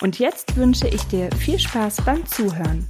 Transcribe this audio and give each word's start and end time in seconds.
Und 0.00 0.18
jetzt 0.18 0.56
wünsche 0.56 0.88
ich 0.88 1.02
dir 1.04 1.28
viel 1.38 1.58
Spaß 1.58 2.02
beim 2.06 2.26
Zuhören. 2.26 2.88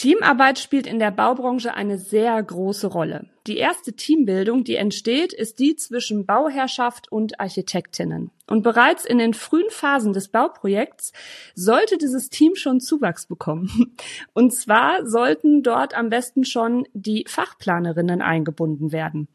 Teamarbeit 0.00 0.58
spielt 0.58 0.86
in 0.86 0.98
der 0.98 1.10
Baubranche 1.10 1.74
eine 1.74 1.98
sehr 1.98 2.42
große 2.42 2.86
Rolle. 2.86 3.26
Die 3.46 3.58
erste 3.58 3.92
Teambildung, 3.92 4.64
die 4.64 4.76
entsteht, 4.76 5.34
ist 5.34 5.58
die 5.58 5.76
zwischen 5.76 6.24
Bauherrschaft 6.24 7.12
und 7.12 7.38
Architektinnen. 7.38 8.30
Und 8.46 8.62
bereits 8.62 9.04
in 9.04 9.18
den 9.18 9.34
frühen 9.34 9.68
Phasen 9.68 10.14
des 10.14 10.28
Bauprojekts 10.28 11.12
sollte 11.54 11.98
dieses 11.98 12.30
Team 12.30 12.54
schon 12.54 12.80
Zuwachs 12.80 13.26
bekommen. 13.26 13.94
Und 14.32 14.54
zwar 14.54 15.06
sollten 15.06 15.62
dort 15.62 15.94
am 15.94 16.08
besten 16.08 16.46
schon 16.46 16.88
die 16.94 17.26
Fachplanerinnen 17.28 18.22
eingebunden 18.22 18.92
werden. 18.92 19.28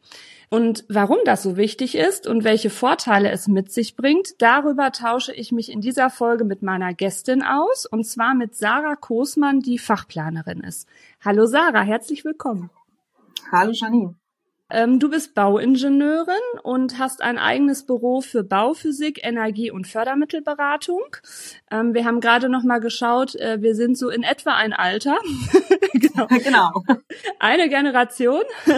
Und 0.48 0.84
warum 0.88 1.18
das 1.24 1.42
so 1.42 1.56
wichtig 1.56 1.96
ist 1.96 2.26
und 2.26 2.44
welche 2.44 2.70
Vorteile 2.70 3.30
es 3.30 3.48
mit 3.48 3.72
sich 3.72 3.96
bringt, 3.96 4.40
darüber 4.40 4.92
tausche 4.92 5.34
ich 5.34 5.50
mich 5.50 5.72
in 5.72 5.80
dieser 5.80 6.08
Folge 6.08 6.44
mit 6.44 6.62
meiner 6.62 6.94
Gästin 6.94 7.42
aus, 7.42 7.84
und 7.84 8.04
zwar 8.04 8.34
mit 8.34 8.54
Sarah 8.54 8.94
Kosmann, 8.94 9.60
die 9.60 9.78
Fachplanerin 9.78 10.60
ist. 10.60 10.88
Hallo 11.24 11.46
Sarah, 11.46 11.82
herzlich 11.82 12.24
willkommen. 12.24 12.70
Hallo 13.50 13.72
Janine. 13.72 14.14
Ähm, 14.68 14.98
du 14.98 15.08
bist 15.08 15.34
Bauingenieurin 15.34 16.34
und 16.64 16.98
hast 16.98 17.22
ein 17.22 17.38
eigenes 17.38 17.86
Büro 17.86 18.20
für 18.20 18.42
Bauphysik, 18.42 19.20
Energie 19.22 19.70
und 19.70 19.86
Fördermittelberatung. 19.86 21.04
Ähm, 21.70 21.94
wir 21.94 22.04
haben 22.04 22.20
gerade 22.20 22.48
noch 22.48 22.64
mal 22.64 22.80
geschaut, 22.80 23.36
äh, 23.36 23.62
wir 23.62 23.76
sind 23.76 23.96
so 23.96 24.10
in 24.10 24.24
etwa 24.24 24.56
ein 24.56 24.72
Alter. 24.72 25.18
genau. 25.92 26.26
genau. 26.42 26.82
Eine 27.38 27.68
Generation. 27.68 28.42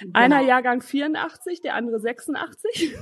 Genau. 0.00 0.18
Einer 0.18 0.40
Jahrgang 0.40 0.82
84, 0.82 1.60
der 1.60 1.74
andere 1.74 2.00
86. 2.00 2.94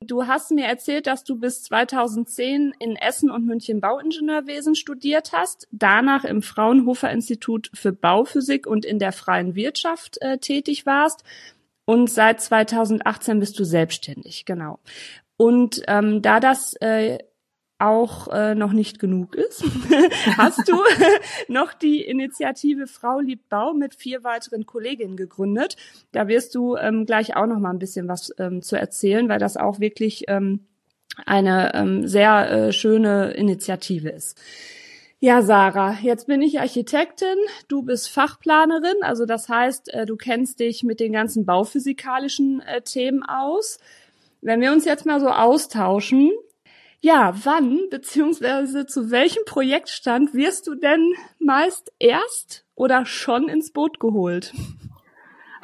Du 0.00 0.26
hast 0.26 0.50
mir 0.50 0.66
erzählt, 0.66 1.06
dass 1.06 1.24
du 1.24 1.36
bis 1.36 1.62
2010 1.64 2.74
in 2.78 2.96
Essen 2.96 3.30
und 3.30 3.44
München 3.46 3.80
Bauingenieurwesen 3.80 4.74
studiert 4.74 5.32
hast, 5.32 5.66
danach 5.72 6.24
im 6.24 6.42
Fraunhofer 6.42 7.10
Institut 7.10 7.70
für 7.74 7.92
Bauphysik 7.92 8.66
und 8.66 8.84
in 8.84 8.98
der 8.98 9.12
freien 9.12 9.54
Wirtschaft 9.54 10.18
äh, 10.20 10.38
tätig 10.38 10.86
warst 10.86 11.24
und 11.84 12.10
seit 12.10 12.40
2018 12.40 13.40
bist 13.40 13.58
du 13.58 13.64
selbstständig, 13.64 14.44
genau. 14.44 14.78
Und 15.36 15.82
ähm, 15.88 16.22
da 16.22 16.40
das 16.40 16.74
äh, 16.80 17.18
auch 17.78 18.28
äh, 18.28 18.54
noch 18.54 18.72
nicht 18.72 18.98
genug 18.98 19.34
ist, 19.34 19.64
hast 20.38 20.68
du 20.68 20.80
noch 21.48 21.74
die 21.74 22.02
Initiative 22.02 22.86
Frau 22.86 23.20
liebt 23.20 23.48
Bau 23.48 23.74
mit 23.74 23.94
vier 23.94 24.24
weiteren 24.24 24.64
Kolleginnen 24.64 25.16
gegründet. 25.16 25.76
Da 26.12 26.28
wirst 26.28 26.54
du 26.54 26.76
ähm, 26.76 27.04
gleich 27.04 27.36
auch 27.36 27.46
noch 27.46 27.58
mal 27.58 27.70
ein 27.70 27.78
bisschen 27.78 28.08
was 28.08 28.32
ähm, 28.38 28.62
zu 28.62 28.76
erzählen, 28.76 29.28
weil 29.28 29.40
das 29.40 29.56
auch 29.56 29.80
wirklich 29.80 30.24
ähm, 30.28 30.66
eine 31.26 31.74
ähm, 31.74 32.06
sehr 32.06 32.50
äh, 32.50 32.72
schöne 32.72 33.32
Initiative 33.32 34.08
ist. 34.08 34.40
Ja, 35.24 35.40
Sarah, 35.40 35.96
jetzt 36.02 36.26
bin 36.26 36.42
ich 36.42 36.60
Architektin, 36.60 37.38
du 37.68 37.80
bist 37.80 38.10
Fachplanerin, 38.10 38.96
also 39.00 39.24
das 39.24 39.48
heißt, 39.48 39.94
äh, 39.94 40.04
du 40.04 40.16
kennst 40.16 40.60
dich 40.60 40.82
mit 40.82 41.00
den 41.00 41.14
ganzen 41.14 41.46
bauphysikalischen 41.46 42.60
äh, 42.60 42.82
Themen 42.82 43.22
aus. 43.22 43.78
Wenn 44.42 44.60
wir 44.60 44.70
uns 44.70 44.84
jetzt 44.84 45.06
mal 45.06 45.20
so 45.20 45.28
austauschen, 45.28 46.30
ja, 47.00 47.32
wann 47.42 47.88
beziehungsweise 47.88 48.84
zu 48.84 49.10
welchem 49.10 49.46
Projektstand 49.46 50.34
wirst 50.34 50.66
du 50.66 50.74
denn 50.74 51.14
meist 51.38 51.90
erst 51.98 52.66
oder 52.74 53.06
schon 53.06 53.48
ins 53.48 53.72
Boot 53.72 54.00
geholt? 54.00 54.52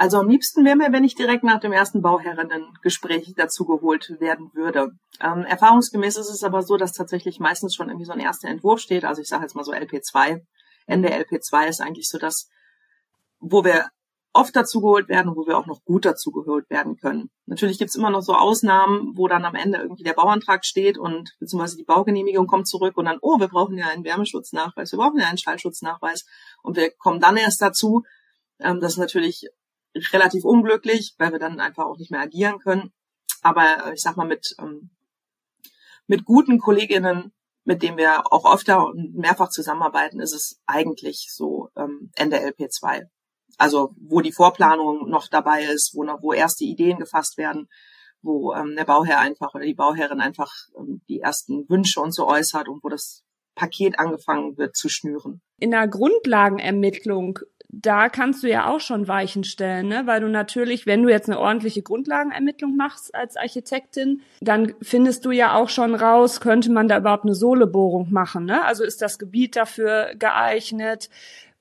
Also 0.01 0.17
am 0.17 0.31
liebsten 0.31 0.65
wäre 0.65 0.77
mir, 0.77 0.93
wenn 0.93 1.05
ich 1.05 1.15
direkt 1.15 1.45
nach 1.45 1.61
dem 1.61 1.73
ersten 1.73 2.01
Bauherrinnengespräch 2.01 3.35
dazu 3.37 3.67
geholt 3.67 4.17
werden 4.19 4.51
würde. 4.55 4.93
Ähm, 5.21 5.45
erfahrungsgemäß 5.45 6.17
ist 6.17 6.31
es 6.31 6.43
aber 6.43 6.63
so, 6.63 6.79
dass 6.79 6.95
tatsächlich 6.95 7.39
meistens 7.39 7.75
schon 7.75 7.91
irgendwie 7.91 8.07
so 8.07 8.13
ein 8.13 8.19
erster 8.19 8.49
Entwurf 8.49 8.81
steht. 8.81 9.05
Also 9.05 9.21
ich 9.21 9.29
sage 9.29 9.43
jetzt 9.43 9.55
mal 9.55 9.63
so 9.63 9.73
LP2. 9.73 10.41
Ende 10.87 11.11
LP2 11.11 11.69
ist 11.69 11.83
eigentlich 11.83 12.09
so 12.09 12.17
das, 12.17 12.49
wo 13.41 13.63
wir 13.63 13.91
oft 14.33 14.57
dazu 14.57 14.81
geholt 14.81 15.11
werden 15.11 15.37
wo 15.37 15.47
wir 15.47 15.59
auch 15.59 15.67
noch 15.67 15.85
gut 15.85 16.07
dazu 16.07 16.31
geholt 16.31 16.71
werden 16.71 16.97
können. 16.97 17.29
Natürlich 17.45 17.77
gibt's 17.77 17.95
immer 17.95 18.09
noch 18.09 18.23
so 18.23 18.33
Ausnahmen, 18.33 19.19
wo 19.19 19.29
dann 19.29 19.45
am 19.45 19.55
Ende 19.55 19.81
irgendwie 19.81 20.05
der 20.05 20.15
Bauantrag 20.15 20.65
steht 20.65 20.97
und 20.97 21.37
beziehungsweise 21.41 21.77
die 21.77 21.85
Baugenehmigung 21.85 22.47
kommt 22.47 22.69
zurück 22.69 22.97
und 22.97 23.05
dann, 23.05 23.19
oh, 23.21 23.39
wir 23.39 23.49
brauchen 23.49 23.77
ja 23.77 23.89
einen 23.89 24.05
Wärmeschutznachweis, 24.05 24.93
wir 24.93 24.99
brauchen 24.99 25.19
ja 25.19 25.27
einen 25.27 25.37
Schallschutznachweis 25.37 26.25
und 26.63 26.79
wir 26.79 26.91
kommen 26.91 27.21
dann 27.21 27.37
erst 27.37 27.61
dazu. 27.61 28.05
Ähm, 28.61 28.81
das 28.81 28.93
ist 28.93 28.99
natürlich 28.99 29.51
relativ 30.13 30.45
unglücklich, 30.45 31.15
weil 31.19 31.33
wir 31.33 31.39
dann 31.39 31.61
einfach 31.61 31.85
auch 31.85 31.99
nicht 31.99 32.11
mehr 32.11 32.21
agieren 32.21 32.59
können. 32.59 32.93
Aber 33.43 33.87
äh, 33.87 33.95
ich 33.95 34.01
sag 34.01 34.17
mal, 34.17 34.27
mit, 34.27 34.55
ähm, 34.59 34.91
mit 36.07 36.25
guten 36.25 36.59
Kolleginnen, 36.59 37.33
mit 37.65 37.83
denen 37.83 37.99
wir 37.99 38.33
auch 38.33 38.53
öfter 38.53 38.87
und 38.87 39.15
mehrfach 39.15 39.51
zusammenarbeiten, 39.51 40.21
ist 40.21 40.35
es 40.35 40.61
eigentlich 40.67 41.29
so 41.31 41.69
ähm, 41.77 42.11
Ende 42.15 42.39
LP2. 42.39 43.07
Also 43.59 43.95
wo 44.01 44.21
die 44.21 44.33
Vorplanung 44.33 45.09
noch 45.09 45.29
dabei 45.29 45.65
ist, 45.65 45.95
wo 45.95 46.05
noch, 46.05 46.23
wo 46.23 46.33
erste 46.33 46.65
Ideen 46.65 46.99
gefasst 46.99 47.37
werden, 47.37 47.69
wo 48.23 48.55
ähm, 48.55 48.75
der 48.77 48.85
Bauherr 48.85 49.19
einfach 49.19 49.55
oder 49.55 49.65
die 49.65 49.75
Bauherrin 49.75 50.21
einfach 50.21 50.53
ähm, 50.79 51.03
die 51.09 51.21
ersten 51.21 51.69
Wünsche 51.69 52.01
und 52.01 52.13
so 52.13 52.27
äußert 52.27 52.69
und 52.69 52.83
wo 52.83 52.89
das 52.89 53.25
Paket 53.55 53.99
angefangen 53.99 54.57
wird 54.57 54.77
zu 54.77 54.89
schnüren. 54.89 55.43
In 55.59 55.73
der 55.73 55.89
Grundlagenermittlung 55.89 57.41
da 57.73 58.09
kannst 58.09 58.43
du 58.43 58.49
ja 58.49 58.67
auch 58.67 58.81
schon 58.81 59.07
Weichen 59.07 59.45
stellen, 59.45 59.89
ne? 59.89 60.03
weil 60.07 60.21
du 60.21 60.29
natürlich, 60.29 60.87
wenn 60.87 61.03
du 61.03 61.09
jetzt 61.09 61.29
eine 61.29 61.39
ordentliche 61.39 61.83
Grundlagenermittlung 61.83 62.77
machst 62.77 63.15
als 63.15 63.37
Architektin, 63.37 64.23
dann 64.41 64.75
findest 64.83 65.25
du 65.25 65.31
ja 65.31 65.55
auch 65.55 65.69
schon 65.69 65.95
raus, 65.95 66.41
könnte 66.41 66.73
man 66.73 66.89
da 66.89 66.99
überhaupt 66.99 67.25
eine 67.25 67.35
Sohlebohrung 67.35 68.09
machen. 68.11 68.45
Ne? 68.45 68.65
Also 68.65 68.83
ist 68.85 69.03
das 69.03 69.19
Gebiet 69.19 69.55
dafür 69.55 70.15
geeignet? 70.19 71.11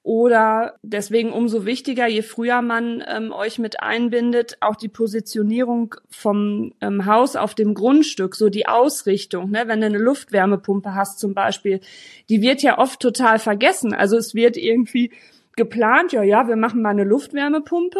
Oder 0.01 0.79
deswegen 0.81 1.33
umso 1.33 1.65
wichtiger, 1.65 2.07
je 2.07 2.21
früher 2.21 2.61
man 2.61 3.03
ähm, 3.05 3.31
euch 3.31 3.59
mit 3.59 3.83
einbindet, 3.83 4.57
auch 4.61 4.77
die 4.77 4.87
Positionierung 4.87 5.93
vom 6.09 6.73
ähm, 6.81 7.05
Haus 7.05 7.35
auf 7.35 7.53
dem 7.53 7.73
Grundstück, 7.73 8.35
so 8.35 8.49
die 8.49 8.65
Ausrichtung. 8.65 9.51
Ne? 9.51 9.63
Wenn 9.67 9.81
du 9.81 9.87
eine 9.87 9.97
Luftwärmepumpe 9.99 10.95
hast 10.95 11.19
zum 11.19 11.33
Beispiel, 11.33 11.81
die 12.29 12.41
wird 12.41 12.63
ja 12.63 12.79
oft 12.79 13.01
total 13.01 13.37
vergessen. 13.39 13.93
Also 13.93 14.17
es 14.17 14.33
wird 14.33 14.55
irgendwie 14.57 15.11
geplant, 15.59 16.13
ja, 16.13 16.23
ja, 16.23 16.47
wir 16.47 16.55
machen 16.55 16.81
mal 16.81 16.89
eine 16.89 17.03
Luftwärmepumpe 17.03 17.99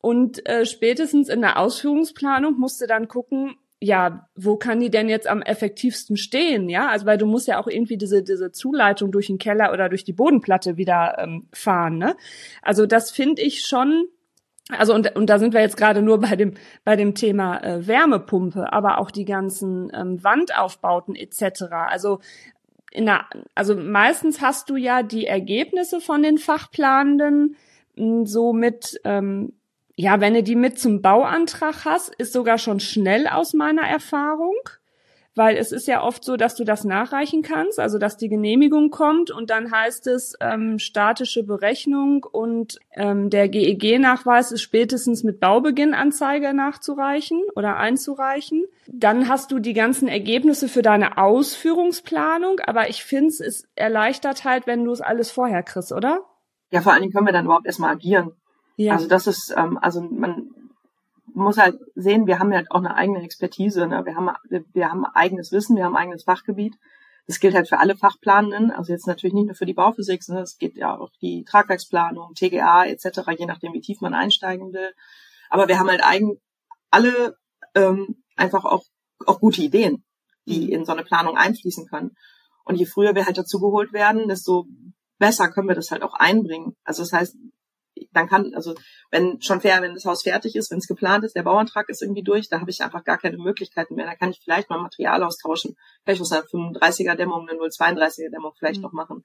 und 0.00 0.48
äh, 0.48 0.64
spätestens 0.64 1.28
in 1.28 1.42
der 1.42 1.58
Ausführungsplanung 1.58 2.58
musst 2.58 2.80
du 2.80 2.86
dann 2.86 3.08
gucken, 3.08 3.56
ja, 3.80 4.28
wo 4.36 4.56
kann 4.56 4.78
die 4.78 4.90
denn 4.90 5.08
jetzt 5.08 5.26
am 5.26 5.42
effektivsten 5.42 6.16
stehen, 6.16 6.68
ja? 6.68 6.88
Also 6.88 7.04
weil 7.04 7.18
du 7.18 7.26
musst 7.26 7.48
ja 7.48 7.60
auch 7.60 7.66
irgendwie 7.66 7.96
diese 7.96 8.22
diese 8.22 8.52
Zuleitung 8.52 9.10
durch 9.10 9.26
den 9.26 9.38
Keller 9.38 9.72
oder 9.72 9.88
durch 9.88 10.04
die 10.04 10.12
Bodenplatte 10.12 10.76
wieder 10.76 11.16
ähm, 11.18 11.48
fahren, 11.52 11.98
ne? 11.98 12.16
Also 12.62 12.86
das 12.86 13.10
finde 13.10 13.42
ich 13.42 13.66
schon 13.66 14.06
also 14.68 14.94
und, 14.94 15.16
und 15.16 15.28
da 15.28 15.40
sind 15.40 15.52
wir 15.52 15.60
jetzt 15.60 15.76
gerade 15.76 16.00
nur 16.00 16.20
bei 16.20 16.36
dem 16.36 16.54
bei 16.84 16.94
dem 16.94 17.16
Thema 17.16 17.58
äh, 17.58 17.84
Wärmepumpe, 17.86 18.72
aber 18.72 18.98
auch 18.98 19.10
die 19.10 19.24
ganzen 19.24 19.90
ähm, 19.92 20.22
Wandaufbauten 20.22 21.16
etc. 21.16 21.64
Also 21.72 22.20
in 22.92 23.06
der, 23.06 23.26
also 23.54 23.74
meistens 23.74 24.40
hast 24.40 24.70
du 24.70 24.76
ja 24.76 25.02
die 25.02 25.26
Ergebnisse 25.26 26.00
von 26.00 26.22
den 26.22 26.38
Fachplanenden 26.38 27.56
hm, 27.96 28.26
so 28.26 28.52
mit, 28.52 29.00
ähm, 29.04 29.52
ja, 29.96 30.20
wenn 30.20 30.34
du 30.34 30.42
die 30.42 30.56
mit 30.56 30.78
zum 30.78 31.02
Bauantrag 31.02 31.84
hast, 31.84 32.14
ist 32.14 32.32
sogar 32.32 32.58
schon 32.58 32.80
schnell 32.80 33.26
aus 33.26 33.54
meiner 33.54 33.82
Erfahrung 33.82 34.54
weil 35.34 35.56
es 35.56 35.72
ist 35.72 35.86
ja 35.86 36.02
oft 36.02 36.24
so, 36.24 36.36
dass 36.36 36.54
du 36.54 36.64
das 36.64 36.84
nachreichen 36.84 37.42
kannst, 37.42 37.80
also 37.80 37.98
dass 37.98 38.16
die 38.16 38.28
Genehmigung 38.28 38.90
kommt 38.90 39.30
und 39.30 39.50
dann 39.50 39.70
heißt 39.70 40.06
es 40.06 40.34
ähm, 40.40 40.78
statische 40.78 41.42
Berechnung 41.42 42.24
und 42.30 42.78
ähm, 42.92 43.30
der 43.30 43.48
GEG-Nachweis 43.48 44.52
ist 44.52 44.62
spätestens 44.62 45.24
mit 45.24 45.40
Baubeginnanzeige 45.40 46.52
nachzureichen 46.52 47.42
oder 47.56 47.76
einzureichen. 47.76 48.64
Dann 48.86 49.28
hast 49.28 49.50
du 49.52 49.58
die 49.58 49.72
ganzen 49.72 50.08
Ergebnisse 50.08 50.68
für 50.68 50.82
deine 50.82 51.16
Ausführungsplanung, 51.16 52.60
aber 52.60 52.90
ich 52.90 53.04
finde 53.04 53.28
es 53.28 53.68
erleichtert 53.74 54.44
halt, 54.44 54.66
wenn 54.66 54.84
du 54.84 54.92
es 54.92 55.00
alles 55.00 55.30
vorher 55.30 55.62
kriegst, 55.62 55.92
oder? 55.92 56.20
Ja, 56.70 56.80
vor 56.80 56.92
allen 56.92 57.02
Dingen 57.02 57.12
können 57.12 57.26
wir 57.26 57.32
dann 57.32 57.46
überhaupt 57.46 57.66
erstmal 57.66 57.92
agieren. 57.92 58.32
Ja. 58.76 58.94
Also 58.94 59.08
das 59.08 59.26
ist, 59.26 59.54
ähm, 59.56 59.78
also 59.80 60.02
man 60.02 60.50
muss 61.34 61.58
halt 61.58 61.78
sehen, 61.94 62.26
wir 62.26 62.38
haben 62.38 62.52
halt 62.52 62.70
auch 62.70 62.78
eine 62.78 62.94
eigene 62.94 63.22
Expertise. 63.22 63.86
Ne? 63.86 64.04
Wir 64.04 64.16
haben 64.16 64.30
wir 64.72 64.90
haben 64.90 65.04
eigenes 65.06 65.52
Wissen, 65.52 65.76
wir 65.76 65.84
haben 65.84 65.96
eigenes 65.96 66.24
Fachgebiet. 66.24 66.76
Das 67.26 67.38
gilt 67.38 67.54
halt 67.54 67.68
für 67.68 67.78
alle 67.78 67.96
Fachplanenden, 67.96 68.72
also 68.72 68.92
jetzt 68.92 69.06
natürlich 69.06 69.32
nicht 69.32 69.46
nur 69.46 69.54
für 69.54 69.66
die 69.66 69.74
Bauphysik, 69.74 70.24
sondern 70.24 70.42
es 70.42 70.58
geht 70.58 70.76
ja 70.76 70.98
auch 70.98 71.10
die 71.20 71.44
Tragwerksplanung, 71.44 72.34
TGA 72.34 72.86
etc., 72.86 73.20
je 73.38 73.46
nachdem, 73.46 73.72
wie 73.74 73.80
tief 73.80 74.00
man 74.00 74.12
einsteigen 74.12 74.72
will. 74.72 74.92
Aber 75.48 75.68
wir 75.68 75.78
haben 75.78 75.88
halt 75.88 76.04
eigen, 76.04 76.40
alle 76.90 77.36
ähm, 77.74 78.22
einfach 78.36 78.64
auch, 78.64 78.84
auch 79.24 79.38
gute 79.38 79.62
Ideen, 79.62 80.04
die 80.46 80.66
mhm. 80.66 80.72
in 80.72 80.84
so 80.84 80.92
eine 80.92 81.04
Planung 81.04 81.36
einfließen 81.36 81.86
können. 81.86 82.10
Und 82.64 82.76
je 82.76 82.86
früher 82.86 83.14
wir 83.14 83.26
halt 83.26 83.38
dazugeholt 83.38 83.92
werden, 83.92 84.28
desto 84.28 84.66
besser 85.18 85.48
können 85.48 85.68
wir 85.68 85.76
das 85.76 85.90
halt 85.92 86.02
auch 86.02 86.14
einbringen. 86.14 86.74
Also 86.84 87.02
das 87.02 87.12
heißt, 87.12 87.36
dann 88.12 88.28
kann, 88.28 88.52
also 88.54 88.74
wenn 89.10 89.40
schon 89.42 89.60
fair, 89.60 89.82
wenn 89.82 89.94
das 89.94 90.04
Haus 90.04 90.22
fertig 90.22 90.56
ist, 90.56 90.70
wenn 90.70 90.78
es 90.78 90.86
geplant 90.86 91.24
ist, 91.24 91.36
der 91.36 91.42
Bauantrag 91.42 91.88
ist 91.88 92.02
irgendwie 92.02 92.22
durch, 92.22 92.48
da 92.48 92.60
habe 92.60 92.70
ich 92.70 92.82
einfach 92.82 93.04
gar 93.04 93.18
keine 93.18 93.38
Möglichkeiten 93.38 93.94
mehr. 93.94 94.06
Da 94.06 94.14
kann 94.14 94.30
ich 94.30 94.40
vielleicht 94.42 94.70
mal 94.70 94.80
Material 94.80 95.22
austauschen. 95.22 95.76
Vielleicht 96.04 96.20
muss 96.20 96.32
eine 96.32 96.42
35er 96.42 97.14
Dämmung, 97.14 97.48
eine 97.48 97.58
032er 97.58 98.30
Dämmung 98.30 98.52
vielleicht 98.58 98.78
mhm. 98.78 98.84
noch 98.84 98.92
machen. 98.92 99.24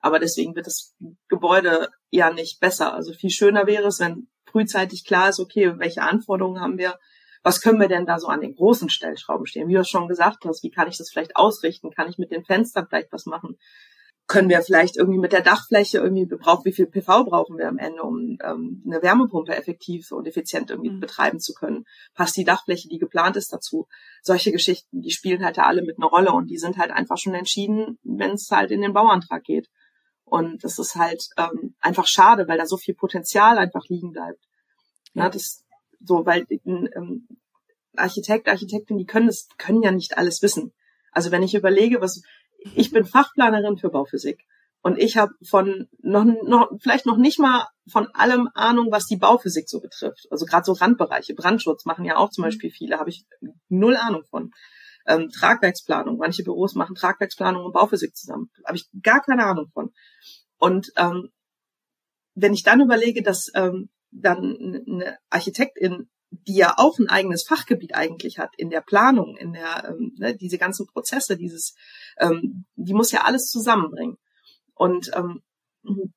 Aber 0.00 0.18
deswegen 0.18 0.54
wird 0.54 0.66
das 0.66 0.94
Gebäude 1.28 1.88
ja 2.10 2.30
nicht 2.30 2.60
besser. 2.60 2.92
Also 2.92 3.12
viel 3.14 3.30
schöner 3.30 3.66
wäre 3.66 3.88
es, 3.88 4.00
wenn 4.00 4.28
frühzeitig 4.50 5.04
klar 5.04 5.30
ist, 5.30 5.40
okay, 5.40 5.78
welche 5.78 6.02
Anforderungen 6.02 6.60
haben 6.60 6.78
wir, 6.78 6.98
was 7.42 7.60
können 7.60 7.80
wir 7.80 7.88
denn 7.88 8.06
da 8.06 8.18
so 8.18 8.28
an 8.28 8.40
den 8.40 8.54
großen 8.54 8.88
Stellschrauben 8.88 9.46
stehen? 9.46 9.68
Wie 9.68 9.74
du 9.74 9.80
es 9.80 9.88
schon 9.88 10.08
gesagt 10.08 10.44
hast, 10.44 10.62
wie 10.62 10.70
kann 10.70 10.88
ich 10.88 10.96
das 10.96 11.10
vielleicht 11.10 11.36
ausrichten? 11.36 11.90
Kann 11.90 12.08
ich 12.08 12.18
mit 12.18 12.30
den 12.30 12.44
Fenstern 12.44 12.86
vielleicht 12.88 13.12
was 13.12 13.26
machen? 13.26 13.58
Können 14.26 14.48
wir 14.48 14.62
vielleicht 14.62 14.96
irgendwie 14.96 15.18
mit 15.18 15.32
der 15.32 15.42
Dachfläche 15.42 15.98
irgendwie 15.98 16.24
brauchen, 16.24 16.64
wie 16.64 16.72
viel 16.72 16.86
PV 16.86 17.24
brauchen 17.24 17.58
wir 17.58 17.68
am 17.68 17.76
Ende, 17.76 18.02
um 18.02 18.38
ähm, 18.42 18.82
eine 18.86 19.02
Wärmepumpe 19.02 19.54
effektiv 19.54 20.12
und 20.12 20.26
effizient 20.26 20.70
irgendwie 20.70 20.90
mhm. 20.90 21.00
betreiben 21.00 21.40
zu 21.40 21.52
können? 21.52 21.84
Passt 22.14 22.36
die 22.36 22.44
Dachfläche, 22.44 22.88
die 22.88 22.98
geplant 22.98 23.36
ist, 23.36 23.52
dazu? 23.52 23.86
Solche 24.22 24.50
Geschichten, 24.50 25.02
die 25.02 25.10
spielen 25.10 25.44
halt 25.44 25.58
da 25.58 25.64
alle 25.64 25.82
mit 25.82 25.98
einer 25.98 26.06
Rolle 26.06 26.32
und 26.32 26.46
die 26.46 26.56
sind 26.56 26.78
halt 26.78 26.90
einfach 26.90 27.18
schon 27.18 27.34
entschieden, 27.34 27.98
wenn 28.02 28.32
es 28.32 28.50
halt 28.50 28.70
in 28.70 28.80
den 28.80 28.94
Bauantrag 28.94 29.44
geht. 29.44 29.68
Und 30.24 30.64
das 30.64 30.78
ist 30.78 30.96
halt 30.96 31.28
ähm, 31.36 31.74
einfach 31.80 32.06
schade, 32.06 32.48
weil 32.48 32.56
da 32.58 32.64
so 32.64 32.78
viel 32.78 32.94
Potenzial 32.94 33.58
einfach 33.58 33.84
liegen 33.88 34.12
bleibt. 34.12 34.40
Ja, 35.12 35.28
das 35.28 35.64
so, 36.00 36.26
weil 36.26 36.46
ähm, 36.64 37.28
Architekt, 37.96 38.48
Architektin, 38.48 38.98
die 38.98 39.06
können 39.06 39.26
das, 39.26 39.48
können 39.58 39.82
ja 39.82 39.90
nicht 39.90 40.18
alles 40.18 40.42
wissen. 40.42 40.72
Also 41.12 41.30
wenn 41.30 41.42
ich 41.42 41.54
überlege, 41.54 42.00
was 42.00 42.22
ich 42.74 42.90
bin 42.90 43.04
Fachplanerin 43.04 43.76
für 43.76 43.90
Bauphysik 43.90 44.44
und 44.82 44.98
ich 44.98 45.16
habe 45.16 45.32
von 45.48 45.88
noch, 46.02 46.24
noch 46.24 46.70
vielleicht 46.78 47.06
noch 47.06 47.16
nicht 47.16 47.38
mal 47.38 47.66
von 47.90 48.06
allem 48.14 48.48
Ahnung, 48.54 48.88
was 48.90 49.06
die 49.06 49.16
Bauphysik 49.16 49.68
so 49.68 49.80
betrifft. 49.80 50.26
Also 50.30 50.44
gerade 50.44 50.64
so 50.64 50.72
Randbereiche, 50.72 51.34
Brandschutz 51.34 51.84
machen 51.84 52.04
ja 52.04 52.16
auch 52.16 52.30
zum 52.30 52.42
mhm. 52.42 52.48
Beispiel 52.48 52.70
viele, 52.70 52.98
habe 52.98 53.10
ich 53.10 53.24
null 53.68 53.96
Ahnung 53.96 54.24
von. 54.28 54.50
Ähm, 55.06 55.30
Tragwerksplanung, 55.30 56.16
manche 56.16 56.44
Büros 56.44 56.74
machen 56.74 56.94
Tragwerksplanung 56.94 57.64
und 57.64 57.72
Bauphysik 57.72 58.16
zusammen, 58.16 58.50
habe 58.64 58.76
ich 58.76 58.88
gar 59.02 59.20
keine 59.20 59.44
Ahnung 59.44 59.68
von. 59.72 59.90
Und 60.58 60.92
ähm, 60.96 61.28
wenn 62.34 62.54
ich 62.54 62.62
dann 62.62 62.80
überlege, 62.80 63.22
dass 63.22 63.50
ähm, 63.54 63.90
dann 64.10 64.82
eine 64.86 65.18
Architektin, 65.28 66.08
die 66.46 66.56
ja 66.56 66.74
auch 66.76 66.98
ein 66.98 67.08
eigenes 67.08 67.44
Fachgebiet 67.44 67.94
eigentlich 67.94 68.38
hat 68.38 68.50
in 68.56 68.70
der 68.70 68.80
Planung, 68.80 69.36
in 69.36 69.52
der 69.52 69.88
ähm, 69.88 70.12
ne, 70.18 70.36
diese 70.36 70.58
ganzen 70.58 70.86
Prozesse, 70.86 71.36
dieses, 71.36 71.74
ähm, 72.18 72.64
die 72.76 72.94
muss 72.94 73.12
ja 73.12 73.22
alles 73.22 73.48
zusammenbringen. 73.48 74.16
Und 74.74 75.10
ähm, 75.14 75.42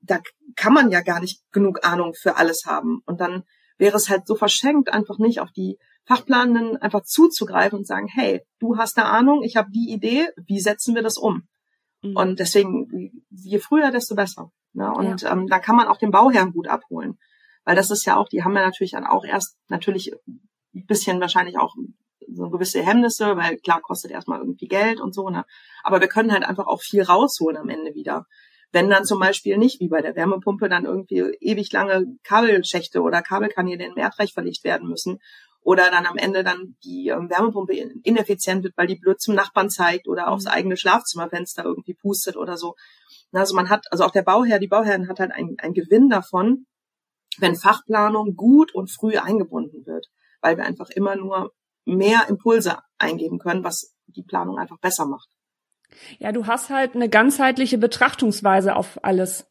da 0.01 0.19
kann 0.55 0.73
man 0.73 0.91
ja 0.91 1.01
gar 1.01 1.19
nicht 1.19 1.41
genug 1.51 1.85
Ahnung 1.85 2.13
für 2.13 2.37
alles 2.37 2.63
haben. 2.65 3.01
Und 3.05 3.19
dann 3.19 3.43
wäre 3.77 3.97
es 3.97 4.09
halt 4.09 4.25
so 4.25 4.35
verschenkt, 4.35 4.91
einfach 4.91 5.17
nicht 5.19 5.39
auf 5.39 5.51
die 5.51 5.77
Fachplanenden 6.05 6.77
einfach 6.77 7.03
zuzugreifen 7.03 7.79
und 7.79 7.87
sagen, 7.87 8.07
hey, 8.07 8.41
du 8.59 8.77
hast 8.77 8.97
eine 8.97 9.07
Ahnung, 9.07 9.43
ich 9.43 9.57
habe 9.57 9.69
die 9.71 9.91
Idee, 9.91 10.29
wie 10.37 10.59
setzen 10.59 10.95
wir 10.95 11.03
das 11.03 11.17
um? 11.17 11.47
Mhm. 12.01 12.15
Und 12.15 12.39
deswegen, 12.39 13.11
je 13.29 13.59
früher, 13.59 13.91
desto 13.91 14.15
besser. 14.15 14.51
Ne? 14.73 14.91
Und 14.91 15.21
ja. 15.21 15.33
ähm, 15.33 15.47
da 15.47 15.59
kann 15.59 15.75
man 15.75 15.87
auch 15.87 15.97
den 15.97 16.11
Bauherrn 16.11 16.53
gut 16.53 16.67
abholen. 16.67 17.17
Weil 17.67 17.75
das 17.75 17.91
ist 17.91 18.05
ja 18.05 18.15
auch, 18.15 18.29
die 18.29 18.45
haben 18.45 18.55
ja 18.55 18.63
natürlich 18.63 18.91
dann 18.91 19.05
auch 19.05 19.25
erst 19.25 19.57
natürlich 19.67 20.13
ein 20.73 20.85
bisschen 20.85 21.19
wahrscheinlich 21.19 21.59
auch 21.59 21.75
so 22.25 22.49
gewisse 22.49 22.81
Hemmnisse, 22.81 23.35
weil 23.35 23.57
klar 23.57 23.81
kostet 23.81 24.09
erstmal 24.09 24.39
irgendwie 24.39 24.69
Geld 24.69 25.01
und 25.01 25.13
so, 25.13 25.29
ne? 25.29 25.43
Aber 25.83 25.99
wir 25.99 26.07
können 26.07 26.31
halt 26.31 26.45
einfach 26.45 26.65
auch 26.65 26.81
viel 26.81 27.03
rausholen 27.03 27.57
am 27.57 27.67
Ende 27.67 27.93
wieder. 27.93 28.25
Wenn 28.71 28.89
dann 28.89 29.03
zum 29.03 29.19
Beispiel 29.19 29.57
nicht 29.57 29.81
wie 29.81 29.89
bei 29.89 30.01
der 30.01 30.15
Wärmepumpe 30.15 30.69
dann 30.69 30.85
irgendwie 30.85 31.19
ewig 31.41 31.69
lange 31.73 32.05
Kabelschächte 32.23 33.01
oder 33.01 33.21
Kabelkanäle 33.21 33.85
in 33.85 33.97
Erdreich 33.97 34.31
verlegt 34.31 34.63
werden 34.63 34.87
müssen 34.87 35.19
oder 35.59 35.91
dann 35.91 36.05
am 36.05 36.15
Ende 36.15 36.45
dann 36.45 36.77
die 36.85 37.09
ähm, 37.09 37.29
Wärmepumpe 37.29 37.73
ineffizient 38.03 38.63
wird, 38.63 38.77
weil 38.77 38.87
die 38.87 38.95
blöd 38.95 39.19
zum 39.19 39.35
Nachbarn 39.35 39.69
zeigt 39.69 40.07
oder 40.07 40.29
aufs 40.29 40.45
mhm. 40.45 40.51
eigene 40.51 40.77
Schlafzimmerfenster 40.77 41.65
irgendwie 41.65 41.95
pustet 41.95 42.37
oder 42.37 42.55
so. 42.55 42.75
Also 43.33 43.55
man 43.55 43.69
hat, 43.69 43.87
also 43.91 44.05
auch 44.05 44.11
der 44.11 44.21
Bauherr, 44.21 44.59
die 44.59 44.69
Bauherren 44.69 45.09
hat 45.09 45.19
halt 45.19 45.33
einen, 45.33 45.59
einen 45.59 45.73
Gewinn 45.73 46.07
davon, 46.07 46.65
wenn 47.39 47.55
Fachplanung 47.55 48.35
gut 48.35 48.73
und 48.73 48.91
früh 48.91 49.17
eingebunden 49.17 49.85
wird, 49.85 50.07
weil 50.41 50.57
wir 50.57 50.65
einfach 50.65 50.89
immer 50.89 51.15
nur 51.15 51.53
mehr 51.85 52.27
Impulse 52.29 52.77
eingeben 52.97 53.39
können, 53.39 53.63
was 53.63 53.95
die 54.07 54.23
Planung 54.23 54.57
einfach 54.57 54.79
besser 54.79 55.05
macht. 55.05 55.29
Ja, 56.19 56.31
du 56.31 56.47
hast 56.47 56.69
halt 56.69 56.95
eine 56.95 57.09
ganzheitliche 57.09 57.77
Betrachtungsweise 57.77 58.75
auf 58.75 58.99
alles. 59.03 59.49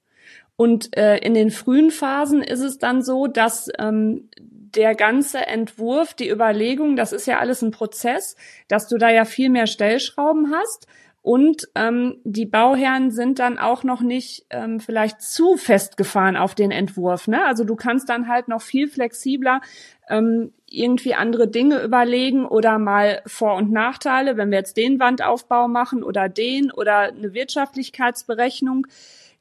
Und 0.57 0.97
äh, 0.97 1.19
in 1.19 1.35
den 1.35 1.51
frühen 1.51 1.91
Phasen 1.91 2.43
ist 2.43 2.61
es 2.61 2.79
dann 2.79 3.03
so, 3.03 3.27
dass 3.27 3.69
ähm, 3.79 4.31
der 4.41 4.95
ganze 4.95 5.47
Entwurf, 5.47 6.15
die 6.15 6.31
Überlegung, 6.31 6.97
das 6.97 7.13
ist 7.13 7.27
ja 7.27 7.39
alles 7.39 7.63
ein 7.63 7.71
Prozess, 7.71 8.37
dass 8.69 8.89
du 8.89 8.99
da 8.99 9.11
ja 9.11 9.25
viel 9.25 9.51
mehr 9.51 9.67
Stellschrauben 9.67 10.53
hast 10.55 10.87
und 11.27 11.69
ähm, 11.75 12.21
die 12.23 12.47
Bauherren 12.47 13.11
sind 13.11 13.41
dann 13.41 13.59
auch 13.59 13.83
noch 13.83 14.01
nicht 14.01 14.47
ähm, 14.51 14.79
vielleicht 14.79 15.21
zu 15.21 15.57
festgefahren 15.57 16.37
auf 16.37 16.55
den 16.55 16.71
Entwurf. 16.71 17.27
Ne? 17.27 17.45
Also 17.45 17.65
du 17.65 17.75
kannst 17.75 18.09
dann 18.09 18.29
halt 18.29 18.47
noch 18.47 18.63
viel 18.63 18.87
flexibler 18.87 19.61
ähm, 20.09 20.53
irgendwie 20.71 21.15
andere 21.15 21.49
Dinge 21.49 21.83
überlegen 21.83 22.47
oder 22.47 22.79
mal 22.79 23.23
Vor- 23.27 23.57
und 23.57 23.73
Nachteile, 23.73 24.37
wenn 24.37 24.53
wir 24.53 24.59
jetzt 24.59 24.77
den 24.77 25.01
Wandaufbau 25.01 25.67
machen 25.67 26.05
oder 26.05 26.29
den 26.29 26.71
oder 26.71 27.09
eine 27.09 27.35
Wirtschaftlichkeitsberechnung. 27.35 28.87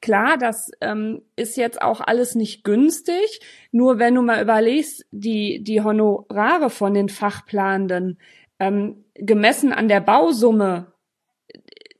Klar, 0.01 0.39
das 0.39 0.71
ähm, 0.81 1.21
ist 1.35 1.55
jetzt 1.55 1.83
auch 1.83 2.01
alles 2.01 2.33
nicht 2.33 2.63
günstig. 2.63 3.41
Nur 3.71 3.99
wenn 3.99 4.15
du 4.15 4.23
mal 4.23 4.41
überlegst, 4.41 5.05
die, 5.11 5.63
die 5.63 5.83
Honorare 5.83 6.71
von 6.71 6.95
den 6.95 7.09
Fachplanenden, 7.09 8.17
ähm, 8.57 9.03
gemessen 9.13 9.71
an 9.71 9.87
der 9.87 10.01
Bausumme 10.01 10.94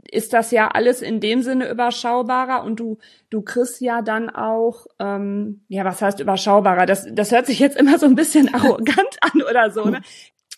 ist 0.10 0.34
das 0.34 0.52
ja 0.52 0.68
alles 0.70 1.02
in 1.02 1.20
dem 1.20 1.42
Sinne 1.42 1.70
überschaubarer 1.70 2.64
und 2.64 2.80
du 2.80 2.98
du 3.30 3.42
kriegst 3.42 3.82
ja 3.82 4.02
dann 4.02 4.30
auch 4.30 4.86
ähm, 5.00 5.62
ja 5.68 5.86
was 5.86 6.02
heißt 6.02 6.20
überschaubarer? 6.20 6.86
Das 6.86 7.08
das 7.12 7.32
hört 7.32 7.46
sich 7.46 7.60
jetzt 7.60 7.78
immer 7.78 7.98
so 7.98 8.06
ein 8.06 8.16
bisschen 8.16 8.52
arrogant 8.54 9.18
an 9.22 9.42
oder 9.42 9.72
so 9.72 9.86
ne? 9.86 10.02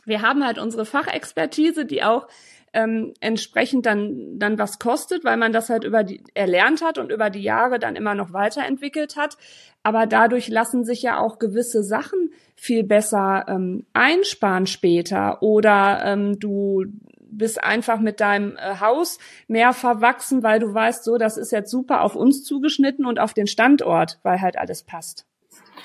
wir 0.05 0.21
haben 0.21 0.45
halt 0.45 0.57
unsere 0.57 0.85
Fachexpertise 0.85 1.85
die 1.85 2.03
auch 2.03 2.27
ähm, 2.73 3.13
entsprechend 3.21 3.85
dann 3.85 4.37
dann 4.37 4.59
was 4.59 4.79
kostet 4.79 5.23
weil 5.23 5.37
man 5.37 5.53
das 5.53 5.69
halt 5.69 5.83
über 5.83 6.03
die 6.03 6.21
erlernt 6.33 6.81
hat 6.83 6.97
und 6.97 7.11
über 7.11 7.29
die 7.29 7.41
Jahre 7.41 7.79
dann 7.79 7.95
immer 7.95 8.15
noch 8.15 8.33
weiterentwickelt 8.33 9.15
hat. 9.15 9.37
Aber 9.83 10.05
dadurch 10.05 10.49
lassen 10.49 10.83
sich 10.83 11.01
ja 11.01 11.17
auch 11.17 11.39
gewisse 11.39 11.81
Sachen 11.81 12.31
viel 12.57 12.83
besser 12.83 13.45
ähm, 13.47 13.85
einsparen 13.93 14.67
später. 14.67 15.41
Oder 15.41 16.01
ähm, 16.03 16.39
du 16.39 16.83
bist 17.31 17.63
einfach 17.63 17.99
mit 17.99 18.19
deinem 18.19 18.55
äh, 18.57 18.79
Haus 18.79 19.19
mehr 19.47 19.73
verwachsen, 19.73 20.43
weil 20.43 20.59
du 20.59 20.73
weißt, 20.73 21.03
so, 21.03 21.17
das 21.17 21.37
ist 21.37 21.51
jetzt 21.51 21.71
super 21.71 22.01
auf 22.01 22.15
uns 22.15 22.43
zugeschnitten 22.43 23.05
und 23.05 23.19
auf 23.19 23.33
den 23.33 23.47
Standort, 23.47 24.19
weil 24.23 24.41
halt 24.41 24.57
alles 24.57 24.83
passt. 24.83 25.25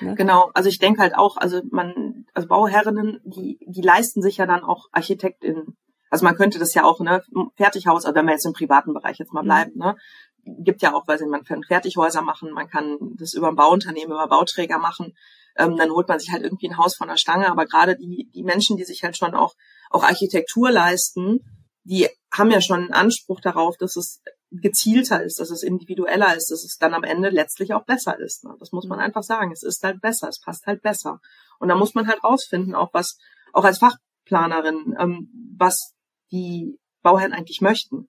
Ne? 0.01 0.15
Genau, 0.15 0.51
also 0.55 0.69
ich 0.69 0.79
denke 0.79 1.01
halt 1.01 1.15
auch, 1.15 1.37
also 1.37 1.61
man, 1.71 2.27
also 2.35 2.49
Bauherrinnen, 2.49 3.21
die, 3.25 3.59
die 3.67 3.83
leisten 3.83 4.23
sich 4.23 4.39
ja 4.39 4.47
dann 4.47 4.65
auch 4.65 4.89
ArchitektInnen. 4.93 5.77
Also 6.11 6.25
man 6.25 6.37
könnte 6.37 6.59
das 6.59 6.75
ja 6.75 6.85
auch, 6.85 7.01
ne, 7.01 7.23
Fertighaus, 7.57 8.05
also 8.05 8.15
wenn 8.15 8.27
man 8.27 8.35
jetzt 8.35 8.47
im 8.47 8.53
privaten 8.53 8.93
Bereich 8.93 9.19
jetzt 9.19 9.33
mal 9.33 9.43
mhm. 9.43 9.47
bleibt, 9.47 9.77
ne, 9.77 9.97
gibt 10.45 10.83
ja 10.83 10.93
auch, 10.95 11.05
ich, 11.09 11.27
man 11.27 11.45
kann 11.45 11.63
Fertighäuser 11.63 12.23
machen, 12.23 12.53
man 12.53 12.69
kann 12.69 12.99
das 13.17 13.35
über 13.35 13.49
ein 13.49 13.57
Bauunternehmen, 13.57 14.13
über 14.13 14.29
Bauträger 14.29 14.79
machen, 14.79 15.15
ähm, 15.57 15.77
dann 15.77 15.91
holt 15.91 16.09
man 16.09 16.19
sich 16.19 16.31
halt 16.31 16.43
irgendwie 16.43 16.69
ein 16.69 16.79
Haus 16.79 16.97
von 16.97 17.09
der 17.09 17.17
Stange, 17.17 17.51
aber 17.51 17.67
gerade 17.67 17.97
die, 17.97 18.31
die 18.35 18.43
Menschen, 18.43 18.77
die 18.77 18.85
sich 18.85 19.03
halt 19.03 19.17
schon 19.17 19.35
auch 19.35 19.55
auch 19.93 20.05
Architektur 20.05 20.71
leisten, 20.71 21.41
die 21.85 22.09
haben 22.33 22.51
ja 22.51 22.61
schon 22.61 22.81
einen 22.81 22.93
Anspruch 22.93 23.41
darauf, 23.41 23.77
dass 23.77 23.97
es 23.97 24.23
gezielter 24.51 25.23
ist, 25.23 25.41
dass 25.41 25.51
es 25.51 25.63
individueller 25.63 26.37
ist, 26.37 26.51
dass 26.51 26.65
es 26.65 26.77
dann 26.79 26.95
am 26.95 27.05
Ende 27.05 27.31
letztlich 27.31 27.73
auch 27.73 27.85
besser 27.85 28.19
ist. 28.19 28.45
Ne? 28.45 28.55
Das 28.59 28.73
muss 28.73 28.87
man 28.87 28.99
mhm. 28.99 29.05
einfach 29.05 29.23
sagen. 29.23 29.53
Es 29.53 29.63
ist 29.63 29.83
halt 29.83 30.01
besser, 30.01 30.29
es 30.29 30.41
passt 30.41 30.67
halt 30.67 30.83
besser. 30.83 31.21
Und 31.59 31.69
da 31.69 31.75
muss 31.75 31.95
man 31.95 32.07
halt 32.07 32.23
rausfinden, 32.23 32.75
auch 32.75 32.93
was, 32.93 33.19
auch 33.53 33.65
als 33.65 33.79
Fachplanerin, 33.79 34.95
ähm, 34.99 35.31
was 35.57 35.95
die 36.31 36.79
Bauherren 37.03 37.33
eigentlich 37.33 37.61
möchten. 37.61 38.09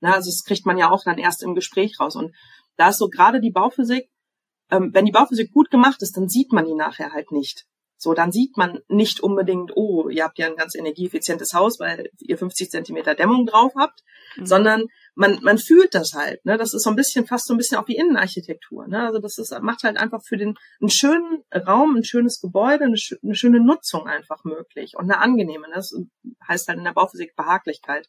Na, 0.00 0.14
also 0.14 0.30
das 0.30 0.44
kriegt 0.44 0.66
man 0.66 0.78
ja 0.78 0.90
auch 0.90 1.04
dann 1.04 1.18
erst 1.18 1.42
im 1.42 1.54
Gespräch 1.54 2.00
raus. 2.00 2.16
Und 2.16 2.34
da 2.76 2.88
ist 2.88 2.98
so 2.98 3.08
gerade 3.08 3.40
die 3.40 3.52
Bauphysik, 3.52 4.10
ähm, 4.72 4.90
wenn 4.92 5.04
die 5.04 5.12
Bauphysik 5.12 5.52
gut 5.52 5.70
gemacht 5.70 6.02
ist, 6.02 6.16
dann 6.16 6.28
sieht 6.28 6.52
man 6.52 6.64
die 6.64 6.74
nachher 6.74 7.12
halt 7.12 7.30
nicht 7.30 7.66
So, 7.98 8.14
dann 8.14 8.32
sieht 8.32 8.56
man 8.56 8.80
nicht 8.88 9.20
unbedingt, 9.20 9.76
oh, 9.76 10.08
ihr 10.08 10.24
habt 10.24 10.36
ja 10.38 10.48
ein 10.48 10.56
ganz 10.56 10.74
energieeffizientes 10.74 11.54
Haus, 11.54 11.78
weil 11.78 12.10
ihr 12.18 12.36
50 12.36 12.68
Zentimeter 12.68 13.14
Dämmung 13.14 13.46
drauf 13.46 13.74
habt, 13.76 14.02
mhm. 14.36 14.46
sondern 14.46 14.86
man, 15.14 15.38
man 15.42 15.58
fühlt 15.58 15.94
das 15.94 16.14
halt. 16.14 16.44
Ne? 16.44 16.56
Das 16.56 16.74
ist 16.74 16.82
so 16.82 16.90
ein 16.90 16.96
bisschen, 16.96 17.26
fast 17.26 17.46
so 17.46 17.54
ein 17.54 17.58
bisschen 17.58 17.78
auch 17.78 17.86
wie 17.86 17.96
Innenarchitektur. 17.96 18.88
Ne? 18.88 19.06
Also 19.06 19.20
das 19.20 19.38
ist, 19.38 19.56
macht 19.60 19.84
halt 19.84 19.98
einfach 19.98 20.20
für 20.24 20.36
den 20.36 20.56
einen 20.80 20.90
schönen 20.90 21.44
Raum, 21.54 21.94
ein 21.94 22.02
schönes 22.02 22.40
Gebäude, 22.40 22.86
eine, 22.86 22.96
eine 23.22 23.34
schöne 23.36 23.60
Nutzung 23.60 24.08
einfach 24.08 24.42
möglich 24.42 24.94
und 24.96 25.04
eine 25.04 25.18
angenehme. 25.20 25.68
Ne? 25.68 25.74
Das 25.76 25.94
heißt 26.48 26.66
halt 26.66 26.78
in 26.78 26.84
der 26.84 26.94
Bauphysik 26.94 27.36
Behaglichkeit. 27.36 28.08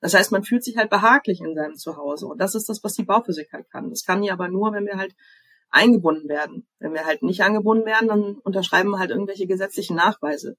Das 0.00 0.14
heißt, 0.14 0.32
man 0.32 0.44
fühlt 0.44 0.64
sich 0.64 0.76
halt 0.78 0.88
behaglich 0.88 1.40
in 1.40 1.54
seinem 1.54 1.74
Zuhause. 1.74 2.26
Und 2.26 2.40
das 2.40 2.54
ist 2.54 2.68
das, 2.68 2.82
was 2.82 2.94
die 2.94 3.04
Bauphysik 3.04 3.52
halt 3.52 3.70
kann. 3.70 3.90
Das 3.90 4.04
kann 4.04 4.22
die 4.22 4.30
aber 4.30 4.48
nur, 4.48 4.72
wenn 4.72 4.86
wir 4.86 4.96
halt 4.96 5.14
eingebunden 5.74 6.28
werden. 6.28 6.66
Wenn 6.78 6.94
wir 6.94 7.04
halt 7.04 7.22
nicht 7.22 7.42
angebunden 7.42 7.84
werden, 7.84 8.08
dann 8.08 8.36
unterschreiben 8.38 8.90
wir 8.90 8.98
halt 8.98 9.10
irgendwelche 9.10 9.46
gesetzlichen 9.46 9.96
Nachweise, 9.96 10.56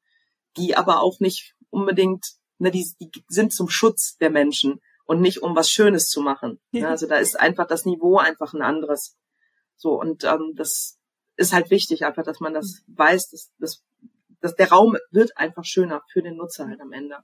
die 0.58 0.76
aber 0.76 1.02
auch 1.02 1.20
nicht 1.20 1.56
unbedingt, 1.70 2.26
ne, 2.58 2.70
die, 2.70 2.86
die 3.00 3.12
sind 3.28 3.54
zum 3.54 3.70
Schutz 3.70 4.18
der 4.18 4.30
Menschen 4.30 4.82
und 5.06 5.22
nicht 5.22 5.42
um 5.42 5.56
was 5.56 5.70
Schönes 5.70 6.10
zu 6.10 6.22
machen. 6.22 6.60
Ja. 6.72 6.90
Also 6.90 7.08
da 7.08 7.18
ist 7.18 7.40
einfach 7.40 7.68
das 7.68 7.86
Niveau 7.86 8.18
einfach 8.18 8.54
ein 8.54 8.62
anderes. 8.62 9.16
So 9.78 10.00
und 10.00 10.26
ähm, 10.26 10.54
das 10.56 11.00
ist 11.38 11.54
halt 11.54 11.70
wichtig, 11.70 12.06
einfach, 12.06 12.24
dass 12.24 12.40
man 12.40 12.54
das 12.54 12.84
mhm. 12.86 12.98
weiß, 12.98 13.30
dass, 13.30 13.52
dass, 13.58 13.84
dass 14.42 14.56
der 14.56 14.70
Raum 14.70 14.98
wird 15.12 15.38
einfach 15.38 15.64
schöner 15.64 16.02
für 16.12 16.22
den 16.22 16.36
Nutzer 16.36 16.68
halt 16.68 16.82
am 16.82 16.92
Ende. 16.92 17.18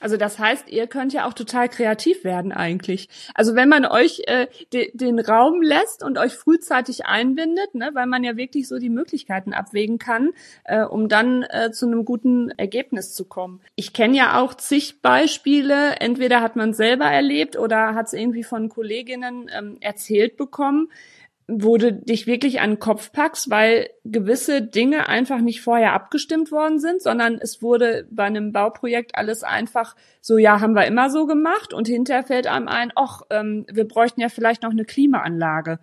Also 0.00 0.16
das 0.16 0.38
heißt, 0.38 0.68
ihr 0.68 0.86
könnt 0.86 1.12
ja 1.12 1.26
auch 1.26 1.32
total 1.32 1.68
kreativ 1.68 2.24
werden 2.24 2.52
eigentlich. 2.52 3.08
Also 3.34 3.54
wenn 3.54 3.68
man 3.68 3.84
euch 3.84 4.22
äh, 4.26 4.46
de 4.72 4.90
den 4.94 5.18
Raum 5.18 5.62
lässt 5.62 6.02
und 6.02 6.18
euch 6.18 6.34
frühzeitig 6.34 7.06
einbindet, 7.06 7.74
ne, 7.74 7.90
weil 7.94 8.06
man 8.06 8.24
ja 8.24 8.36
wirklich 8.36 8.68
so 8.68 8.78
die 8.78 8.90
Möglichkeiten 8.90 9.52
abwägen 9.52 9.98
kann, 9.98 10.30
äh, 10.64 10.82
um 10.82 11.08
dann 11.08 11.42
äh, 11.44 11.70
zu 11.72 11.86
einem 11.86 12.04
guten 12.04 12.50
Ergebnis 12.50 13.14
zu 13.14 13.24
kommen. 13.24 13.60
Ich 13.74 13.92
kenne 13.92 14.16
ja 14.16 14.40
auch 14.40 14.54
zig 14.54 15.00
Beispiele, 15.02 15.96
entweder 16.00 16.40
hat 16.40 16.56
man 16.56 16.74
selber 16.74 17.06
erlebt 17.06 17.58
oder 17.58 17.94
hat 17.94 18.06
es 18.06 18.12
irgendwie 18.12 18.44
von 18.44 18.68
Kolleginnen 18.68 19.50
ähm, 19.52 19.76
erzählt 19.80 20.36
bekommen, 20.36 20.88
wo 21.48 21.76
du 21.76 21.92
dich 21.92 22.26
wirklich 22.26 22.60
an 22.60 22.70
den 22.70 22.78
Kopf 22.80 23.12
packst, 23.12 23.50
weil 23.50 23.88
gewisse 24.04 24.62
Dinge 24.62 25.08
einfach 25.08 25.40
nicht 25.40 25.60
vorher 25.60 25.92
abgestimmt 25.92 26.50
worden 26.50 26.80
sind, 26.80 27.00
sondern 27.00 27.38
es 27.40 27.62
wurde 27.62 28.08
bei 28.10 28.24
einem 28.24 28.52
Bauprojekt 28.52 29.14
alles 29.14 29.44
einfach 29.44 29.94
so, 30.20 30.38
ja, 30.38 30.60
haben 30.60 30.74
wir 30.74 30.86
immer 30.86 31.08
so 31.08 31.26
gemacht 31.26 31.72
und 31.72 31.86
hinterher 31.86 32.24
fällt 32.24 32.48
einem 32.48 32.66
ein, 32.66 32.90
ach, 32.96 33.22
ähm, 33.30 33.64
wir 33.70 33.86
bräuchten 33.86 34.20
ja 34.20 34.28
vielleicht 34.28 34.64
noch 34.64 34.72
eine 34.72 34.84
Klimaanlage. 34.84 35.78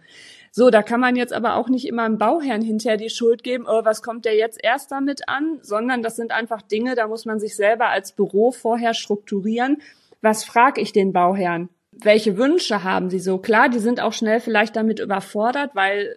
So, 0.51 0.69
da 0.69 0.83
kann 0.83 0.99
man 0.99 1.15
jetzt 1.15 1.33
aber 1.33 1.55
auch 1.55 1.69
nicht 1.69 1.87
immer 1.87 2.05
dem 2.07 2.17
Bauherrn 2.17 2.61
hinterher 2.61 2.97
die 2.97 3.09
Schuld 3.09 3.41
geben, 3.41 3.65
oh, 3.65 3.85
was 3.85 4.03
kommt 4.03 4.25
der 4.25 4.35
jetzt 4.35 4.59
erst 4.61 4.91
damit 4.91 5.29
an, 5.29 5.59
sondern 5.61 6.03
das 6.03 6.17
sind 6.17 6.31
einfach 6.31 6.61
Dinge, 6.61 6.95
da 6.95 7.07
muss 7.07 7.25
man 7.25 7.39
sich 7.39 7.55
selber 7.55 7.87
als 7.87 8.11
Büro 8.11 8.51
vorher 8.51 8.93
strukturieren. 8.93 9.77
Was 10.21 10.43
frage 10.43 10.81
ich 10.81 10.91
den 10.91 11.13
Bauherrn? 11.13 11.69
Welche 12.01 12.37
Wünsche 12.37 12.83
haben 12.83 13.09
sie 13.09 13.19
so? 13.19 13.37
Klar, 13.37 13.69
die 13.69 13.79
sind 13.79 13.99
auch 13.99 14.13
schnell 14.13 14.39
vielleicht 14.39 14.75
damit 14.75 14.99
überfordert, 14.99 15.71
weil 15.75 16.15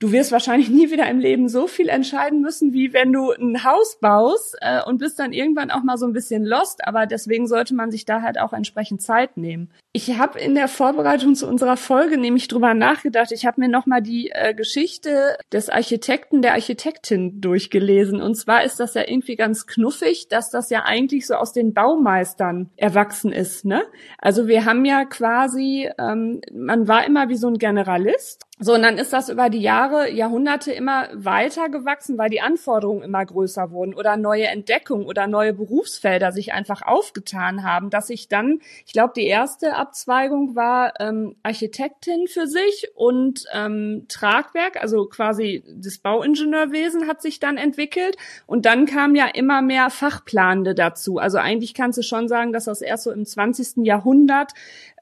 du 0.00 0.12
wirst 0.12 0.32
wahrscheinlich 0.32 0.68
nie 0.68 0.90
wieder 0.90 1.08
im 1.08 1.20
Leben 1.20 1.48
so 1.48 1.66
viel 1.66 1.88
entscheiden 1.88 2.40
müssen, 2.40 2.72
wie 2.72 2.92
wenn 2.92 3.12
du 3.12 3.30
ein 3.30 3.64
Haus 3.64 3.98
baust 4.00 4.56
äh, 4.60 4.82
und 4.82 4.98
bist 4.98 5.18
dann 5.18 5.32
irgendwann 5.32 5.70
auch 5.70 5.84
mal 5.84 5.96
so 5.96 6.06
ein 6.06 6.12
bisschen 6.12 6.44
lost. 6.44 6.86
Aber 6.86 7.06
deswegen 7.06 7.46
sollte 7.46 7.74
man 7.74 7.90
sich 7.90 8.04
da 8.04 8.22
halt 8.22 8.40
auch 8.40 8.52
entsprechend 8.52 9.02
Zeit 9.02 9.36
nehmen. 9.36 9.70
Ich 9.92 10.16
habe 10.16 10.38
in 10.38 10.54
der 10.54 10.68
Vorbereitung 10.68 11.34
zu 11.34 11.48
unserer 11.48 11.76
Folge 11.76 12.16
nämlich 12.16 12.46
drüber 12.46 12.74
nachgedacht. 12.74 13.32
Ich 13.32 13.44
habe 13.44 13.60
mir 13.60 13.68
nochmal 13.68 14.00
die 14.00 14.30
äh, 14.30 14.54
Geschichte 14.54 15.36
des 15.52 15.68
Architekten, 15.68 16.42
der 16.42 16.52
Architektin 16.52 17.40
durchgelesen. 17.40 18.22
Und 18.22 18.36
zwar 18.36 18.62
ist 18.62 18.78
das 18.78 18.94
ja 18.94 19.02
irgendwie 19.04 19.34
ganz 19.34 19.66
knuffig, 19.66 20.28
dass 20.28 20.48
das 20.50 20.70
ja 20.70 20.84
eigentlich 20.84 21.26
so 21.26 21.34
aus 21.34 21.52
den 21.52 21.74
Baumeistern 21.74 22.70
erwachsen 22.76 23.32
ist. 23.32 23.64
Ne? 23.64 23.82
Also 24.18 24.46
wir 24.46 24.64
haben 24.64 24.84
ja 24.84 25.04
quasi, 25.06 25.90
ähm, 25.98 26.40
man 26.52 26.86
war 26.86 27.04
immer 27.04 27.28
wie 27.28 27.36
so 27.36 27.48
ein 27.48 27.58
Generalist 27.58 28.46
so, 28.62 28.74
und 28.74 28.82
dann 28.82 28.98
ist 28.98 29.14
das 29.14 29.30
über 29.30 29.48
die 29.48 29.62
Jahre, 29.62 30.10
Jahrhunderte 30.10 30.70
immer 30.70 31.08
weiter 31.14 31.70
gewachsen, 31.70 32.18
weil 32.18 32.28
die 32.28 32.42
Anforderungen 32.42 33.02
immer 33.02 33.24
größer 33.24 33.70
wurden 33.70 33.94
oder 33.94 34.18
neue 34.18 34.48
Entdeckungen 34.48 35.06
oder 35.06 35.26
neue 35.26 35.54
Berufsfelder 35.54 36.30
sich 36.30 36.52
einfach 36.52 36.82
aufgetan 36.82 37.64
haben, 37.64 37.88
dass 37.88 38.08
sich 38.08 38.28
dann, 38.28 38.60
ich 38.84 38.92
glaube, 38.92 39.14
die 39.16 39.24
erste 39.24 39.76
Abzweigung 39.80 40.54
war 40.54 40.92
ähm, 41.00 41.36
Architektin 41.42 42.26
für 42.28 42.46
sich 42.46 42.88
und 42.94 43.44
ähm, 43.54 44.04
Tragwerk, 44.08 44.76
also 44.80 45.06
quasi 45.06 45.64
das 45.74 45.98
Bauingenieurwesen 45.98 47.08
hat 47.08 47.22
sich 47.22 47.40
dann 47.40 47.56
entwickelt 47.56 48.16
und 48.46 48.66
dann 48.66 48.84
kam 48.84 49.14
ja 49.14 49.26
immer 49.26 49.62
mehr 49.62 49.88
Fachplanende 49.88 50.74
dazu. 50.74 51.16
Also 51.16 51.38
eigentlich 51.38 51.72
kannst 51.72 51.98
du 51.98 52.02
schon 52.02 52.28
sagen, 52.28 52.52
dass 52.52 52.66
das 52.66 52.82
erst 52.82 53.04
so 53.04 53.10
im 53.10 53.24
20. 53.24 53.86
Jahrhundert 53.86 54.52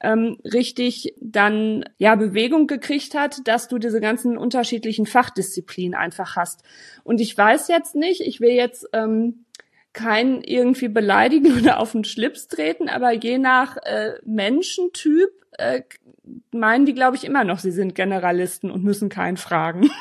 ähm, 0.00 0.38
richtig 0.44 1.14
dann 1.20 1.84
ja 1.98 2.14
Bewegung 2.14 2.68
gekriegt 2.68 3.14
hat, 3.14 3.46
dass 3.48 3.66
du 3.66 3.78
diese 3.78 4.00
ganzen 4.00 4.38
unterschiedlichen 4.38 5.06
Fachdisziplinen 5.06 5.98
einfach 5.98 6.36
hast. 6.36 6.62
Und 7.02 7.20
ich 7.20 7.36
weiß 7.36 7.68
jetzt 7.68 7.96
nicht, 7.96 8.20
ich 8.20 8.40
will 8.40 8.52
jetzt 8.52 8.86
ähm, 8.92 9.44
keinen 9.92 10.42
irgendwie 10.42 10.88
beleidigen 10.88 11.58
oder 11.58 11.80
auf 11.80 11.92
den 11.92 12.04
Schlips 12.04 12.48
treten, 12.48 12.88
aber 12.88 13.12
je 13.12 13.38
nach 13.38 13.76
äh, 13.78 14.14
Menschentyp 14.24 15.30
äh, 15.52 15.82
meinen 16.52 16.86
die, 16.86 16.94
glaube 16.94 17.16
ich, 17.16 17.24
immer 17.24 17.44
noch, 17.44 17.58
sie 17.58 17.70
sind 17.70 17.94
Generalisten 17.94 18.70
und 18.70 18.84
müssen 18.84 19.08
keinen 19.08 19.36
fragen. 19.36 19.90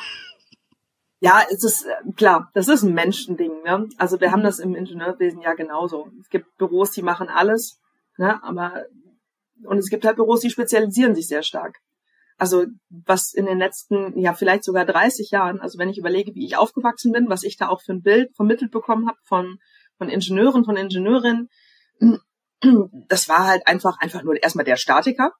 Ja, 1.20 1.42
es 1.50 1.64
ist 1.64 1.84
äh, 1.84 2.12
klar, 2.12 2.50
das 2.54 2.68
ist 2.68 2.84
ein 2.84 2.94
Menschending. 2.94 3.62
Ne? 3.64 3.88
Also 3.98 4.20
wir 4.20 4.30
haben 4.30 4.44
das 4.44 4.60
im 4.60 4.76
Ingenieurwesen 4.76 5.40
ja 5.40 5.54
genauso. 5.54 6.12
Es 6.20 6.28
gibt 6.28 6.56
Büros, 6.58 6.92
die 6.92 7.02
machen 7.02 7.28
alles, 7.28 7.80
ne? 8.18 8.40
aber 8.44 8.84
und 9.64 9.78
es 9.78 9.90
gibt 9.90 10.04
halt 10.04 10.14
Büros, 10.16 10.40
die 10.40 10.50
spezialisieren 10.50 11.16
sich 11.16 11.26
sehr 11.26 11.42
stark. 11.42 11.78
Also 12.36 12.66
was 12.88 13.34
in 13.34 13.46
den 13.46 13.58
letzten, 13.58 14.16
ja 14.16 14.32
vielleicht 14.32 14.62
sogar 14.62 14.84
30 14.84 15.32
Jahren, 15.32 15.60
also 15.60 15.76
wenn 15.76 15.88
ich 15.88 15.98
überlege, 15.98 16.36
wie 16.36 16.46
ich 16.46 16.56
aufgewachsen 16.56 17.10
bin, 17.10 17.28
was 17.28 17.42
ich 17.42 17.56
da 17.56 17.68
auch 17.68 17.82
für 17.82 17.94
ein 17.94 18.02
Bild 18.02 18.34
vermittelt 18.36 18.70
bekommen 18.70 19.08
habe 19.08 19.18
von, 19.24 19.58
von 19.98 20.08
Ingenieuren, 20.08 20.64
von 20.64 20.76
Ingenieurinnen, 20.76 21.48
das 23.08 23.28
war 23.28 23.46
halt 23.46 23.66
einfach, 23.66 23.98
einfach 23.98 24.22
nur 24.22 24.42
erstmal 24.42 24.64
der 24.64 24.76
Statiker. 24.76 25.32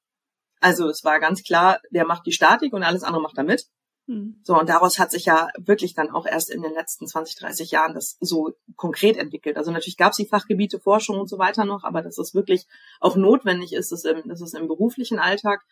Also 0.61 0.89
es 0.89 1.05
war 1.05 1.21
ganz 1.21 1.43
klar, 1.43 1.81
der 1.91 2.05
macht 2.05 2.27
die 2.27 2.33
Statik 2.33 2.73
und 2.73 2.83
alles 2.83 3.05
andere 3.05 3.23
macht 3.23 3.39
er 3.39 3.45
mit. 3.45 3.65
Hm. 4.07 4.41
So, 4.43 4.59
und 4.59 4.69
daraus 4.69 4.99
hat 4.99 5.11
sich 5.11 5.27
ja 5.27 5.49
wirklich 5.59 5.95
dann 5.95 6.11
auch 6.11 6.27
erst 6.27 6.51
in 6.51 6.63
den 6.63 6.73
letzten 6.73 7.07
20, 7.07 7.37
30 7.37 7.71
Jahren 7.71 7.95
das 7.95 8.17
so 8.21 8.53
konkret 8.77 9.17
entwickelt. 9.17 9.57
Also 9.57 9.71
natürlich 9.71 9.99
gab 9.99 10.13
es 10.13 10.17
die 10.17 10.27
Fachgebiete 10.27 10.81
Forschung 10.81 11.21
und 11.21 11.29
so 11.29 11.39
weiter 11.39 11.65
noch, 11.65 11.85
aber 11.85 12.03
dass 12.03 12.19
es 12.19 12.35
wirklich 12.35 12.67
auch 13.01 13.17
notwendig 13.17 13.73
ist, 13.73 13.93
dass, 13.93 14.05
im, 14.05 14.27
dass 14.29 14.41
es 14.41 14.55
im 14.55 14.67
beruflichen 14.67 15.19
Alltag 15.19 15.63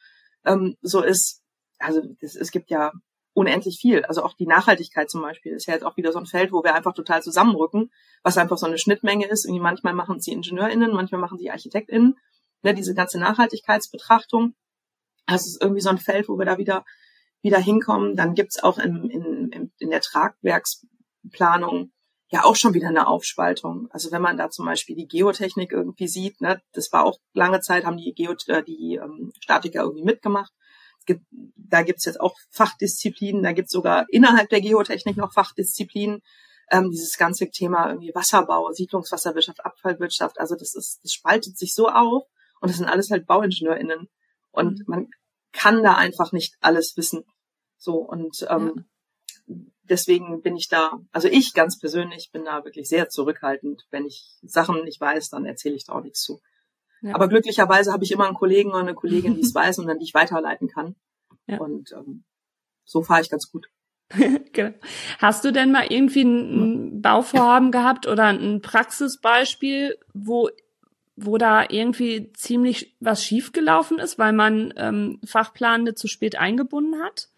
ähm, 0.44 0.76
so 0.82 1.02
ist. 1.02 1.42
Also 1.78 2.02
das, 2.20 2.36
es 2.36 2.50
gibt 2.50 2.70
ja 2.70 2.92
unendlich 3.36 3.78
viel. 3.78 4.02
Also 4.04 4.22
auch 4.22 4.34
die 4.34 4.46
Nachhaltigkeit 4.46 5.10
zum 5.10 5.20
Beispiel 5.20 5.52
ist 5.52 5.66
ja 5.66 5.74
jetzt 5.74 5.84
auch 5.84 5.96
wieder 5.98 6.10
so 6.10 6.18
ein 6.18 6.26
Feld, 6.26 6.52
wo 6.52 6.64
wir 6.64 6.74
einfach 6.74 6.94
total 6.94 7.22
zusammenrücken, 7.22 7.92
was 8.22 8.38
einfach 8.38 8.56
so 8.56 8.66
eine 8.66 8.78
Schnittmenge 8.78 9.28
ist. 9.28 9.44
Irgendwie 9.44 9.60
manchmal 9.60 9.92
machen 9.92 10.20
sie 10.20 10.32
IngenieurInnen, 10.32 10.94
manchmal 10.94 11.20
machen 11.20 11.38
sie 11.38 11.50
ArchitektInnen. 11.50 12.16
Ne, 12.62 12.74
diese 12.74 12.94
ganze 12.94 13.20
Nachhaltigkeitsbetrachtung. 13.20 14.54
Das 15.26 15.46
ist 15.46 15.60
irgendwie 15.60 15.82
so 15.82 15.90
ein 15.90 15.98
Feld, 15.98 16.28
wo 16.28 16.38
wir 16.38 16.46
da 16.46 16.56
wieder 16.56 16.84
wieder 17.42 17.58
hinkommen. 17.58 18.16
Dann 18.16 18.34
gibt's 18.34 18.62
auch 18.62 18.78
in, 18.78 19.10
in, 19.10 19.72
in 19.78 19.90
der 19.90 20.00
Tragwerksplanung 20.00 21.92
ja 22.28 22.42
auch 22.44 22.56
schon 22.56 22.72
wieder 22.72 22.88
eine 22.88 23.06
Aufspaltung. 23.06 23.88
Also 23.90 24.10
wenn 24.12 24.22
man 24.22 24.38
da 24.38 24.48
zum 24.48 24.64
Beispiel 24.64 24.96
die 24.96 25.06
Geotechnik 25.06 25.72
irgendwie 25.72 26.08
sieht, 26.08 26.40
ne, 26.40 26.60
das 26.72 26.90
war 26.90 27.04
auch 27.04 27.18
lange 27.34 27.60
Zeit, 27.60 27.84
haben 27.84 27.98
die, 27.98 28.14
Geo, 28.14 28.34
äh, 28.46 28.64
die 28.64 28.98
ähm, 29.00 29.32
Statiker 29.40 29.82
irgendwie 29.82 30.04
mitgemacht. 30.04 30.52
Gibt, 31.06 31.24
da 31.56 31.82
gibt's 31.82 32.04
jetzt 32.04 32.20
auch 32.20 32.34
Fachdisziplinen, 32.50 33.42
da 33.42 33.52
gibt's 33.52 33.72
sogar 33.72 34.06
innerhalb 34.10 34.48
der 34.48 34.60
Geotechnik 34.60 35.16
noch 35.16 35.32
Fachdisziplinen. 35.32 36.20
Ähm, 36.70 36.90
dieses 36.90 37.16
ganze 37.16 37.48
Thema 37.48 37.88
irgendwie 37.88 38.12
Wasserbau, 38.12 38.72
Siedlungswasserwirtschaft, 38.72 39.64
Abfallwirtschaft, 39.64 40.40
also 40.40 40.56
das 40.56 40.74
ist, 40.74 40.98
das 41.04 41.12
spaltet 41.12 41.56
sich 41.56 41.74
so 41.74 41.88
auf 41.88 42.24
und 42.60 42.70
das 42.70 42.78
sind 42.78 42.88
alles 42.88 43.10
halt 43.10 43.26
BauingenieurInnen. 43.26 44.08
Und 44.50 44.80
mhm. 44.80 44.84
man 44.88 45.08
kann 45.52 45.82
da 45.82 45.94
einfach 45.94 46.32
nicht 46.32 46.56
alles 46.60 46.96
wissen. 46.96 47.24
So 47.78 47.98
und 47.98 48.46
ähm, 48.48 48.86
ja. 49.46 49.54
deswegen 49.84 50.42
bin 50.42 50.56
ich 50.56 50.68
da, 50.68 50.98
also 51.12 51.28
ich 51.28 51.54
ganz 51.54 51.78
persönlich 51.78 52.30
bin 52.32 52.44
da 52.44 52.64
wirklich 52.64 52.88
sehr 52.88 53.08
zurückhaltend. 53.08 53.86
Wenn 53.90 54.06
ich 54.06 54.36
Sachen 54.42 54.82
nicht 54.82 55.00
weiß, 55.00 55.28
dann 55.28 55.44
erzähle 55.44 55.76
ich 55.76 55.84
da 55.84 55.92
auch 55.92 56.02
nichts 56.02 56.22
zu. 56.22 56.40
Ja. 57.02 57.14
Aber 57.14 57.28
glücklicherweise 57.28 57.92
habe 57.92 58.04
ich 58.04 58.12
immer 58.12 58.26
einen 58.26 58.34
Kollegen 58.34 58.70
oder 58.70 58.80
eine 58.80 58.94
Kollegin, 58.94 59.34
die 59.34 59.42
es 59.42 59.54
weiß 59.54 59.78
und 59.78 59.86
dann 59.86 59.98
die 59.98 60.04
ich 60.04 60.14
weiterleiten 60.14 60.68
kann. 60.68 60.96
Ja. 61.46 61.58
Und 61.58 61.92
ähm, 61.92 62.24
so 62.84 63.02
fahre 63.02 63.20
ich 63.20 63.30
ganz 63.30 63.50
gut. 63.50 63.68
genau. 64.52 64.74
Hast 65.18 65.44
du 65.44 65.52
denn 65.52 65.72
mal 65.72 65.86
irgendwie 65.88 66.22
ein 66.22 67.02
Bauvorhaben 67.02 67.72
gehabt 67.72 68.06
oder 68.06 68.26
ein 68.26 68.60
Praxisbeispiel, 68.60 69.98
wo 70.14 70.48
wo 71.18 71.38
da 71.38 71.64
irgendwie 71.68 72.30
ziemlich 72.34 72.94
was 73.00 73.24
schiefgelaufen 73.24 73.98
ist, 73.98 74.18
weil 74.18 74.34
man 74.34 74.74
ähm, 74.76 75.18
Fachplanende 75.24 75.94
zu 75.94 76.08
spät 76.08 76.36
eingebunden 76.36 77.02
hat? 77.02 77.30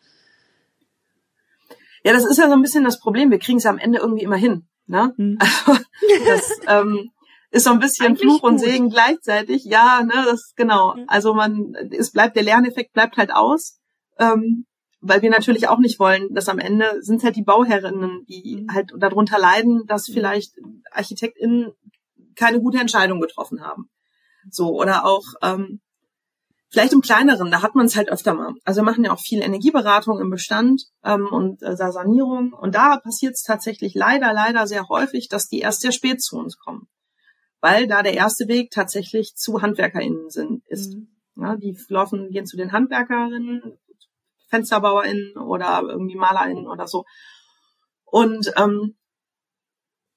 Ja, 2.03 2.13
das 2.13 2.25
ist 2.25 2.39
ja 2.39 2.49
so 2.49 2.55
ein 2.55 2.63
bisschen 2.63 2.83
das 2.83 2.99
Problem. 2.99 3.31
Wir 3.31 3.39
kriegen 3.39 3.59
es 3.59 3.67
am 3.67 3.79
Ende 3.79 4.01
irgendwie 4.01 4.25
immer 4.25 4.37
hin. 4.37 4.67
Ne? 4.87 5.15
Mhm. 5.17 5.39
Also 5.39 5.81
das 6.27 6.61
ähm, 6.67 7.13
ist 7.51 7.65
so 7.65 7.71
ein 7.71 7.79
bisschen 7.79 8.07
Eigentlich 8.07 8.21
Fluch 8.21 8.43
und 8.43 8.59
Segen 8.59 8.91
gleichzeitig. 8.91 9.65
Ja, 9.65 10.03
ne, 10.03 10.25
das 10.27 10.53
genau. 10.57 10.95
Mhm. 10.95 11.05
Also 11.09 11.35
man, 11.35 11.75
es 11.91 12.13
bleibt 12.13 12.37
der 12.37 12.43
Lerneffekt 12.43 12.93
bleibt 12.93 13.17
halt 13.17 13.33
aus, 13.33 13.79
ähm, 14.19 14.67
weil 15.01 15.23
wir 15.23 15.31
natürlich 15.31 15.69
auch 15.69 15.79
nicht 15.79 15.99
wollen, 15.99 16.35
dass 16.35 16.49
am 16.49 16.59
Ende 16.59 16.99
sind 17.01 17.23
halt 17.23 17.37
die 17.37 17.45
Bauherrinnen, 17.45 18.25
die 18.29 18.63
mhm. 18.63 18.75
halt 18.75 18.93
darunter 18.99 19.39
leiden, 19.39 19.85
dass 19.87 20.09
mhm. 20.09 20.15
vielleicht 20.15 20.55
ArchitektInnen 20.93 21.73
keine 22.37 22.61
gute 22.61 22.79
Entscheidung 22.79 23.21
getroffen 23.21 23.63
haben. 23.63 23.91
So 24.51 24.75
oder 24.75 25.05
auch 25.05 25.25
ähm, 25.43 25.81
Vielleicht 26.71 26.93
im 26.93 27.01
kleineren, 27.01 27.51
da 27.51 27.63
hat 27.63 27.75
man 27.75 27.87
es 27.87 27.97
halt 27.97 28.11
öfter 28.11 28.35
mal. 28.35 28.53
Also 28.65 28.83
wir 28.83 28.85
machen 28.85 29.03
ja 29.03 29.13
auch 29.13 29.21
viel 29.21 29.41
Energieberatung 29.41 30.21
im 30.21 30.29
Bestand 30.29 30.83
ähm, 31.03 31.27
und 31.31 31.63
äh, 31.63 31.77
Sanierung. 31.77 32.53
Und 32.53 32.75
da 32.75 32.99
passiert 32.99 33.35
es 33.35 33.43
tatsächlich 33.43 33.95
leider, 33.95 34.35
leider 34.35 34.67
sehr 34.67 34.87
häufig, 34.89 35.29
dass 35.29 35.49
die 35.49 35.61
erst 35.61 35.81
sehr 35.81 35.93
spät 35.93 36.23
zu 36.23 36.37
uns 36.37 36.59
kommen. 36.59 36.87
Weil 37.61 37.89
da 37.89 38.03
der 38.03 38.15
erste 38.15 38.47
Weg 38.49 38.71
tatsächlich 38.71 39.35
zu 39.35 39.61
HandwerkerInnen 39.63 40.31
sind, 40.31 40.63
ist. 40.67 40.95
Mhm. 40.95 41.09
Ja, 41.37 41.57
die 41.57 41.77
laufen, 41.89 42.31
gehen 42.31 42.47
zu 42.47 42.57
den 42.57 42.73
HandwerkerInnen, 42.73 43.79
FensterbauerInnen 44.49 45.37
oder 45.37 45.83
irgendwie 45.83 46.17
MalerInnen 46.17 46.67
oder 46.67 46.89
so. 46.89 47.05
Und 48.05 48.53
ähm, 48.57 48.97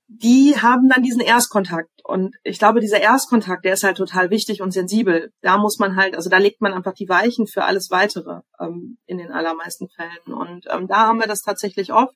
die 0.08 0.56
haben 0.62 0.90
dann 0.90 1.04
diesen 1.04 1.22
Erstkontakt. 1.22 1.90
Und 2.04 2.36
ich 2.44 2.60
glaube, 2.60 2.82
dieser 2.82 3.00
Erstkontakt, 3.00 3.64
der 3.64 3.74
ist 3.74 3.84
halt 3.84 3.98
total 3.98 4.30
wichtig 4.30 4.62
und 4.62 4.72
sensibel. 4.72 5.32
Da 5.42 5.58
muss 5.58 5.80
man 5.80 5.96
halt, 5.96 6.16
also 6.16 6.30
da 6.30 6.38
legt 6.38 6.60
man 6.60 6.74
einfach 6.74 6.94
die 6.94 7.08
Weichen 7.08 7.48
für 7.48 7.64
alles 7.64 7.92
weitere 7.92 8.42
ähm, 8.60 8.98
in 9.06 9.18
den 9.18 9.32
allermeisten 9.32 9.88
Fällen. 9.90 10.34
Und 10.34 10.66
ähm, 10.70 10.88
da 10.88 11.08
haben 11.08 11.20
wir 11.20 11.28
das 11.28 11.42
tatsächlich 11.42 11.94
oft, 11.94 12.16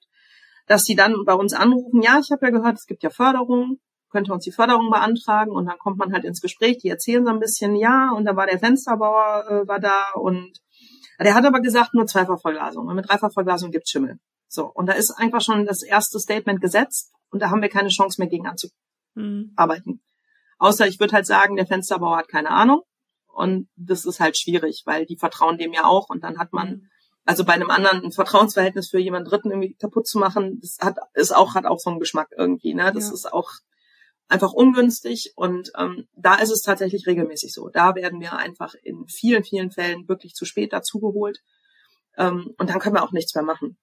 dass 0.68 0.84
sie 0.84 0.96
dann 0.96 1.24
bei 1.26 1.34
uns 1.34 1.54
anrufen, 1.54 2.02
ja, 2.02 2.20
ich 2.20 2.32
habe 2.32 2.46
ja 2.48 2.52
gehört, 2.52 2.78
es 2.78 2.86
gibt 2.86 3.04
ja 3.04 3.10
Förderung, 3.10 3.80
könnte 4.16 4.32
uns 4.32 4.46
die 4.46 4.52
Förderung 4.54 4.90
beantragen 4.90 5.52
und 5.52 5.66
dann 5.66 5.78
kommt 5.78 5.98
man 5.98 6.14
halt 6.14 6.24
ins 6.24 6.40
Gespräch, 6.40 6.78
die 6.78 6.88
erzählen 6.88 7.26
so 7.26 7.32
ein 7.32 7.42
bisschen, 7.42 7.76
ja, 7.76 8.12
und 8.16 8.24
da 8.24 8.38
war 8.38 8.48
der 8.48 8.60
Fensterbauer, 8.60 9.46
äh, 9.50 9.68
war 9.68 9.82
da 9.82 10.06
und 10.16 10.54
der 11.20 11.36
hat 11.36 11.46
aber 11.46 11.60
gesagt, 11.60 11.94
nur 11.94 12.08
Zweifachverglasung. 12.08 12.88
Und 12.88 12.96
mit 12.96 13.10
Dreifachverglasung 13.10 13.72
gibt's 13.72 13.90
Schimmel. 13.90 14.20
So, 14.48 14.66
und 14.66 14.88
da 14.88 14.94
ist 14.94 15.12
einfach 15.12 15.42
schon 15.42 15.66
das 15.66 15.84
erste 15.84 16.20
Statement 16.20 16.62
gesetzt 16.62 17.12
und 17.30 17.42
da 17.42 17.50
haben 17.50 17.62
wir 17.62 17.70
keine 17.70 17.90
Chance 17.90 18.22
mehr 18.22 18.30
gegen 18.30 18.48
anzuarbeiten. 18.48 19.94
Mhm. 19.94 20.02
Außer 20.58 20.88
ich 20.88 21.00
würde 21.00 21.14
halt 21.14 21.26
sagen, 21.26 21.58
der 21.58 21.68
Fensterbauer 21.68 22.18
hat 22.18 22.30
keine 22.30 22.52
Ahnung 22.52 22.82
und 23.28 23.68
das 23.76 24.06
ist 24.06 24.22
halt 24.22 24.38
schwierig, 24.38 24.84
weil 24.86 25.06
die 25.06 25.18
vertrauen 25.18 25.58
dem 25.58 25.74
ja 25.74 25.84
auch 25.84 26.10
und 26.10 26.24
dann 26.24 26.38
hat 26.38 26.54
man 26.54 26.70
mhm. 26.70 26.90
also 27.26 27.44
bei 27.44 27.54
einem 27.54 27.70
anderen 27.70 28.04
ein 28.06 28.12
Vertrauensverhältnis 28.14 28.90
für 28.90 29.00
jemand 29.00 29.30
Dritten 29.30 29.52
irgendwie 29.52 29.76
kaputt 29.76 30.08
zu 30.08 30.20
machen, 30.20 30.60
das 30.62 30.78
hat 30.80 30.98
ist 31.14 31.36
auch 31.36 31.56
hat 31.56 31.66
auch 31.66 31.80
so 31.80 31.90
einen 31.90 32.00
Geschmack 32.00 32.30
irgendwie, 32.38 32.74
ne? 32.74 32.94
Das 32.94 33.08
ja. 33.08 33.14
ist 33.14 33.34
auch 33.34 33.52
einfach 34.28 34.54
ungünstig 34.54 35.34
und 35.36 35.72
ähm, 35.78 36.08
da 36.16 36.36
ist 36.36 36.52
es 36.52 36.62
tatsächlich 36.62 37.06
regelmäßig 37.06 37.54
so. 37.54 37.70
Da 37.70 37.96
werden 37.96 38.20
wir 38.20 38.34
einfach 38.34 38.74
in 38.82 39.08
vielen 39.08 39.44
vielen 39.44 39.72
Fällen 39.72 40.08
wirklich 40.08 40.34
zu 40.34 40.46
spät 40.46 40.74
dazugeholt 40.74 41.40
ähm, 42.18 42.54
und 42.58 42.70
dann 42.70 42.80
können 42.80 42.96
wir 42.96 43.04
auch 43.04 43.12
nichts 43.12 43.36
mehr 43.36 43.44
machen. 43.44 43.78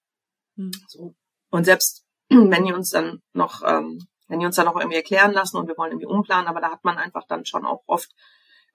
Mhm. 0.56 0.72
So. 0.88 1.14
Und 1.50 1.64
selbst 1.64 2.04
wenn 2.28 2.64
die 2.64 2.72
uns 2.72 2.90
dann 2.90 3.22
noch, 3.32 3.62
ähm, 3.66 4.06
wenn 4.28 4.40
die 4.40 4.46
uns 4.46 4.56
dann 4.56 4.66
noch 4.66 4.76
irgendwie 4.76 4.96
erklären 4.96 5.32
lassen 5.32 5.56
und 5.56 5.68
wir 5.68 5.76
wollen 5.76 5.92
irgendwie 5.92 6.06
umplanen, 6.06 6.48
aber 6.48 6.60
da 6.60 6.70
hat 6.70 6.84
man 6.84 6.98
einfach 6.98 7.26
dann 7.28 7.44
schon 7.44 7.64
auch 7.64 7.82
oft 7.86 8.10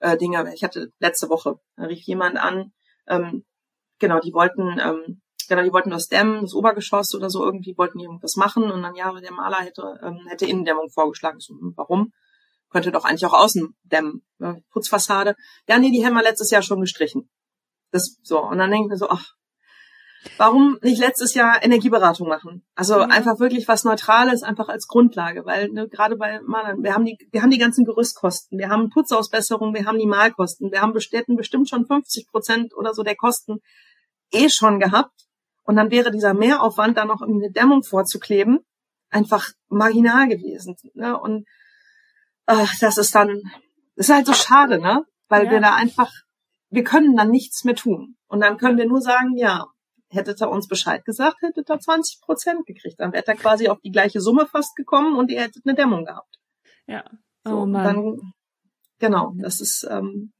äh, 0.00 0.16
Dinge. 0.16 0.52
Ich 0.54 0.62
hatte 0.62 0.92
letzte 0.98 1.28
Woche, 1.28 1.58
da 1.76 1.84
rief 1.84 2.00
jemand 2.06 2.36
an, 2.36 2.72
ähm, 3.08 3.44
genau, 3.98 4.20
die 4.20 4.32
wollten, 4.32 4.78
ähm, 4.80 5.22
genau, 5.48 5.62
die 5.62 5.72
wollten 5.72 5.90
das 5.90 6.08
Dämmen, 6.08 6.42
das 6.42 6.54
Obergeschoss 6.54 7.14
oder 7.14 7.30
so 7.30 7.44
irgendwie, 7.44 7.76
wollten 7.76 7.98
die 7.98 8.04
irgendwas 8.04 8.36
machen 8.36 8.70
und 8.70 8.82
dann 8.82 8.94
ja, 8.94 9.12
der 9.12 9.32
Maler 9.32 9.58
hätte, 9.58 9.98
ähm, 10.02 10.20
hätte 10.28 10.46
Innendämmung 10.46 10.90
vorgeschlagen. 10.90 11.40
So, 11.40 11.54
hm, 11.54 11.72
warum? 11.76 12.12
Könnte 12.70 12.92
doch 12.92 13.04
eigentlich 13.04 13.24
auch 13.24 13.32
außen 13.32 13.74
dämmen, 13.82 14.22
ne? 14.38 14.62
Putzfassade. 14.70 15.34
Ja, 15.68 15.78
nee, 15.78 15.90
die 15.90 16.04
haben 16.04 16.14
wir 16.14 16.22
letztes 16.22 16.50
Jahr 16.50 16.62
schon 16.62 16.80
gestrichen. 16.80 17.30
Das 17.90 18.18
so. 18.22 18.40
Und 18.40 18.58
dann 18.58 18.70
denke 18.70 18.86
ich 18.86 18.90
mir 18.90 18.98
so, 18.98 19.08
ach, 19.08 19.24
Warum 20.36 20.78
nicht 20.82 20.98
letztes 20.98 21.34
Jahr 21.34 21.62
Energieberatung 21.62 22.28
machen? 22.28 22.64
Also 22.74 22.96
mhm. 22.96 23.10
einfach 23.10 23.38
wirklich 23.38 23.68
was 23.68 23.84
Neutrales, 23.84 24.42
einfach 24.42 24.68
als 24.68 24.86
Grundlage, 24.86 25.44
weil 25.44 25.68
ne, 25.68 25.88
gerade 25.88 26.16
bei 26.16 26.40
Malern, 26.40 26.82
wir 26.82 26.94
haben 26.94 27.04
die, 27.04 27.16
wir 27.30 27.42
haben 27.42 27.50
die 27.50 27.58
ganzen 27.58 27.84
Gerüstkosten, 27.84 28.58
wir 28.58 28.68
haben 28.68 28.90
Putzausbesserungen, 28.90 29.74
wir 29.74 29.86
haben 29.86 29.98
die 29.98 30.06
Malkosten, 30.06 30.72
wir 30.72 30.80
haben 30.80 30.92
Bestätten 30.92 31.36
bestimmt 31.36 31.68
schon 31.68 31.86
50 31.86 32.28
Prozent 32.28 32.76
oder 32.76 32.94
so 32.94 33.02
der 33.02 33.16
Kosten 33.16 33.58
eh 34.32 34.48
schon 34.48 34.80
gehabt. 34.80 35.27
Und 35.68 35.76
dann 35.76 35.90
wäre 35.90 36.10
dieser 36.10 36.32
Mehraufwand, 36.32 36.96
da 36.96 37.04
noch 37.04 37.20
irgendwie 37.20 37.44
eine 37.44 37.52
Dämmung 37.52 37.82
vorzukleben, 37.82 38.60
einfach 39.10 39.50
marginal 39.68 40.26
gewesen. 40.26 40.76
Ne? 40.94 41.14
Und 41.20 41.44
ach, 42.46 42.72
das 42.80 42.96
ist 42.96 43.14
dann, 43.14 43.42
das 43.94 44.08
ist 44.08 44.14
halt 44.14 44.24
so 44.24 44.32
schade, 44.32 44.80
ne? 44.80 45.04
Weil 45.28 45.44
ja. 45.44 45.50
wir 45.50 45.60
da 45.60 45.74
einfach, 45.74 46.10
wir 46.70 46.84
können 46.84 47.16
dann 47.16 47.28
nichts 47.28 47.64
mehr 47.64 47.74
tun. 47.74 48.16
Und 48.28 48.40
dann 48.40 48.56
können 48.56 48.78
wir 48.78 48.86
nur 48.86 49.02
sagen, 49.02 49.36
ja, 49.36 49.66
hättet 50.08 50.40
ihr 50.40 50.48
uns 50.48 50.68
Bescheid 50.68 51.04
gesagt, 51.04 51.42
hättet 51.42 51.68
ihr 51.68 51.78
20 51.78 52.22
Prozent 52.22 52.64
gekriegt. 52.64 52.98
Dann 52.98 53.12
wärt 53.12 53.28
ihr 53.28 53.34
quasi 53.34 53.68
auf 53.68 53.78
die 53.80 53.90
gleiche 53.90 54.22
Summe 54.22 54.46
fast 54.46 54.74
gekommen 54.74 55.16
und 55.16 55.30
ihr 55.30 55.42
hättet 55.42 55.66
eine 55.66 55.74
Dämmung 55.74 56.06
gehabt. 56.06 56.38
Ja. 56.86 57.04
Oh 57.44 57.50
so, 57.50 57.66
Mann. 57.66 57.84
Dann, 57.84 58.32
genau, 59.00 59.34
das 59.36 59.60
ist, 59.60 59.86
ähm, 59.90 60.32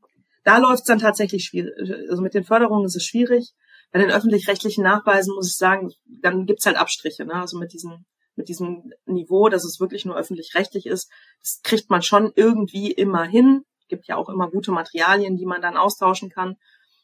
da 0.45 0.57
läuft 0.57 0.85
es 0.85 0.87
dann 0.87 1.01
tatsächlich 1.01 1.45
schwierig. 1.45 1.75
Also 2.09 2.23
mit 2.23 2.33
den 2.33 2.45
Förderungen 2.45 2.87
ist 2.87 2.97
es 2.97 3.05
schwierig. 3.05 3.53
Bei 3.91 4.01
den 4.01 4.11
öffentlich-rechtlichen 4.11 4.85
Nachweisen 4.85 5.35
muss 5.35 5.49
ich 5.49 5.57
sagen, 5.57 5.93
dann 6.07 6.47
gibt's 6.47 6.67
halt 6.67 6.77
Abstriche. 6.77 7.25
Ne? 7.25 7.35
Also 7.35 7.59
mit 7.59 7.73
diesem, 7.73 8.05
mit 8.37 8.49
diesem 8.49 8.93
Niveau, 9.07 9.49
dass 9.49 9.65
es 9.65 9.81
wirklich 9.81 10.05
nur 10.05 10.17
öffentlich-rechtlich 10.17 10.87
ist, 10.87 11.11
das 11.41 11.61
kriegt 11.63 11.91
man 11.91 12.03
schon 12.03 12.33
irgendwie 12.35 12.93
immer 12.93 13.25
hin. 13.25 13.63
Gibt 13.89 14.07
ja 14.07 14.17
auch 14.17 14.29
immer 14.29 14.51
gute 14.51 14.73
Materialien, 14.73 15.37
die 15.37 15.47
man 15.47 15.63
dann 15.63 15.79
austauschen 15.79 16.29
kann. 16.29 16.57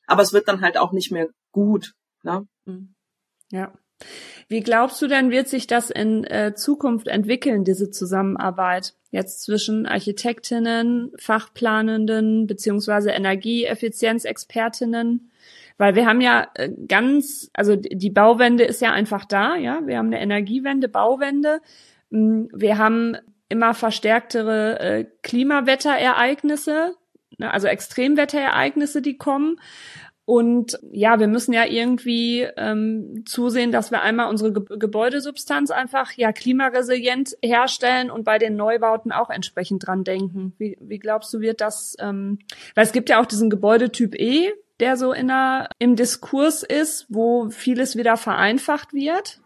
Aber 0.06 0.22
es 0.22 0.34
wird 0.34 0.48
dann 0.48 0.60
halt 0.60 0.76
auch 0.76 0.92
nicht 0.92 1.10
mehr 1.10 1.28
gut. 1.52 1.94
Ne? 2.22 2.46
Mhm. 2.66 2.94
Ja. 3.50 3.72
Wie 4.48 4.60
glaubst 4.60 5.00
du 5.00 5.06
denn, 5.06 5.30
wird 5.30 5.48
sich 5.48 5.66
das 5.66 5.88
in 5.90 6.24
äh, 6.24 6.54
Zukunft 6.54 7.08
entwickeln, 7.08 7.64
diese 7.64 7.90
Zusammenarbeit 7.90 8.94
jetzt 9.10 9.42
zwischen 9.42 9.86
Architektinnen, 9.86 11.12
Fachplanenden 11.18 12.46
beziehungsweise 12.46 13.10
Energieeffizienzexpertinnen? 13.10 15.30
Weil 15.76 15.94
wir 15.96 16.06
haben 16.06 16.20
ja 16.20 16.48
äh, 16.54 16.70
ganz, 16.88 17.50
also 17.52 17.76
die 17.76 18.10
Bauwende 18.10 18.64
ist 18.64 18.80
ja 18.80 18.92
einfach 18.92 19.24
da, 19.24 19.56
ja. 19.56 19.80
Wir 19.86 19.98
haben 19.98 20.06
eine 20.06 20.20
Energiewende, 20.20 20.88
Bauwende. 20.88 21.60
Mm, 22.10 22.44
wir 22.52 22.78
haben 22.78 23.16
immer 23.48 23.74
verstärktere 23.74 24.80
äh, 24.80 25.04
Klimawetterereignisse, 25.22 26.94
ne, 27.38 27.52
also 27.52 27.66
Extremwetterereignisse, 27.66 29.02
die 29.02 29.16
kommen. 29.16 29.56
Und 30.26 30.78
ja, 30.90 31.20
wir 31.20 31.28
müssen 31.28 31.52
ja 31.52 31.66
irgendwie 31.66 32.46
ähm, 32.56 33.24
zusehen, 33.26 33.72
dass 33.72 33.90
wir 33.90 34.00
einmal 34.00 34.30
unsere 34.30 34.54
Ge 34.54 34.78
Gebäudesubstanz 34.78 35.70
einfach 35.70 36.12
ja 36.12 36.32
klimaresilient 36.32 37.36
herstellen 37.42 38.10
und 38.10 38.24
bei 38.24 38.38
den 38.38 38.56
Neubauten 38.56 39.12
auch 39.12 39.28
entsprechend 39.28 39.86
dran 39.86 40.02
denken. 40.02 40.54
Wie, 40.56 40.78
wie 40.80 40.98
glaubst 40.98 41.34
du, 41.34 41.40
wird 41.40 41.60
das? 41.60 41.94
Ähm, 42.00 42.38
weil 42.74 42.84
es 42.84 42.92
gibt 42.92 43.10
ja 43.10 43.20
auch 43.20 43.26
diesen 43.26 43.50
Gebäudetyp 43.50 44.14
E, 44.14 44.50
der 44.80 44.96
so 44.96 45.12
in 45.12 45.28
der, 45.28 45.68
im 45.78 45.96
Diskurs 45.96 46.62
ist, 46.62 47.06
wo 47.08 47.48
vieles 47.50 47.96
wieder 47.96 48.16
vereinfacht 48.16 48.92
wird. 48.92 49.40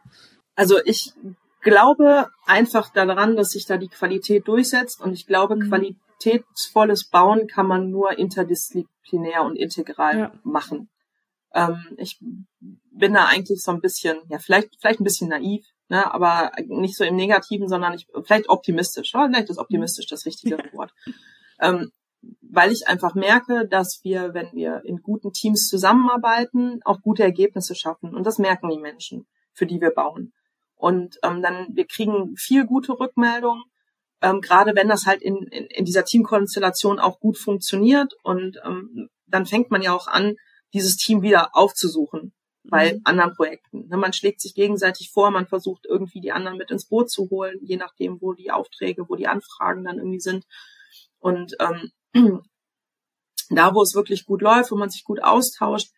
Also 0.54 0.78
ich 0.84 1.12
glaube 1.60 2.28
einfach 2.46 2.90
daran, 2.90 3.36
dass 3.36 3.50
sich 3.50 3.66
da 3.66 3.76
die 3.76 3.88
Qualität 3.88 4.48
durchsetzt 4.48 5.00
und 5.00 5.12
ich 5.12 5.26
glaube, 5.26 5.56
mhm. 5.56 5.68
qualitätsvolles 5.68 7.08
Bauen 7.08 7.46
kann 7.46 7.66
man 7.66 7.90
nur 7.90 8.18
interdisziplinär 8.18 8.88
disziplinär 9.08 9.42
und 9.42 9.56
integral 9.56 10.18
ja. 10.18 10.32
machen. 10.44 10.88
Ähm, 11.54 11.96
ich 11.96 12.18
bin 12.92 13.14
da 13.14 13.26
eigentlich 13.26 13.62
so 13.62 13.72
ein 13.72 13.80
bisschen, 13.80 14.18
ja, 14.28 14.38
vielleicht, 14.38 14.68
vielleicht 14.80 15.00
ein 15.00 15.04
bisschen 15.04 15.30
naiv, 15.30 15.64
ne, 15.88 16.12
aber 16.12 16.52
nicht 16.66 16.96
so 16.96 17.04
im 17.04 17.16
Negativen, 17.16 17.68
sondern 17.68 17.94
ich, 17.94 18.06
vielleicht 18.24 18.48
optimistisch. 18.48 19.14
Oder? 19.14 19.28
Vielleicht 19.28 19.50
ist 19.50 19.58
optimistisch 19.58 20.06
das 20.06 20.26
richtige 20.26 20.58
Wort. 20.72 20.92
Ähm, 21.60 21.90
weil 22.50 22.72
ich 22.72 22.88
einfach 22.88 23.14
merke, 23.14 23.66
dass 23.68 24.00
wir, 24.02 24.34
wenn 24.34 24.52
wir 24.52 24.82
in 24.84 25.02
guten 25.02 25.32
Teams 25.32 25.68
zusammenarbeiten, 25.68 26.80
auch 26.84 27.00
gute 27.02 27.22
Ergebnisse 27.22 27.74
schaffen. 27.74 28.14
Und 28.14 28.24
das 28.24 28.38
merken 28.38 28.70
die 28.70 28.78
Menschen, 28.78 29.26
für 29.52 29.66
die 29.66 29.80
wir 29.80 29.90
bauen. 29.90 30.32
Und 30.74 31.18
ähm, 31.22 31.42
dann, 31.42 31.68
wir 31.72 31.86
kriegen 31.86 32.36
viel 32.36 32.64
gute 32.66 32.98
Rückmeldungen 32.98 33.64
ähm, 34.20 34.40
gerade 34.40 34.74
wenn 34.74 34.88
das 34.88 35.06
halt 35.06 35.22
in, 35.22 35.36
in, 35.48 35.66
in 35.66 35.84
dieser 35.84 36.04
Teamkonstellation 36.04 36.98
auch 36.98 37.20
gut 37.20 37.38
funktioniert 37.38 38.14
und 38.22 38.58
ähm, 38.64 39.08
dann 39.26 39.46
fängt 39.46 39.70
man 39.70 39.82
ja 39.82 39.94
auch 39.94 40.08
an, 40.08 40.36
dieses 40.74 40.96
Team 40.96 41.22
wieder 41.22 41.54
aufzusuchen 41.54 42.32
bei 42.64 42.94
mhm. 42.94 43.00
anderen 43.04 43.34
Projekten. 43.34 43.86
Ne, 43.88 43.96
man 43.96 44.12
schlägt 44.12 44.40
sich 44.40 44.54
gegenseitig 44.54 45.10
vor, 45.10 45.30
man 45.30 45.46
versucht 45.46 45.86
irgendwie 45.86 46.20
die 46.20 46.32
anderen 46.32 46.58
mit 46.58 46.70
ins 46.70 46.86
Boot 46.86 47.10
zu 47.10 47.30
holen, 47.30 47.58
je 47.62 47.76
nachdem, 47.76 48.20
wo 48.20 48.32
die 48.32 48.50
Aufträge, 48.50 49.08
wo 49.08 49.14
die 49.14 49.28
Anfragen 49.28 49.84
dann 49.84 49.98
irgendwie 49.98 50.20
sind. 50.20 50.44
Und 51.20 51.56
ähm, 51.60 51.90
da, 53.50 53.74
wo 53.74 53.82
es 53.82 53.94
wirklich 53.94 54.24
gut 54.24 54.42
läuft, 54.42 54.70
wo 54.70 54.76
man 54.76 54.90
sich 54.90 55.04
gut 55.04 55.22
austauscht, 55.22 55.92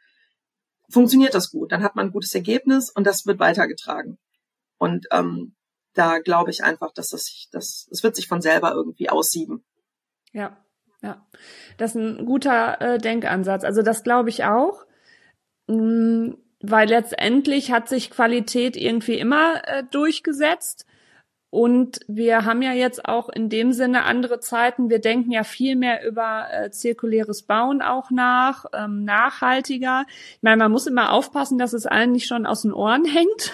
funktioniert 0.88 1.35
das 1.35 1.51
gut. 1.51 1.73
Dann 1.73 1.83
hat 1.83 1.96
man 1.96 2.07
ein 2.07 2.12
gutes 2.12 2.35
Ergebnis 2.35 2.90
und 2.90 3.07
das 3.07 3.27
wird 3.27 3.38
weitergetragen. 3.38 4.18
Und 4.79 5.07
ähm, 5.11 5.55
da 5.94 6.18
glaube 6.18 6.51
ich 6.51 6.64
einfach, 6.64 6.92
dass 6.92 7.11
das 7.11 7.25
sich, 7.25 7.49
das, 7.53 7.88
es 7.90 8.03
wird 8.03 8.16
sich 8.16 8.29
von 8.29 8.40
selber 8.40 8.73
irgendwie 8.73 9.11
aussieben. 9.11 9.64
Ja, 10.33 10.64
ja. 11.03 11.27
Das 11.79 11.94
ist 11.94 12.01
ein 12.01 12.27
guter 12.27 12.81
äh, 12.81 12.99
Denkansatz. 12.99 13.64
Also 13.64 13.83
das 13.83 14.03
glaube 14.03 14.29
ich 14.29 14.44
auch. 14.44 14.85
Mm, 15.66 16.33
weil 16.62 16.88
letztendlich 16.88 17.73
hat 17.73 17.88
sich 17.88 18.11
Qualität 18.11 18.77
irgendwie 18.77 19.18
immer 19.18 19.66
äh, 19.66 19.85
durchgesetzt. 19.90 20.87
Und 21.51 21.99
wir 22.07 22.45
haben 22.45 22.63
ja 22.63 22.73
jetzt 22.73 23.05
auch 23.07 23.29
in 23.29 23.49
dem 23.49 23.73
Sinne 23.73 24.05
andere 24.05 24.39
Zeiten. 24.39 24.89
Wir 24.89 25.01
denken 25.01 25.33
ja 25.33 25.43
viel 25.43 25.75
mehr 25.75 26.07
über 26.07 26.47
äh, 26.53 26.71
zirkuläres 26.71 27.43
Bauen 27.43 27.83
auch 27.83 28.13
nach, 28.13 28.67
ähm, 28.73 29.05
nachhaltiger. 29.05 30.05
Ich 30.09 30.43
meine, 30.43 30.59
man 30.59 30.71
muss 30.71 30.87
immer 30.87 31.13
aufpassen, 31.13 31.59
dass 31.59 31.73
es 31.73 31.87
allen 31.87 32.13
nicht 32.13 32.29
schon 32.29 32.47
aus 32.47 32.63
den 32.63 32.73
Ohren 32.73 33.05
hängt. 33.07 33.53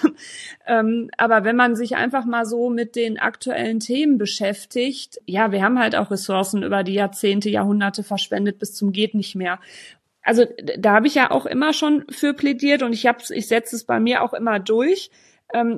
ähm, 0.67 1.09
aber 1.17 1.43
wenn 1.43 1.55
man 1.55 1.75
sich 1.75 1.95
einfach 1.95 2.25
mal 2.25 2.45
so 2.45 2.69
mit 2.69 2.95
den 2.95 3.17
aktuellen 3.17 3.79
Themen 3.79 4.19
beschäftigt, 4.19 5.19
ja, 5.25 5.51
wir 5.51 5.63
haben 5.63 5.79
halt 5.79 5.95
auch 5.95 6.11
Ressourcen 6.11 6.61
über 6.61 6.83
die 6.83 6.93
Jahrzehnte, 6.93 7.49
Jahrhunderte 7.49 8.03
verschwendet 8.03 8.59
bis 8.59 8.75
zum 8.75 8.91
geht 8.91 9.15
nicht 9.15 9.35
mehr. 9.35 9.59
Also 10.21 10.45
da 10.77 10.93
habe 10.93 11.07
ich 11.07 11.15
ja 11.15 11.31
auch 11.31 11.45
immer 11.45 11.73
schon 11.73 12.05
für 12.09 12.33
plädiert 12.33 12.83
und 12.83 12.93
ich 12.93 13.07
hab's, 13.07 13.31
ich 13.31 13.47
setze 13.47 13.75
es 13.75 13.85
bei 13.85 13.99
mir 13.99 14.21
auch 14.21 14.33
immer 14.33 14.59
durch 14.59 15.09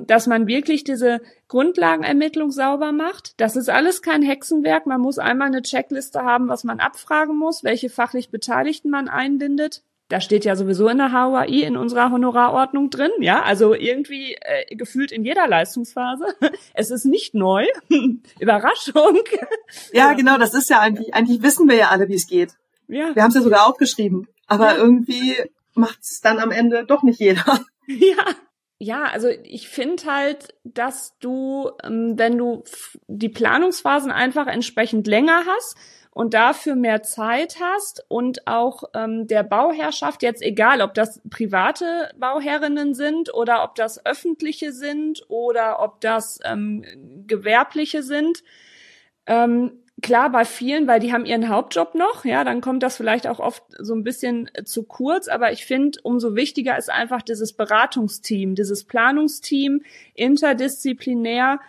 dass 0.06 0.26
man 0.26 0.48
wirklich 0.48 0.82
diese 0.82 1.20
Grundlagenermittlung 1.46 2.50
sauber 2.50 2.90
macht. 2.90 3.40
Das 3.40 3.54
ist 3.54 3.70
alles 3.70 4.02
kein 4.02 4.22
Hexenwerk. 4.22 4.86
Man 4.86 5.00
muss 5.00 5.18
einmal 5.18 5.46
eine 5.46 5.62
Checkliste 5.62 6.22
haben, 6.22 6.48
was 6.48 6.64
man 6.64 6.80
abfragen 6.80 7.36
muss, 7.36 7.62
welche 7.62 7.88
fachlich 7.88 8.30
Beteiligten 8.30 8.90
man 8.90 9.08
einbindet. 9.08 9.82
Da 10.10 10.20
steht 10.20 10.44
ja 10.44 10.56
sowieso 10.56 10.88
in 10.88 10.98
der 10.98 11.12
HUAI 11.12 11.62
in 11.62 11.76
unserer 11.76 12.10
Honorarordnung 12.10 12.90
drin, 12.90 13.12
ja, 13.20 13.42
also 13.44 13.74
irgendwie 13.74 14.34
äh, 14.40 14.74
gefühlt 14.74 15.12
in 15.12 15.24
jeder 15.24 15.46
Leistungsphase. 15.46 16.24
Es 16.74 16.90
ist 16.90 17.04
nicht 17.04 17.34
neu. 17.34 17.64
Überraschung. 18.40 19.20
Ja, 19.92 20.14
genau, 20.14 20.36
das 20.36 20.52
ist 20.52 20.68
ja 20.68 20.80
eigentlich, 20.80 21.14
eigentlich 21.14 21.42
wissen 21.42 21.68
wir 21.68 21.76
ja 21.76 21.88
alle, 21.90 22.08
wie 22.08 22.14
es 22.14 22.26
geht. 22.26 22.54
Ja. 22.88 23.14
Wir 23.14 23.22
haben 23.22 23.28
es 23.28 23.36
ja 23.36 23.40
sogar 23.40 23.68
aufgeschrieben, 23.68 24.26
aber 24.48 24.72
ja. 24.72 24.78
irgendwie 24.78 25.36
macht 25.74 26.00
es 26.02 26.20
dann 26.20 26.40
am 26.40 26.50
Ende 26.50 26.84
doch 26.84 27.04
nicht 27.04 27.20
jeder. 27.20 27.60
Ja, 27.86 28.24
ja, 28.82 29.04
also 29.04 29.28
ich 29.28 29.68
finde 29.68 30.04
halt, 30.06 30.54
dass 30.64 31.18
du, 31.18 31.70
ähm, 31.84 32.14
wenn 32.18 32.38
du 32.38 32.64
die 33.08 33.28
Planungsphasen 33.28 34.10
einfach 34.10 34.46
entsprechend 34.46 35.06
länger 35.06 35.42
hast 35.46 35.76
und 36.12 36.32
dafür 36.32 36.76
mehr 36.76 37.02
Zeit 37.02 37.58
hast 37.60 38.06
und 38.08 38.46
auch 38.46 38.84
ähm, 38.94 39.26
der 39.26 39.42
Bauherrschaft 39.42 40.22
jetzt 40.22 40.40
egal, 40.40 40.80
ob 40.80 40.94
das 40.94 41.20
private 41.28 42.10
Bauherrinnen 42.18 42.94
sind 42.94 43.34
oder 43.34 43.64
ob 43.64 43.74
das 43.74 44.04
öffentliche 44.06 44.72
sind 44.72 45.24
oder 45.28 45.80
ob 45.80 46.00
das 46.00 46.38
ähm, 46.42 46.82
gewerbliche 47.26 48.02
sind, 48.02 48.42
ähm, 49.26 49.79
klar 50.00 50.30
bei 50.30 50.44
vielen, 50.44 50.86
weil 50.86 51.00
die 51.00 51.12
haben 51.12 51.24
ihren 51.24 51.48
Hauptjob 51.48 51.94
noch, 51.94 52.24
ja, 52.24 52.44
dann 52.44 52.60
kommt 52.60 52.82
das 52.82 52.96
vielleicht 52.96 53.26
auch 53.26 53.40
oft 53.40 53.62
so 53.78 53.94
ein 53.94 54.04
bisschen 54.04 54.50
äh, 54.54 54.64
zu 54.64 54.84
kurz, 54.84 55.28
aber 55.28 55.52
ich 55.52 55.64
finde, 55.64 55.98
umso 56.02 56.34
wichtiger 56.36 56.76
ist 56.78 56.90
einfach 56.90 57.22
dieses 57.22 57.52
Beratungsteam, 57.52 58.54
dieses 58.54 58.84
Planungsteam, 58.84 59.82
interdisziplinär, 60.14 61.60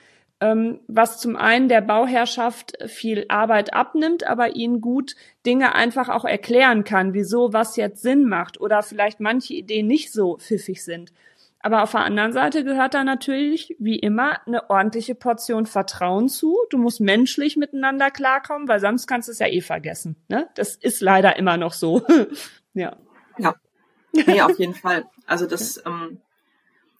ähm, 0.41 0.79
was 0.87 1.19
zum 1.19 1.35
einen 1.35 1.69
der 1.69 1.81
Bauherrschaft 1.81 2.77
viel 2.87 3.25
Arbeit 3.29 3.73
abnimmt, 3.73 4.25
aber 4.25 4.55
ihnen 4.55 4.81
gut 4.81 5.15
Dinge 5.45 5.75
einfach 5.75 6.09
auch 6.09 6.25
erklären 6.25 6.83
kann, 6.83 7.13
wieso 7.13 7.53
was 7.53 7.75
jetzt 7.75 8.01
Sinn 8.01 8.27
macht 8.27 8.59
oder 8.59 8.81
vielleicht 8.81 9.19
manche 9.19 9.53
Ideen 9.53 9.87
nicht 9.87 10.11
so 10.11 10.37
pfiffig 10.37 10.83
sind. 10.83 11.13
Aber 11.63 11.83
auf 11.83 11.91
der 11.91 12.01
anderen 12.01 12.33
Seite 12.33 12.63
gehört 12.63 12.93
da 12.93 13.03
natürlich, 13.03 13.75
wie 13.79 13.99
immer, 13.99 14.45
eine 14.47 14.69
ordentliche 14.69 15.15
Portion 15.15 15.65
Vertrauen 15.65 16.27
zu. 16.27 16.57
Du 16.69 16.77
musst 16.77 16.99
menschlich 16.99 17.55
miteinander 17.55 18.09
klarkommen, 18.09 18.67
weil 18.67 18.79
sonst 18.79 19.07
kannst 19.07 19.27
du 19.27 19.31
es 19.31 19.39
ja 19.39 19.47
eh 19.47 19.61
vergessen. 19.61 20.15
Ne? 20.27 20.49
Das 20.55 20.75
ist 20.75 21.01
leider 21.01 21.37
immer 21.37 21.57
noch 21.57 21.73
so. 21.73 22.05
ja. 22.73 22.97
Ja. 23.37 23.55
Nee, 24.13 24.41
auf 24.41 24.57
jeden 24.59 24.75
Fall. 24.75 25.05
Also 25.25 25.45
das, 25.45 25.81
ähm, 25.85 26.19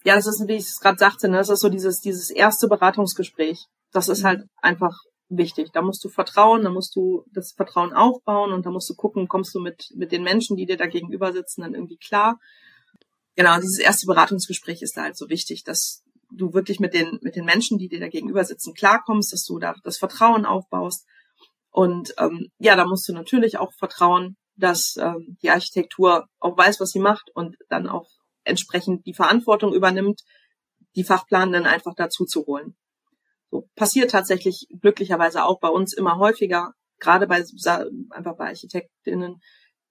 ja, 0.04 0.14
das 0.14 0.26
ist, 0.26 0.46
wie 0.46 0.54
ich 0.54 0.64
es 0.64 0.80
gerade 0.80 0.98
sagte, 0.98 1.28
ne, 1.28 1.38
das 1.38 1.50
ist 1.50 1.60
so 1.60 1.68
dieses, 1.68 2.00
dieses 2.00 2.30
erste 2.30 2.68
Beratungsgespräch. 2.68 3.66
Das 3.92 4.08
ist 4.08 4.24
halt 4.24 4.44
einfach 4.62 4.96
wichtig. 5.28 5.70
Da 5.72 5.82
musst 5.82 6.04
du 6.04 6.08
vertrauen, 6.08 6.62
da 6.62 6.70
musst 6.70 6.94
du 6.96 7.24
das 7.32 7.52
Vertrauen 7.52 7.92
aufbauen 7.92 8.52
und 8.52 8.64
da 8.64 8.70
musst 8.70 8.88
du 8.88 8.94
gucken, 8.94 9.28
kommst 9.28 9.54
du 9.54 9.60
mit, 9.60 9.90
mit 9.94 10.12
den 10.12 10.22
Menschen, 10.22 10.56
die 10.56 10.66
dir 10.66 10.76
da 10.76 10.86
gegenüber 10.86 11.32
sitzen, 11.32 11.62
dann 11.62 11.74
irgendwie 11.74 11.98
klar 11.98 12.38
genau, 13.36 13.56
dieses 13.56 13.78
erste 13.78 14.06
Beratungsgespräch 14.06 14.82
ist 14.82 14.96
da 14.96 15.02
halt 15.02 15.16
so 15.16 15.28
wichtig, 15.28 15.64
dass 15.64 16.02
du 16.30 16.54
wirklich 16.54 16.80
mit 16.80 16.94
den, 16.94 17.18
mit 17.22 17.36
den 17.36 17.44
Menschen, 17.44 17.78
die 17.78 17.88
dir 17.88 18.00
da 18.00 18.08
gegenüber 18.08 18.44
sitzen, 18.44 18.74
klarkommst, 18.74 19.32
dass 19.32 19.44
du 19.44 19.58
da 19.58 19.74
das 19.84 19.98
Vertrauen 19.98 20.46
aufbaust. 20.46 21.06
Und 21.70 22.14
ähm, 22.18 22.48
ja, 22.58 22.76
da 22.76 22.86
musst 22.86 23.08
du 23.08 23.12
natürlich 23.12 23.58
auch 23.58 23.72
vertrauen, 23.78 24.36
dass 24.56 24.96
ähm, 24.98 25.36
die 25.42 25.50
Architektur 25.50 26.26
auch 26.38 26.56
weiß, 26.56 26.80
was 26.80 26.90
sie 26.90 26.98
macht 26.98 27.30
und 27.34 27.56
dann 27.68 27.88
auch 27.88 28.08
entsprechend 28.44 29.06
die 29.06 29.14
Verantwortung 29.14 29.72
übernimmt, 29.72 30.22
die 30.94 31.04
Fachplanenden 31.04 31.66
einfach 31.66 31.94
dazu 31.96 32.24
zu 32.24 32.44
holen. 32.46 32.76
So 33.50 33.68
passiert 33.74 34.10
tatsächlich 34.10 34.66
glücklicherweise 34.80 35.44
auch 35.44 35.60
bei 35.60 35.68
uns 35.68 35.94
immer 35.94 36.18
häufiger, 36.18 36.72
gerade 36.98 37.26
bei 37.26 37.44
einfach 38.10 38.36
bei 38.36 38.48
Architektinnen, 38.48 39.40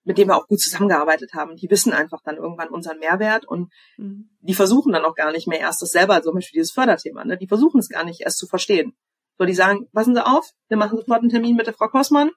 mit 0.03 0.17
denen 0.17 0.29
wir 0.29 0.37
auch 0.37 0.47
gut 0.47 0.59
zusammengearbeitet 0.59 1.33
haben. 1.33 1.55
Die 1.55 1.69
wissen 1.69 1.93
einfach 1.93 2.21
dann 2.23 2.37
irgendwann 2.37 2.69
unseren 2.69 2.99
Mehrwert 2.99 3.45
und 3.45 3.71
mhm. 3.97 4.29
die 4.39 4.53
versuchen 4.53 4.91
dann 4.93 5.05
auch 5.05 5.15
gar 5.15 5.31
nicht 5.31 5.47
mehr 5.47 5.59
erst 5.59 5.81
das 5.81 5.89
selber, 5.89 6.21
zum 6.21 6.35
Beispiel 6.35 6.59
dieses 6.59 6.71
Förderthema, 6.71 7.23
ne? 7.23 7.37
die 7.37 7.47
versuchen 7.47 7.79
es 7.79 7.89
gar 7.89 8.03
nicht 8.03 8.21
erst 8.21 8.37
zu 8.37 8.47
verstehen. 8.47 8.93
So, 9.37 9.45
die 9.45 9.53
sagen, 9.53 9.89
passen 9.93 10.13
Sie 10.13 10.25
auf, 10.25 10.49
wir 10.67 10.77
machen 10.77 10.97
sofort 10.97 11.21
einen 11.21 11.29
Termin 11.29 11.55
mit 11.55 11.67
der 11.67 11.73
Frau 11.73 11.87
Kossmann, 11.87 12.31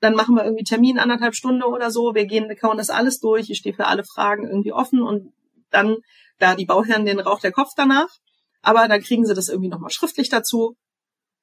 dann 0.00 0.14
machen 0.14 0.34
wir 0.34 0.44
irgendwie 0.44 0.64
Termin 0.64 0.98
anderthalb 0.98 1.34
Stunden 1.34 1.62
oder 1.62 1.90
so, 1.90 2.14
wir 2.14 2.26
gehen, 2.26 2.48
wir 2.48 2.56
kauen 2.56 2.78
das 2.78 2.90
alles 2.90 3.20
durch, 3.20 3.50
ich 3.50 3.58
stehe 3.58 3.74
für 3.74 3.86
alle 3.86 4.04
Fragen 4.04 4.46
irgendwie 4.46 4.72
offen 4.72 5.02
und 5.02 5.32
dann, 5.70 5.98
da 6.38 6.54
die 6.54 6.64
Bauherren, 6.64 7.04
den 7.04 7.20
raucht 7.20 7.44
der 7.44 7.52
Kopf 7.52 7.70
danach, 7.76 8.08
aber 8.62 8.88
dann 8.88 9.02
kriegen 9.02 9.26
sie 9.26 9.34
das 9.34 9.48
irgendwie 9.48 9.68
nochmal 9.68 9.90
schriftlich 9.90 10.30
dazu 10.30 10.76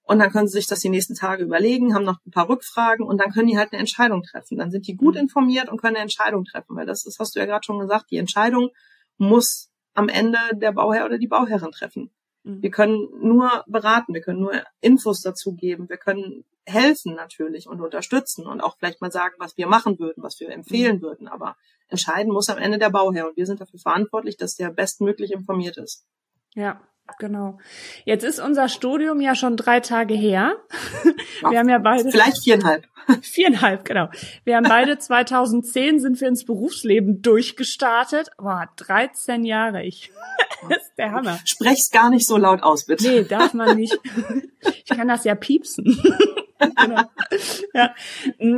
und 0.08 0.20
dann 0.20 0.32
können 0.32 0.48
sie 0.48 0.54
sich 0.54 0.68
das 0.68 0.80
die 0.80 0.90
nächsten 0.90 1.16
Tage 1.16 1.44
überlegen, 1.44 1.94
haben 1.94 2.06
noch 2.06 2.20
ein 2.26 2.32
paar 2.32 2.48
Rückfragen 2.48 3.06
und 3.06 3.20
dann 3.20 3.32
können 3.32 3.48
die 3.48 3.58
halt 3.58 3.74
eine 3.74 3.82
Entscheidung 3.82 4.24
treffen. 4.24 4.58
Dann 4.58 4.72
sind 4.72 4.88
die 4.88 4.96
gut 4.96 5.16
mhm. 5.16 5.22
informiert 5.22 5.68
und 5.68 5.82
können 5.82 5.98
eine 5.98 6.04
Entscheidung 6.04 6.46
treffen, 6.46 6.78
weil 6.78 6.86
das 6.86 7.06
ist, 7.06 7.20
hast 7.20 7.36
du 7.36 7.40
ja 7.40 7.46
gerade 7.46 7.66
schon 7.66 7.80
gesagt, 7.80 8.10
die 8.10 8.18
Entscheidung 8.18 8.70
muss 9.18 9.70
am 9.96 10.08
Ende 10.08 10.40
der 10.54 10.72
Bauherr 10.72 11.06
oder 11.06 11.18
die 11.18 11.28
Bauherrin 11.28 11.72
treffen. 11.72 12.10
Mhm. 12.44 12.62
Wir 12.62 12.72
können 12.72 13.10
nur 13.20 13.66
beraten, 13.68 14.14
wir 14.14 14.22
können 14.22 14.40
nur 14.40 14.54
Infos 14.80 15.22
dazu 15.22 15.56
geben, 15.56 15.90
wir 15.90 15.98
können 15.98 16.46
helfen 16.66 17.16
natürlich 17.16 17.68
und 17.68 17.82
unterstützen 17.82 18.48
und 18.48 18.62
auch 18.62 18.78
vielleicht 18.78 19.02
mal 19.02 19.12
sagen, 19.12 19.36
was 19.40 19.58
wir 19.58 19.68
machen 19.68 20.00
würden, 20.00 20.24
was 20.24 20.40
wir 20.40 20.50
empfehlen 20.52 20.98
mhm. 20.98 21.02
würden. 21.02 21.28
Aber 21.28 21.58
entscheiden 21.90 22.32
muss 22.32 22.50
am 22.50 22.60
Ende 22.60 22.78
der 22.78 22.92
Bauherr 22.92 23.28
und 23.28 23.36
wir 23.36 23.46
sind 23.46 23.60
dafür 23.60 23.80
verantwortlich, 23.80 24.38
dass 24.38 24.56
der 24.56 24.70
bestmöglich 24.70 25.32
informiert 25.32 25.76
ist. 25.76 26.06
Ja, 26.54 26.82
Genau. 27.20 27.58
Jetzt 28.06 28.24
ist 28.24 28.40
unser 28.40 28.70
Studium 28.70 29.22
ja 29.22 29.36
schon 29.36 29.58
drei 29.58 29.80
Tage 29.80 30.14
her. 30.14 30.56
Wir 31.50 31.60
haben 31.60 31.70
ja 31.70 31.80
beide. 31.80 32.12
Vielleicht 32.12 32.44
viereinhalb. 32.44 32.86
Viereinhalb, 33.22 33.86
genau. 33.86 34.10
Wir 34.44 34.58
haben 34.58 34.68
beide 34.68 34.98
2010 34.98 36.00
sind 36.00 36.20
wir 36.20 36.28
ins 36.28 36.46
Berufsleben 36.46 37.22
durchgestartet. 37.22 38.30
Boah, 38.38 38.70
13 38.76 39.46
Jahre. 39.46 39.84
Ich, 39.84 40.12
das 40.70 40.84
ist 40.84 40.98
der 40.98 41.12
Hammer. 41.12 41.40
Sprech's 41.46 41.90
gar 41.90 42.10
nicht 42.10 42.28
so 42.28 42.38
laut 42.38 42.64
aus, 42.64 42.86
bitte. 42.86 43.08
Nee, 43.08 43.24
darf 43.24 43.54
man 43.54 43.78
nicht. 43.78 43.98
Ich 44.64 44.86
kann 44.86 45.08
das 45.08 45.24
ja 45.24 45.36
piepsen. 45.36 46.02
Genau. 46.60 47.04
Ja. 47.76 47.94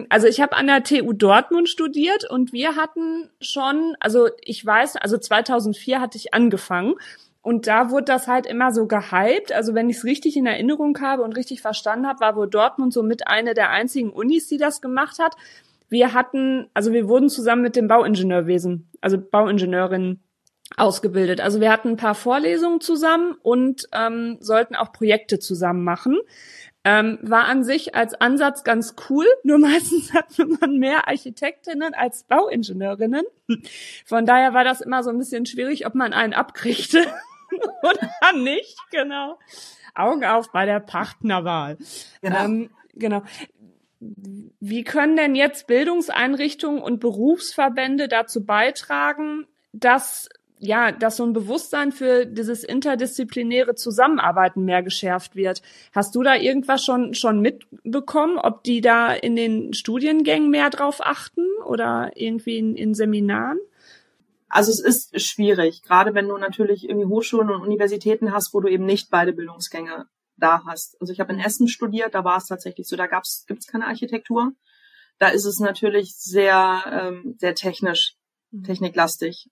Also 0.07 0.27
ich 0.27 0.39
habe 0.39 0.55
an 0.55 0.67
der 0.67 0.85
TU 0.85 1.12
Dortmund 1.12 1.67
studiert 1.67 2.29
und 2.29 2.53
wir 2.53 2.77
hatten 2.77 3.29
schon, 3.41 3.97
also 3.99 4.29
ich 4.39 4.65
weiß, 4.65 4.95
also 4.95 5.17
2004 5.17 5.99
hatte 5.99 6.17
ich 6.17 6.33
angefangen 6.33 6.95
und 7.41 7.67
da 7.67 7.89
wurde 7.89 8.06
das 8.06 8.28
halt 8.28 8.45
immer 8.45 8.71
so 8.71 8.86
gehypt. 8.86 9.52
Also 9.52 9.73
wenn 9.73 9.89
ich 9.89 9.97
es 9.97 10.04
richtig 10.04 10.36
in 10.36 10.45
Erinnerung 10.45 10.99
habe 11.02 11.23
und 11.23 11.38
richtig 11.38 11.62
verstanden 11.62 12.08
habe, 12.08 12.19
war 12.19 12.36
wohl 12.36 12.49
Dortmund 12.49 12.93
so 12.93 13.02
mit 13.02 13.28
eine 13.28 13.54
der 13.54 13.69
einzigen 13.69 14.12
Unis, 14.12 14.47
die 14.47 14.58
das 14.58 14.82
gemacht 14.82 15.19
hat. 15.19 15.36
Wir 15.88 16.13
hatten, 16.13 16.69
also 16.73 16.91
wir 16.91 17.08
wurden 17.08 17.30
zusammen 17.30 17.62
mit 17.62 17.75
dem 17.75 17.88
Bauingenieurwesen, 17.88 18.89
also 19.02 19.17
Bauingenieurinnen 19.17 20.21
ausgebildet. 20.78 21.41
Also 21.41 21.62
wir 21.62 21.71
hatten 21.71 21.89
ein 21.89 21.97
paar 21.97 22.13
Vorlesungen 22.13 22.82
zusammen 22.82 23.36
und 23.41 23.88
ähm, 23.93 24.38
sollten 24.39 24.75
auch 24.75 24.91
Projekte 24.91 25.39
zusammen 25.39 25.84
machen. 25.84 26.19
Ähm, 26.86 27.19
war 27.21 27.45
an 27.45 27.63
sich 27.63 27.95
als 27.95 28.13
Ansatz 28.13 28.63
ganz 28.63 28.95
cool, 29.10 29.25
nur 29.43 29.60
meistens 29.60 30.13
hatte 30.13 30.45
man 30.45 30.78
mehr 30.78 31.08
Architektinnen 31.08 31.93
als 31.93 32.23
Bauingenieurinnen. 32.23 33.25
Von 34.06 34.25
daher 34.25 34.54
war 34.54 34.63
das 34.63 34.82
immer 34.82 35.04
so 35.04 35.10
ein 35.10 35.17
bisschen 35.17 35.45
schwierig, 35.45 35.86
ob 35.88 35.95
man 35.95 36.13
einen 36.13 36.34
abkriegte. 36.34 37.06
oder 37.83 38.38
nicht, 38.38 38.77
genau. 38.91 39.39
Augen 39.95 40.23
auf 40.23 40.51
bei 40.51 40.65
der 40.65 40.79
Partnerwahl. 40.79 41.77
Genau. 42.21 42.45
Ähm, 42.45 42.69
genau. 42.93 43.23
Wie 43.99 44.83
können 44.83 45.17
denn 45.17 45.35
jetzt 45.35 45.67
Bildungseinrichtungen 45.67 46.81
und 46.81 46.99
Berufsverbände 46.99 48.07
dazu 48.07 48.45
beitragen, 48.45 49.45
dass 49.73 50.29
ja, 50.59 50.91
dass 50.91 51.15
so 51.17 51.23
ein 51.23 51.33
Bewusstsein 51.33 51.91
für 51.91 52.25
dieses 52.25 52.63
interdisziplinäre 52.65 53.75
Zusammenarbeiten 53.75 54.65
mehr 54.65 54.83
geschärft 54.83 55.35
wird. 55.35 55.62
Hast 55.93 56.15
du 56.15 56.21
da 56.21 56.35
irgendwas 56.35 56.83
schon, 56.83 57.13
schon 57.13 57.39
mitbekommen, 57.39 58.38
ob 58.38 58.63
die 58.63 58.81
da 58.81 59.13
in 59.13 59.38
den 59.38 59.73
Studiengängen 59.73 60.49
mehr 60.49 60.69
drauf 60.69 60.99
achten 61.01 61.45
oder 61.65 62.12
irgendwie 62.15 62.57
in, 62.57 62.75
in 62.75 62.93
Seminaren? 62.93 63.59
Also 64.49 64.71
es 64.71 64.79
ist 64.79 65.21
schwierig, 65.21 65.83
gerade 65.83 66.13
wenn 66.15 66.27
du 66.27 66.38
natürlich 66.38 66.89
irgendwie 66.89 67.07
Hochschulen 67.07 67.49
und 67.51 67.62
Universitäten 67.62 68.33
hast, 68.33 68.53
wo 68.53 68.59
du 68.59 68.67
eben 68.67 68.85
nicht 68.85 69.09
beide 69.09 69.31
Bildungsgänge 69.33 70.07
da 70.38 70.63
hast. 70.65 70.99
Also 70.99 71.13
ich 71.13 71.19
habe 71.19 71.33
in 71.33 71.39
Essen 71.39 71.67
studiert, 71.67 72.15
da 72.15 72.23
war 72.23 72.38
es 72.38 72.47
tatsächlich 72.47 72.88
so, 72.88 72.95
da 72.95 73.07
gab's 73.07 73.45
gibt's 73.47 73.67
keine 73.67 73.85
Architektur. 73.85 74.51
Da 75.19 75.27
ist 75.27 75.45
es 75.45 75.59
natürlich 75.59 76.15
sehr 76.15 76.83
ähm, 76.88 77.35
sehr 77.38 77.55
technisch, 77.55 78.15
mhm. 78.51 78.63
techniklastig. 78.63 79.49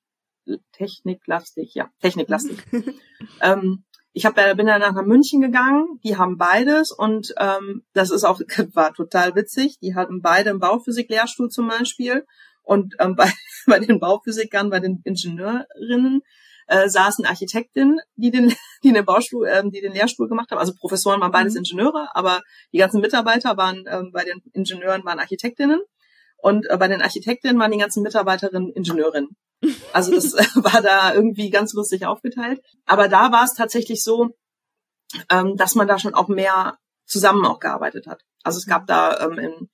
Techniklastig, 0.71 1.73
ja, 1.73 1.89
techniklastig. 1.99 2.57
ähm, 3.41 3.83
ich 4.13 4.25
hab, 4.25 4.33
bin 4.33 4.65
dann 4.65 4.81
nach 4.81 4.99
München 5.03 5.41
gegangen, 5.41 5.99
die 6.03 6.17
haben 6.17 6.38
beides 6.38 6.91
und 6.91 7.36
ähm, 7.38 7.83
das 7.93 8.10
ist 8.10 8.23
auch 8.23 8.39
war 8.73 8.93
total 8.93 9.36
witzig. 9.36 9.77
Die 9.79 9.93
hatten 9.93 10.21
beide 10.21 10.49
einen 10.49 10.60
Bauphysik-Lehrstuhl 10.60 11.49
zum 11.49 11.67
Beispiel 11.67 12.25
und 12.63 12.95
ähm, 12.99 13.15
bei, 13.17 13.31
bei 13.80 13.80
den 13.80 13.99
Bauphysikern, 13.99 14.69
bei 14.69 14.80
den 14.80 15.01
Ingenieurinnen 15.03 16.21
äh, 16.67 16.89
saßen 16.89 17.25
Architektinnen, 17.25 17.99
die 18.15 18.32
den, 18.32 18.53
die 18.84 18.93
den 18.93 19.06
Baustuhl, 19.06 19.47
ähm, 19.47 19.71
die 19.71 19.82
den 19.82 19.93
Lehrstuhl 19.93 20.27
gemacht 20.27 20.51
haben. 20.51 20.60
Also 20.60 20.73
Professoren 20.73 21.21
waren 21.21 21.32
beides 21.32 21.53
mhm. 21.53 21.60
Ingenieure, 21.60 22.10
aber 22.13 22.41
die 22.73 22.77
ganzen 22.77 23.01
Mitarbeiter 23.01 23.58
waren 23.58 23.86
ähm, 23.89 24.12
bei 24.13 24.23
den 24.23 24.41
Ingenieuren 24.53 25.03
waren 25.06 25.19
Architektinnen 25.19 25.82
und 26.38 26.69
äh, 26.69 26.77
bei 26.77 26.88
den 26.88 27.01
Architektinnen 27.01 27.60
waren 27.60 27.71
die 27.71 27.77
ganzen 27.77 28.03
Mitarbeiterinnen 28.03 28.71
Ingenieurinnen. 28.73 29.36
Also 29.91 30.13
das 30.13 30.36
äh, 30.36 30.45
war 30.56 30.84
da 30.84 31.15
irgendwie 31.15 31.49
ganz 31.49 31.73
lustig 31.73 32.06
aufgeteilt. 32.06 32.62
Aber 32.86 33.08
da 33.08 33.32
war 33.32 33.43
es 33.43 33.56
tatsächlich 33.56 34.03
so, 34.03 34.30
ähm, 35.32 35.56
dass 35.56 35.73
man 35.73 35.88
da 35.88 35.97
schon 35.97 36.13
auch 36.13 36.27
mehr 36.27 36.77
zusammen 37.06 37.43
auch 37.43 37.60
gearbeitet 37.60 38.06
hat. 38.06 38.21
Also 38.43 38.60
es 38.60 38.67
gab 38.67 38.86
da 38.86 39.19
ähm, 39.19 39.39
in, 39.39 39.69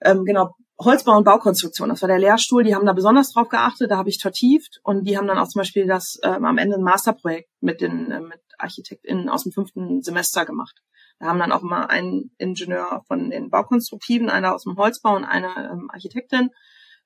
ähm, 0.00 0.24
genau 0.24 0.56
Holzbau 0.80 1.16
und 1.16 1.24
Baukonstruktion. 1.24 1.90
Das 1.90 2.00
war 2.00 2.08
der 2.08 2.18
Lehrstuhl. 2.18 2.64
Die 2.64 2.74
haben 2.74 2.86
da 2.86 2.92
besonders 2.92 3.32
drauf 3.32 3.48
geachtet. 3.48 3.90
Da 3.90 3.98
habe 3.98 4.08
ich 4.08 4.20
vertieft 4.20 4.80
und 4.82 5.04
die 5.04 5.18
haben 5.18 5.26
dann 5.26 5.38
auch 5.38 5.48
zum 5.48 5.60
Beispiel 5.60 5.86
das 5.86 6.18
ähm, 6.22 6.44
am 6.44 6.58
Ende 6.58 6.76
ein 6.76 6.82
Masterprojekt 6.82 7.50
mit 7.60 7.80
den 7.80 8.10
äh, 8.10 8.20
mit 8.20 8.40
ArchitektInnen 8.58 9.28
aus 9.28 9.42
dem 9.42 9.52
fünften 9.52 10.02
Semester 10.02 10.44
gemacht. 10.46 10.80
Da 11.18 11.26
haben 11.26 11.38
dann 11.38 11.52
auch 11.52 11.62
immer 11.62 11.90
einen 11.90 12.30
Ingenieur 12.38 13.02
von 13.06 13.30
den 13.30 13.50
Baukonstruktiven, 13.50 14.30
einer 14.30 14.54
aus 14.54 14.64
dem 14.64 14.76
Holzbau 14.76 15.16
und 15.16 15.24
eine 15.24 15.48
ähm, 15.70 15.90
Architektin, 15.92 16.48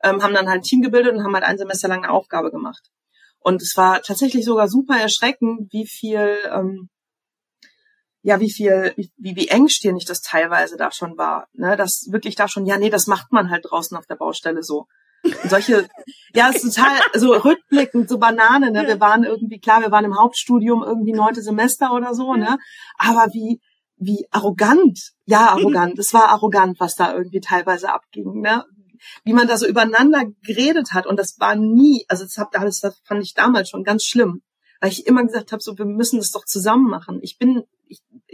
ähm, 0.05 0.23
haben 0.23 0.35
dann 0.35 0.49
halt 0.49 0.61
ein 0.61 0.63
Team 0.63 0.83
gebildet 0.83 1.15
und 1.15 1.25
haben 1.25 1.35
halt 1.35 1.45
ein 1.45 1.59
Semester 1.59 1.89
lang 1.89 2.05
eine 2.05 2.13
Aufgabe 2.13 2.53
gemacht. 2.53 2.91
Und 3.41 3.61
es 3.61 3.77
war 3.77 4.01
tatsächlich 4.03 4.45
sogar 4.45 4.69
super 4.69 4.97
erschreckend, 4.97 5.73
wie 5.73 5.87
viel 5.87 6.39
ähm, 6.51 6.91
ja, 8.25 8.41
wie 8.41 8.51
viel, 8.51 8.95
wie, 8.97 9.37
wie 9.37 9.49
engstirnig 9.49 10.07
das 10.07 10.23
teilweise 10.23 10.79
da 10.79 10.91
schon 10.91 11.19
war, 11.19 11.47
ne, 11.53 11.77
das 11.77 12.09
wirklich 12.11 12.35
da 12.35 12.49
schon, 12.49 12.65
ja, 12.65 12.79
nee, 12.79 12.89
das 12.89 13.07
macht 13.07 13.31
man 13.33 13.51
halt 13.51 13.67
draußen 13.69 13.95
auf 13.99 14.07
der 14.07 14.17
Baustelle 14.17 14.63
so. 14.63 14.87
Und 15.23 15.51
solche, 15.51 15.87
ja, 16.35 16.49
ist 16.49 16.63
total, 16.63 16.97
so 17.13 17.33
rückblickend, 17.33 18.09
so 18.09 18.19
Banane, 18.19 18.71
ne, 18.71 18.87
wir 18.87 18.99
waren 18.99 19.25
irgendwie, 19.25 19.61
klar, 19.61 19.83
wir 19.83 19.91
waren 19.91 20.07
im 20.07 20.19
Hauptstudium 20.19 20.83
irgendwie 20.83 21.13
neunte 21.13 21.43
Semester 21.43 21.93
oder 21.93 22.15
so, 22.15 22.33
ne, 22.33 22.57
aber 22.97 23.27
wie, 23.35 23.61
wie 23.99 24.27
arrogant, 24.31 25.13
ja, 25.27 25.51
arrogant, 25.51 25.99
es 25.99 26.15
war 26.15 26.31
arrogant, 26.31 26.81
was 26.81 26.95
da 26.95 27.13
irgendwie 27.15 27.41
teilweise 27.41 27.93
abging, 27.93 28.41
ne, 28.41 28.65
wie 29.23 29.35
man 29.35 29.47
da 29.47 29.59
so 29.59 29.67
übereinander 29.67 30.25
geredet 30.43 30.95
hat 30.95 31.07
und 31.07 31.19
das 31.19 31.37
war 31.39 31.57
nie, 31.57 32.07
also 32.09 32.25
das, 32.25 32.39
hab, 32.39 32.53
das 32.53 32.81
fand 33.05 33.23
ich 33.23 33.35
damals 33.35 33.69
schon 33.69 33.85
ganz 33.85 34.03
schlimm, 34.05 34.41
weil 34.81 34.93
ich 34.93 35.07
immer 35.07 35.25
gesagt 35.25 35.53
habe, 35.53 35.63
so 35.63 35.77
wir 35.77 35.85
müssen 35.85 36.17
das 36.17 36.31
doch 36.31 36.47
zusammen 36.47 36.89
machen. 36.89 37.19
Ich 37.23 37.37
bin 37.39 37.65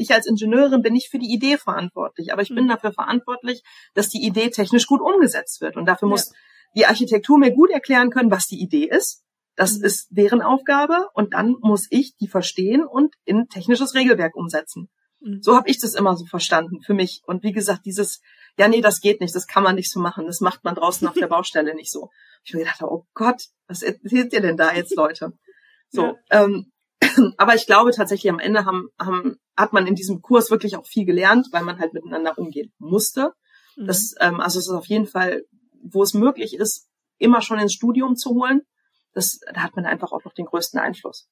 ich, 0.00 0.12
als 0.12 0.26
Ingenieurin 0.26 0.82
bin 0.82 0.92
nicht 0.92 1.10
für 1.10 1.18
die 1.18 1.32
Idee 1.32 1.56
verantwortlich, 1.58 2.32
aber 2.32 2.42
ich 2.42 2.48
bin 2.48 2.64
mhm. 2.64 2.68
dafür 2.68 2.92
verantwortlich, 2.92 3.62
dass 3.94 4.08
die 4.08 4.24
Idee 4.24 4.50
technisch 4.50 4.86
gut 4.86 5.00
umgesetzt 5.00 5.60
wird 5.60 5.76
und 5.76 5.86
dafür 5.86 6.08
ja. 6.08 6.10
muss 6.10 6.32
die 6.74 6.86
Architektur 6.86 7.38
mir 7.38 7.52
gut 7.52 7.70
erklären 7.70 8.10
können, 8.10 8.30
was 8.30 8.46
die 8.46 8.60
Idee 8.60 8.84
ist. 8.84 9.22
Das 9.56 9.78
mhm. 9.78 9.84
ist 9.84 10.08
deren 10.10 10.42
Aufgabe 10.42 11.08
und 11.14 11.34
dann 11.34 11.56
muss 11.60 11.86
ich 11.90 12.16
die 12.16 12.28
verstehen 12.28 12.84
und 12.84 13.14
in 13.24 13.48
technisches 13.48 13.94
Regelwerk 13.94 14.36
umsetzen. 14.36 14.88
Mhm. 15.20 15.42
So 15.42 15.56
habe 15.56 15.68
ich 15.68 15.80
das 15.80 15.94
immer 15.94 16.16
so 16.16 16.24
verstanden 16.24 16.80
für 16.80 16.94
mich. 16.94 17.22
Und 17.26 17.42
wie 17.42 17.52
gesagt, 17.52 17.84
dieses, 17.84 18.20
ja, 18.58 18.68
nee, 18.68 18.80
das 18.80 19.00
geht 19.00 19.20
nicht, 19.20 19.34
das 19.34 19.46
kann 19.46 19.62
man 19.62 19.74
nicht 19.74 19.90
so 19.90 20.00
machen, 20.00 20.26
das 20.26 20.40
macht 20.40 20.64
man 20.64 20.74
draußen 20.74 21.06
auf 21.06 21.14
der 21.14 21.26
Baustelle 21.28 21.74
nicht 21.74 21.90
so. 21.90 22.10
Ich 22.44 22.54
mir 22.54 22.60
gedacht, 22.60 22.82
oh 22.82 23.06
Gott, 23.14 23.42
was 23.66 23.82
erzählt 23.82 24.32
ihr 24.32 24.40
denn 24.40 24.56
da 24.56 24.72
jetzt, 24.72 24.96
Leute? 24.96 25.32
So, 25.90 26.16
ja. 26.30 26.44
ähm, 26.44 26.72
aber 27.36 27.54
ich 27.54 27.66
glaube 27.66 27.90
tatsächlich 27.90 28.30
am 28.30 28.38
Ende 28.38 28.64
haben, 28.64 28.88
haben, 28.98 29.36
hat 29.60 29.72
man 29.72 29.86
in 29.86 29.94
diesem 29.94 30.22
Kurs 30.22 30.50
wirklich 30.50 30.76
auch 30.76 30.86
viel 30.86 31.04
gelernt, 31.04 31.48
weil 31.52 31.62
man 31.62 31.78
halt 31.78 31.94
miteinander 31.94 32.38
umgehen 32.38 32.72
musste. 32.78 33.32
Mhm. 33.76 33.86
Das, 33.86 34.14
ähm, 34.20 34.40
also 34.40 34.58
es 34.58 34.66
ist 34.66 34.72
auf 34.74 34.86
jeden 34.86 35.06
Fall, 35.06 35.44
wo 35.82 36.02
es 36.02 36.14
möglich 36.14 36.54
ist, 36.54 36.88
immer 37.18 37.42
schon 37.42 37.58
ins 37.58 37.74
Studium 37.74 38.16
zu 38.16 38.30
holen. 38.30 38.62
Das, 39.12 39.40
da 39.52 39.62
hat 39.62 39.76
man 39.76 39.86
einfach 39.86 40.12
auch 40.12 40.24
noch 40.24 40.34
den 40.34 40.46
größten 40.46 40.80
Einfluss. 40.80 41.28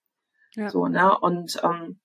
Ja. 0.55 0.69
So, 0.71 0.87
ne? 0.87 1.19
Und 1.19 1.61
ähm, 1.63 2.01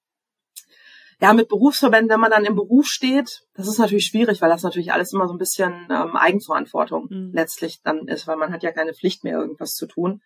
ja, 1.20 1.34
mit 1.34 1.48
Berufsverbänden, 1.48 2.10
wenn 2.10 2.20
man 2.20 2.32
dann 2.32 2.46
im 2.46 2.56
Beruf 2.56 2.88
steht, 2.88 3.44
das 3.54 3.68
ist 3.68 3.78
natürlich 3.78 4.06
schwierig, 4.06 4.42
weil 4.42 4.50
das 4.50 4.64
natürlich 4.64 4.92
alles 4.92 5.14
immer 5.14 5.28
so 5.28 5.34
ein 5.34 5.40
bisschen 5.40 5.88
ähm, 5.90 6.16
Eigenverantwortung 6.16 7.08
mhm. 7.10 7.32
letztlich 7.34 7.82
dann 7.82 8.08
ist, 8.08 8.28
weil 8.28 8.38
man 8.38 8.52
hat 8.52 8.64
ja 8.64 8.72
keine 8.72 8.94
Pflicht 8.94 9.24
mehr, 9.24 9.38
irgendwas 9.38 9.76
zu 9.76 9.88
tun. 9.88 10.22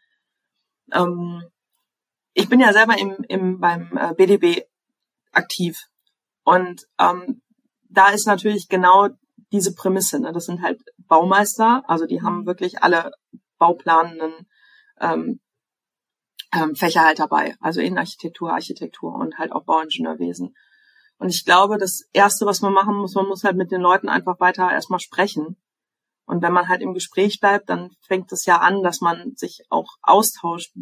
Ähm, 0.91 1.43
ich 2.33 2.49
bin 2.49 2.59
ja 2.59 2.73
selber 2.73 2.97
im, 2.97 3.15
im, 3.27 3.59
beim 3.59 3.97
äh, 3.97 4.13
BDB 4.13 4.63
aktiv. 5.31 5.87
Und 6.43 6.83
ähm, 6.99 7.41
da 7.89 8.09
ist 8.09 8.27
natürlich 8.27 8.67
genau 8.67 9.09
diese 9.51 9.73
Prämisse. 9.73 10.19
Ne? 10.19 10.31
Das 10.33 10.45
sind 10.45 10.61
halt 10.61 10.81
Baumeister, 10.97 11.83
also 11.87 12.05
die 12.05 12.21
haben 12.21 12.45
wirklich 12.45 12.83
alle 12.83 13.11
bauplanenden 13.57 14.47
ähm, 14.99 15.39
ähm, 16.53 16.75
Fächer 16.75 17.01
halt 17.01 17.19
dabei, 17.19 17.55
also 17.59 17.81
Innenarchitektur, 17.81 18.51
Architektur 18.51 19.15
und 19.15 19.37
halt 19.37 19.51
auch 19.51 19.65
Bauingenieurwesen. 19.65 20.55
Und 21.19 21.29
ich 21.29 21.45
glaube, 21.45 21.77
das 21.77 22.07
Erste, 22.13 22.45
was 22.45 22.61
man 22.61 22.73
machen 22.73 22.95
muss, 22.95 23.15
man 23.15 23.27
muss 23.27 23.43
halt 23.43 23.57
mit 23.57 23.71
den 23.71 23.81
Leuten 23.81 24.09
einfach 24.09 24.39
weiter 24.39 24.71
erstmal 24.71 24.99
sprechen. 24.99 25.57
Und 26.25 26.41
wenn 26.41 26.53
man 26.53 26.67
halt 26.67 26.81
im 26.81 26.93
Gespräch 26.93 27.39
bleibt, 27.39 27.69
dann 27.69 27.91
fängt 28.01 28.31
es 28.31 28.45
ja 28.45 28.57
an, 28.57 28.83
dass 28.83 29.01
man 29.01 29.35
sich 29.35 29.63
auch 29.69 29.97
austauscht, 30.01 30.73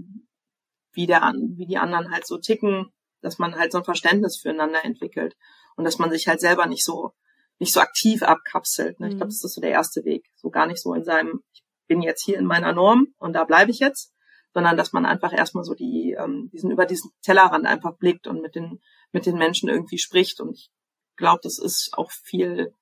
wie, 0.91 1.07
der, 1.07 1.21
wie 1.55 1.67
die 1.67 1.77
anderen 1.77 2.11
halt 2.11 2.25
so 2.25 2.37
ticken, 2.37 2.91
dass 3.25 3.39
man 3.39 3.55
halt 3.55 3.71
so 3.71 3.79
ein 3.79 3.83
Verständnis 3.83 4.37
füreinander 4.37 4.85
entwickelt 4.85 5.35
und 5.75 5.83
dass 5.83 5.97
man 5.97 6.11
sich 6.11 6.27
halt 6.27 6.39
selber 6.39 6.67
nicht 6.67 6.85
so 6.85 7.13
nicht 7.57 7.73
so 7.73 7.79
aktiv 7.79 8.21
abkapselt. 8.21 8.99
Ne? 8.99 9.07
Ich 9.07 9.13
glaube, 9.13 9.25
mhm. 9.25 9.29
das 9.29 9.43
ist 9.43 9.55
so 9.55 9.61
der 9.61 9.71
erste 9.71 10.03
Weg. 10.03 10.29
So 10.35 10.49
gar 10.49 10.67
nicht 10.67 10.81
so 10.81 10.93
in 10.93 11.03
seinem, 11.03 11.41
ich 11.53 11.63
bin 11.87 12.01
jetzt 12.01 12.23
hier 12.23 12.37
in 12.37 12.45
meiner 12.45 12.73
Norm 12.73 13.07
und 13.17 13.33
da 13.33 13.45
bleibe 13.45 13.71
ich 13.71 13.79
jetzt, 13.79 14.13
sondern 14.53 14.77
dass 14.77 14.93
man 14.93 15.05
einfach 15.05 15.33
erstmal 15.33 15.63
so 15.63 15.73
die, 15.73 16.15
ähm, 16.19 16.49
diesen 16.51 16.71
über 16.71 16.85
diesen 16.85 17.11
Tellerrand 17.21 17.65
einfach 17.65 17.97
blickt 17.97 18.27
und 18.27 18.41
mit 18.41 18.55
den, 18.55 18.81
mit 19.11 19.25
den 19.25 19.37
Menschen 19.37 19.69
irgendwie 19.69 19.97
spricht. 19.97 20.39
Und 20.41 20.53
ich 20.53 20.69
glaube, 21.15 21.39
das 21.43 21.57
ist 21.57 21.91
auch 21.93 22.11
viel 22.11 22.73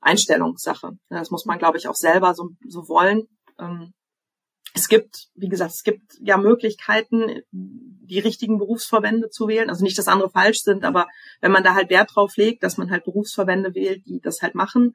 Einstellungssache. 0.00 0.92
Das 1.08 1.30
muss 1.30 1.44
man, 1.44 1.58
glaube 1.58 1.78
ich, 1.78 1.88
auch 1.88 1.94
selber 1.94 2.34
so, 2.34 2.50
so 2.66 2.88
wollen. 2.88 3.28
Ähm, 3.58 3.92
es 4.74 4.88
gibt, 4.88 5.28
wie 5.34 5.48
gesagt, 5.48 5.72
es 5.72 5.82
gibt 5.82 6.12
ja 6.20 6.36
Möglichkeiten, 6.36 7.42
die 7.50 8.20
richtigen 8.20 8.58
Berufsverbände 8.58 9.30
zu 9.30 9.48
wählen. 9.48 9.68
Also 9.68 9.84
nicht, 9.84 9.98
dass 9.98 10.08
andere 10.08 10.30
falsch 10.30 10.62
sind, 10.62 10.84
aber 10.84 11.08
wenn 11.40 11.52
man 11.52 11.64
da 11.64 11.74
halt 11.74 11.90
Wert 11.90 12.10
drauf 12.14 12.36
legt, 12.36 12.62
dass 12.62 12.76
man 12.76 12.90
halt 12.90 13.04
Berufsverbände 13.04 13.74
wählt, 13.74 14.06
die 14.06 14.20
das 14.20 14.42
halt 14.42 14.54
machen 14.54 14.94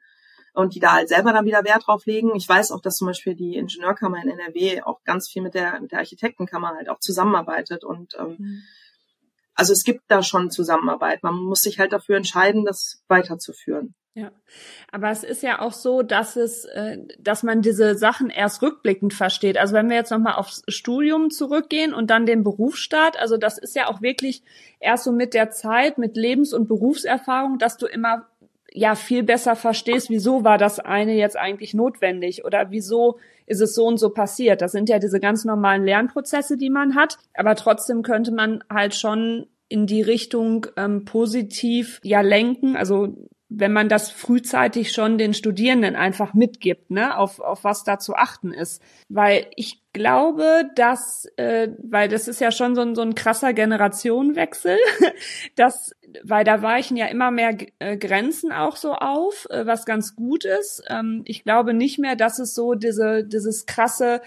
und 0.54 0.74
die 0.74 0.80
da 0.80 0.94
halt 0.94 1.08
selber 1.08 1.32
dann 1.32 1.44
wieder 1.44 1.64
Wert 1.64 1.86
drauf 1.86 2.06
legen. 2.06 2.34
Ich 2.34 2.48
weiß 2.48 2.72
auch, 2.72 2.80
dass 2.80 2.96
zum 2.96 3.06
Beispiel 3.06 3.34
die 3.34 3.56
Ingenieurkammer 3.56 4.22
in 4.22 4.30
NRW 4.30 4.82
auch 4.82 5.02
ganz 5.04 5.28
viel 5.28 5.42
mit 5.42 5.54
der, 5.54 5.80
mit 5.80 5.92
der 5.92 5.98
Architektenkammer 5.98 6.74
halt 6.76 6.88
auch 6.88 6.98
zusammenarbeitet 6.98 7.84
und 7.84 8.14
ähm, 8.18 8.36
mhm. 8.38 8.62
also 9.54 9.74
es 9.74 9.84
gibt 9.84 10.04
da 10.08 10.22
schon 10.22 10.50
Zusammenarbeit. 10.50 11.22
Man 11.22 11.34
muss 11.34 11.60
sich 11.60 11.78
halt 11.78 11.92
dafür 11.92 12.16
entscheiden, 12.16 12.64
das 12.64 13.02
weiterzuführen. 13.08 13.94
Ja, 14.16 14.30
aber 14.90 15.10
es 15.10 15.24
ist 15.24 15.42
ja 15.42 15.60
auch 15.60 15.74
so, 15.74 16.00
dass 16.00 16.36
es, 16.36 16.64
äh, 16.64 16.96
dass 17.18 17.42
man 17.42 17.60
diese 17.60 17.96
Sachen 17.96 18.30
erst 18.30 18.62
rückblickend 18.62 19.12
versteht. 19.12 19.58
Also 19.58 19.74
wenn 19.74 19.90
wir 19.90 19.96
jetzt 19.96 20.10
nochmal 20.10 20.36
aufs 20.36 20.62
Studium 20.68 21.28
zurückgehen 21.28 21.92
und 21.92 22.08
dann 22.08 22.24
den 22.24 22.42
Berufsstart, 22.42 23.20
also 23.20 23.36
das 23.36 23.58
ist 23.58 23.76
ja 23.76 23.88
auch 23.88 24.00
wirklich 24.00 24.42
erst 24.80 25.04
so 25.04 25.12
mit 25.12 25.34
der 25.34 25.50
Zeit, 25.50 25.98
mit 25.98 26.16
Lebens- 26.16 26.54
und 26.54 26.66
Berufserfahrung, 26.66 27.58
dass 27.58 27.76
du 27.76 27.84
immer 27.84 28.26
ja 28.72 28.94
viel 28.94 29.22
besser 29.22 29.54
verstehst, 29.54 30.08
wieso 30.08 30.44
war 30.44 30.56
das 30.56 30.80
eine 30.80 31.12
jetzt 31.12 31.36
eigentlich 31.36 31.74
notwendig 31.74 32.42
oder 32.46 32.70
wieso 32.70 33.18
ist 33.44 33.60
es 33.60 33.74
so 33.74 33.84
und 33.84 33.98
so 33.98 34.08
passiert. 34.08 34.62
Das 34.62 34.72
sind 34.72 34.88
ja 34.88 34.98
diese 34.98 35.20
ganz 35.20 35.44
normalen 35.44 35.84
Lernprozesse, 35.84 36.56
die 36.56 36.70
man 36.70 36.94
hat, 36.94 37.18
aber 37.34 37.54
trotzdem 37.54 38.02
könnte 38.02 38.32
man 38.32 38.64
halt 38.72 38.94
schon 38.94 39.46
in 39.68 39.86
die 39.86 40.00
Richtung 40.00 40.68
ähm, 40.78 41.04
positiv 41.04 42.00
ja 42.02 42.22
lenken, 42.22 42.76
also 42.76 43.14
wenn 43.58 43.72
man 43.72 43.88
das 43.88 44.10
frühzeitig 44.10 44.92
schon 44.92 45.16
den 45.16 45.32
Studierenden 45.32 45.96
einfach 45.96 46.34
mitgibt, 46.34 46.90
ne, 46.90 47.16
auf, 47.16 47.40
auf 47.40 47.64
was 47.64 47.84
da 47.84 47.98
zu 47.98 48.14
achten 48.14 48.52
ist. 48.52 48.82
Weil 49.08 49.46
ich 49.56 49.82
glaube, 49.94 50.64
dass, 50.74 51.26
äh, 51.36 51.68
weil 51.82 52.08
das 52.08 52.28
ist 52.28 52.38
ja 52.40 52.52
schon 52.52 52.74
so 52.74 52.82
ein, 52.82 52.94
so 52.94 53.00
ein 53.00 53.14
krasser 53.14 53.54
Generationenwechsel, 53.54 54.76
dass, 55.56 55.92
weil 56.22 56.44
da 56.44 56.60
weichen 56.60 56.98
ja 56.98 57.06
immer 57.06 57.30
mehr 57.30 57.56
äh, 57.78 57.96
Grenzen 57.96 58.52
auch 58.52 58.76
so 58.76 58.92
auf, 58.92 59.46
äh, 59.48 59.64
was 59.64 59.86
ganz 59.86 60.14
gut 60.14 60.44
ist. 60.44 60.82
Ähm, 60.90 61.22
ich 61.24 61.42
glaube 61.42 61.72
nicht 61.72 61.98
mehr, 61.98 62.14
dass 62.14 62.38
es 62.38 62.54
so 62.54 62.74
diese, 62.74 63.24
dieses 63.24 63.64
krasse 63.64 64.20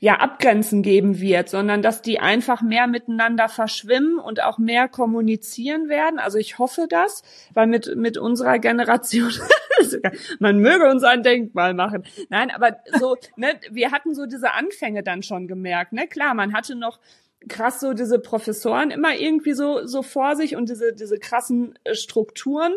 ja 0.00 0.16
Abgrenzen 0.16 0.82
geben 0.82 1.20
wird, 1.20 1.48
sondern 1.48 1.82
dass 1.82 2.02
die 2.02 2.20
einfach 2.20 2.62
mehr 2.62 2.86
miteinander 2.86 3.48
verschwimmen 3.48 4.18
und 4.18 4.42
auch 4.42 4.58
mehr 4.58 4.88
kommunizieren 4.88 5.88
werden. 5.88 6.20
Also 6.20 6.38
ich 6.38 6.58
hoffe 6.58 6.86
das, 6.88 7.22
weil 7.52 7.66
mit 7.66 7.96
mit 7.96 8.16
unserer 8.16 8.58
Generation 8.58 9.32
man 10.38 10.58
möge 10.58 10.88
uns 10.88 11.02
ein 11.02 11.22
Denkmal 11.22 11.74
machen. 11.74 12.04
Nein, 12.28 12.50
aber 12.50 12.76
so 12.98 13.16
ne, 13.36 13.58
wir 13.70 13.90
hatten 13.90 14.14
so 14.14 14.26
diese 14.26 14.52
Anfänge 14.52 15.02
dann 15.02 15.22
schon 15.22 15.48
gemerkt, 15.48 15.92
ne? 15.92 16.06
Klar, 16.06 16.34
man 16.34 16.52
hatte 16.52 16.76
noch 16.76 17.00
krass 17.48 17.80
so 17.80 17.92
diese 17.92 18.20
Professoren 18.20 18.90
immer 18.90 19.16
irgendwie 19.16 19.52
so 19.52 19.84
so 19.84 20.02
vor 20.02 20.36
sich 20.36 20.54
und 20.54 20.68
diese 20.68 20.92
diese 20.92 21.18
krassen 21.18 21.76
äh, 21.84 21.94
Strukturen 21.94 22.72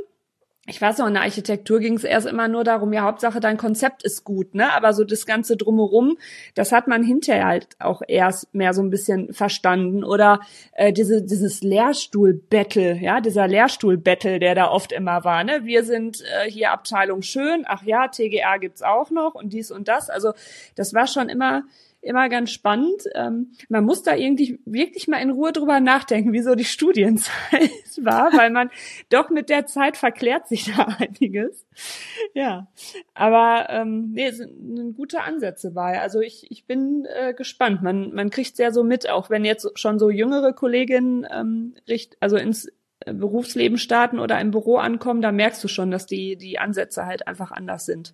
ich 0.71 0.81
weiß 0.81 0.99
noch, 0.99 1.07
in 1.07 1.15
der 1.15 1.23
Architektur 1.23 1.81
ging 1.81 1.95
es 1.95 2.05
erst 2.05 2.27
immer 2.27 2.47
nur 2.47 2.63
darum, 2.63 2.93
ja, 2.93 3.01
Hauptsache 3.01 3.41
dein 3.41 3.57
Konzept 3.57 4.03
ist 4.03 4.23
gut, 4.23 4.55
ne? 4.55 4.71
Aber 4.71 4.93
so 4.93 5.03
das 5.03 5.25
Ganze 5.25 5.57
drumherum, 5.57 6.17
das 6.55 6.71
hat 6.71 6.87
man 6.87 7.03
hinterher 7.03 7.45
halt 7.45 7.67
auch 7.79 8.01
erst 8.07 8.55
mehr 8.55 8.73
so 8.73 8.81
ein 8.81 8.89
bisschen 8.89 9.33
verstanden. 9.33 10.05
Oder 10.05 10.39
äh, 10.71 10.93
diese, 10.93 11.23
dieses 11.23 11.61
Lehrstuhl-Battle, 11.61 12.99
ja, 13.01 13.19
dieser 13.19 13.49
Lehrstuhl-Battle, 13.49 14.39
der 14.39 14.55
da 14.55 14.69
oft 14.69 14.93
immer 14.93 15.25
war, 15.25 15.43
ne? 15.43 15.65
Wir 15.65 15.83
sind 15.83 16.21
äh, 16.21 16.49
hier 16.49 16.71
Abteilung 16.71 17.21
schön, 17.21 17.65
ach 17.67 17.83
ja, 17.83 18.07
TGA 18.07 18.55
gibt's 18.57 18.81
auch 18.81 19.11
noch 19.11 19.35
und 19.35 19.51
dies 19.51 19.71
und 19.71 19.89
das. 19.89 20.09
Also 20.09 20.31
das 20.75 20.93
war 20.93 21.07
schon 21.07 21.27
immer 21.27 21.63
immer 22.01 22.29
ganz 22.29 22.51
spannend. 22.51 23.03
Ähm, 23.13 23.51
man 23.69 23.85
muss 23.85 24.03
da 24.03 24.15
irgendwie 24.15 24.59
wirklich 24.65 25.07
mal 25.07 25.21
in 25.21 25.29
Ruhe 25.29 25.51
drüber 25.51 25.79
nachdenken, 25.79 26.33
wieso 26.33 26.55
die 26.55 26.65
Studienzeit 26.65 27.31
war, 28.01 28.33
weil 28.33 28.49
man 28.49 28.69
doch 29.09 29.29
mit 29.29 29.49
der 29.49 29.65
Zeit 29.65 29.97
verklärt 29.97 30.47
sich 30.47 30.65
da 30.65 30.83
einiges. 30.99 31.65
Ja, 32.33 32.67
aber 33.13 33.67
ähm, 33.69 34.11
nee, 34.13 34.31
sind 34.31 34.95
gute 34.95 35.21
Ansätze 35.21 35.71
bei. 35.71 36.01
Also 36.01 36.19
ich, 36.19 36.49
ich 36.51 36.65
bin 36.65 37.05
äh, 37.05 37.33
gespannt. 37.33 37.83
Man, 37.83 38.13
man 38.13 38.29
kriegt 38.29 38.55
sehr 38.55 38.73
so 38.73 38.83
mit, 38.83 39.09
auch 39.09 39.29
wenn 39.29 39.45
jetzt 39.45 39.79
schon 39.79 39.99
so 39.99 40.09
jüngere 40.09 40.53
Kolleginnen 40.53 41.25
ähm, 41.31 41.75
richt, 41.87 42.17
also 42.19 42.37
ins 42.37 42.67
äh, 43.05 43.13
Berufsleben 43.13 43.77
starten 43.77 44.19
oder 44.19 44.39
im 44.39 44.51
Büro 44.51 44.77
ankommen, 44.77 45.21
da 45.21 45.31
merkst 45.31 45.63
du 45.63 45.67
schon, 45.67 45.91
dass 45.91 46.05
die, 46.05 46.35
die 46.35 46.59
Ansätze 46.59 47.05
halt 47.05 47.27
einfach 47.27 47.51
anders 47.51 47.85
sind. 47.85 48.13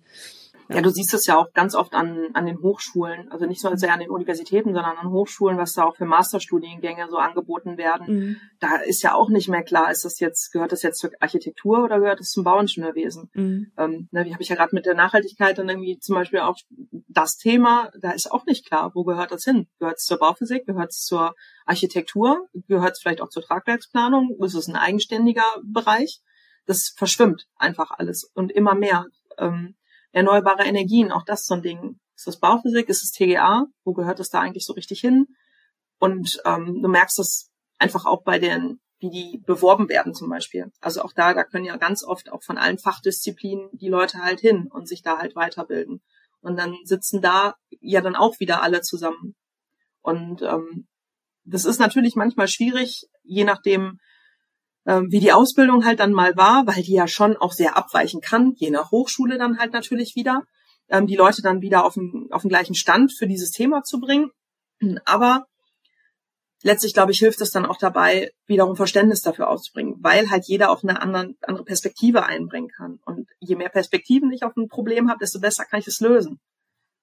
Ja, 0.70 0.82
du 0.82 0.90
siehst 0.90 1.14
es 1.14 1.26
ja 1.26 1.38
auch 1.38 1.52
ganz 1.54 1.74
oft 1.74 1.94
an, 1.94 2.28
an 2.34 2.44
den 2.44 2.60
Hochschulen, 2.60 3.30
also 3.32 3.46
nicht 3.46 3.60
so 3.60 3.74
sehr 3.74 3.92
an 3.94 4.00
den 4.00 4.10
Universitäten, 4.10 4.74
sondern 4.74 4.98
an 4.98 5.10
Hochschulen, 5.10 5.56
was 5.56 5.72
da 5.72 5.84
auch 5.84 5.96
für 5.96 6.04
Masterstudiengänge 6.04 7.08
so 7.08 7.16
angeboten 7.16 7.78
werden. 7.78 8.06
Mhm. 8.06 8.36
Da 8.60 8.76
ist 8.76 9.02
ja 9.02 9.14
auch 9.14 9.30
nicht 9.30 9.48
mehr 9.48 9.62
klar, 9.62 9.90
ist 9.90 10.04
das 10.04 10.20
jetzt, 10.20 10.52
gehört 10.52 10.72
das 10.72 10.82
jetzt 10.82 10.98
zur 10.98 11.10
Architektur 11.20 11.84
oder 11.84 11.98
gehört 12.00 12.20
es 12.20 12.30
zum 12.30 12.44
Bauingenieurwesen? 12.44 13.30
Mhm. 13.32 13.72
Ähm, 13.78 14.08
ne, 14.10 14.26
wie 14.26 14.32
habe 14.32 14.42
ich 14.42 14.50
ja 14.50 14.56
gerade 14.56 14.74
mit 14.74 14.84
der 14.84 14.94
Nachhaltigkeit 14.94 15.56
dann 15.56 15.68
irgendwie 15.70 15.98
zum 16.00 16.14
Beispiel 16.14 16.40
auch 16.40 16.56
das 17.08 17.36
Thema, 17.36 17.90
da 18.00 18.10
ist 18.10 18.30
auch 18.30 18.44
nicht 18.44 18.66
klar, 18.66 18.92
wo 18.94 19.04
gehört 19.04 19.32
das 19.32 19.44
hin? 19.44 19.68
Gehört 19.78 19.96
es 19.98 20.04
zur 20.04 20.18
Bauphysik, 20.18 20.66
gehört 20.66 20.90
es 20.90 21.04
zur 21.04 21.34
Architektur, 21.64 22.46
gehört 22.66 22.92
es 22.92 23.00
vielleicht 23.00 23.22
auch 23.22 23.30
zur 23.30 23.42
Tragwerksplanung? 23.42 24.36
Ist 24.42 24.54
es 24.54 24.68
ein 24.68 24.76
eigenständiger 24.76 25.46
Bereich? 25.64 26.20
Das 26.66 26.92
verschwimmt 26.94 27.46
einfach 27.56 27.90
alles 27.92 28.30
und 28.34 28.52
immer 28.52 28.74
mehr. 28.74 29.06
Ähm, 29.38 29.74
erneuerbare 30.18 30.64
Energien, 30.64 31.12
auch 31.12 31.24
das 31.24 31.46
so 31.46 31.54
ein 31.54 31.62
Ding. 31.62 31.98
Ist 32.16 32.26
das 32.26 32.38
Bauphysik? 32.38 32.88
Ist 32.88 33.02
es 33.02 33.12
TGA? 33.12 33.66
Wo 33.84 33.92
gehört 33.94 34.20
es 34.20 34.28
da 34.28 34.40
eigentlich 34.40 34.66
so 34.66 34.72
richtig 34.72 35.00
hin? 35.00 35.26
Und 35.98 36.40
ähm, 36.44 36.82
du 36.82 36.88
merkst 36.88 37.18
das 37.18 37.50
einfach 37.78 38.04
auch 38.04 38.22
bei 38.24 38.38
den, 38.38 38.80
wie 38.98 39.10
die 39.10 39.42
beworben 39.46 39.88
werden 39.88 40.14
zum 40.14 40.28
Beispiel. 40.28 40.72
Also 40.80 41.02
auch 41.02 41.12
da, 41.12 41.32
da 41.34 41.44
können 41.44 41.64
ja 41.64 41.76
ganz 41.76 42.04
oft 42.04 42.30
auch 42.30 42.42
von 42.42 42.58
allen 42.58 42.78
Fachdisziplinen 42.78 43.70
die 43.72 43.88
Leute 43.88 44.18
halt 44.18 44.40
hin 44.40 44.68
und 44.70 44.88
sich 44.88 45.02
da 45.02 45.18
halt 45.18 45.36
weiterbilden. 45.36 46.02
Und 46.40 46.56
dann 46.56 46.76
sitzen 46.84 47.20
da 47.20 47.54
ja 47.80 48.00
dann 48.00 48.16
auch 48.16 48.40
wieder 48.40 48.62
alle 48.62 48.80
zusammen. 48.80 49.34
Und 50.02 50.42
ähm, 50.42 50.88
das 51.44 51.64
ist 51.64 51.78
natürlich 51.78 52.16
manchmal 52.16 52.48
schwierig, 52.48 53.08
je 53.22 53.44
nachdem, 53.44 53.98
wie 55.08 55.20
die 55.20 55.32
Ausbildung 55.32 55.84
halt 55.84 56.00
dann 56.00 56.12
mal 56.12 56.36
war, 56.36 56.66
weil 56.66 56.82
die 56.82 56.94
ja 56.94 57.06
schon 57.06 57.36
auch 57.36 57.52
sehr 57.52 57.76
abweichen 57.76 58.20
kann, 58.20 58.54
je 58.56 58.70
nach 58.70 58.90
Hochschule 58.90 59.38
dann 59.38 59.58
halt 59.58 59.72
natürlich 59.72 60.16
wieder, 60.16 60.44
ähm, 60.88 61.06
die 61.06 61.16
Leute 61.16 61.42
dann 61.42 61.60
wieder 61.60 61.84
auf 61.84 61.94
den, 61.94 62.28
auf 62.30 62.42
den 62.42 62.48
gleichen 62.48 62.74
Stand 62.74 63.12
für 63.12 63.26
dieses 63.26 63.50
Thema 63.50 63.82
zu 63.82 64.00
bringen. 64.00 64.30
Aber 65.04 65.46
letztlich, 66.62 66.94
glaube 66.94 67.12
ich, 67.12 67.18
hilft 67.18 67.40
es 67.40 67.50
dann 67.50 67.66
auch 67.66 67.76
dabei, 67.76 68.30
wiederum 68.46 68.76
Verständnis 68.76 69.22
dafür 69.22 69.48
auszubringen, 69.48 69.96
weil 70.00 70.30
halt 70.30 70.46
jeder 70.46 70.70
auch 70.70 70.82
eine 70.82 71.00
andere, 71.02 71.34
andere 71.42 71.64
Perspektive 71.64 72.24
einbringen 72.24 72.68
kann. 72.68 72.98
Und 73.04 73.28
je 73.40 73.56
mehr 73.56 73.68
Perspektiven 73.68 74.32
ich 74.32 74.42
auf 74.42 74.56
ein 74.56 74.68
Problem 74.68 75.08
habe, 75.08 75.18
desto 75.20 75.40
besser 75.40 75.64
kann 75.64 75.80
ich 75.80 75.86
es 75.86 76.00
lösen. 76.00 76.40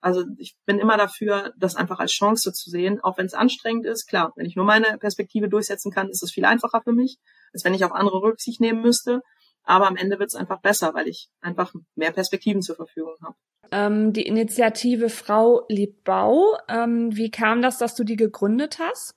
Also 0.05 0.23
ich 0.37 0.55
bin 0.67 0.77
immer 0.77 0.97
dafür, 0.97 1.51
das 1.57 1.75
einfach 1.75 1.97
als 1.97 2.11
Chance 2.11 2.53
zu 2.53 2.69
sehen, 2.69 2.99
auch 3.01 3.17
wenn 3.17 3.25
es 3.25 3.33
anstrengend 3.33 3.87
ist. 3.87 4.05
Klar, 4.05 4.33
wenn 4.35 4.45
ich 4.45 4.55
nur 4.55 4.63
meine 4.63 4.99
Perspektive 4.99 5.49
durchsetzen 5.49 5.91
kann, 5.91 6.09
ist 6.09 6.21
es 6.21 6.31
viel 6.31 6.45
einfacher 6.45 6.83
für 6.83 6.93
mich, 6.93 7.17
als 7.53 7.65
wenn 7.65 7.73
ich 7.73 7.83
auf 7.83 7.91
andere 7.91 8.21
Rücksicht 8.21 8.61
nehmen 8.61 8.83
müsste. 8.83 9.23
Aber 9.63 9.87
am 9.87 9.95
Ende 9.95 10.19
wird 10.19 10.27
es 10.27 10.35
einfach 10.35 10.61
besser, 10.61 10.93
weil 10.93 11.07
ich 11.07 11.29
einfach 11.41 11.73
mehr 11.95 12.11
Perspektiven 12.11 12.61
zur 12.61 12.75
Verfügung 12.75 13.15
habe. 13.23 13.35
Ähm, 13.71 14.13
die 14.13 14.27
Initiative 14.27 15.09
Frau 15.09 15.65
liebt 15.69 16.03
Bau. 16.03 16.55
Ähm, 16.69 17.17
wie 17.17 17.31
kam 17.31 17.63
das, 17.63 17.79
dass 17.79 17.95
du 17.95 18.03
die 18.03 18.15
gegründet 18.15 18.77
hast? 18.77 19.15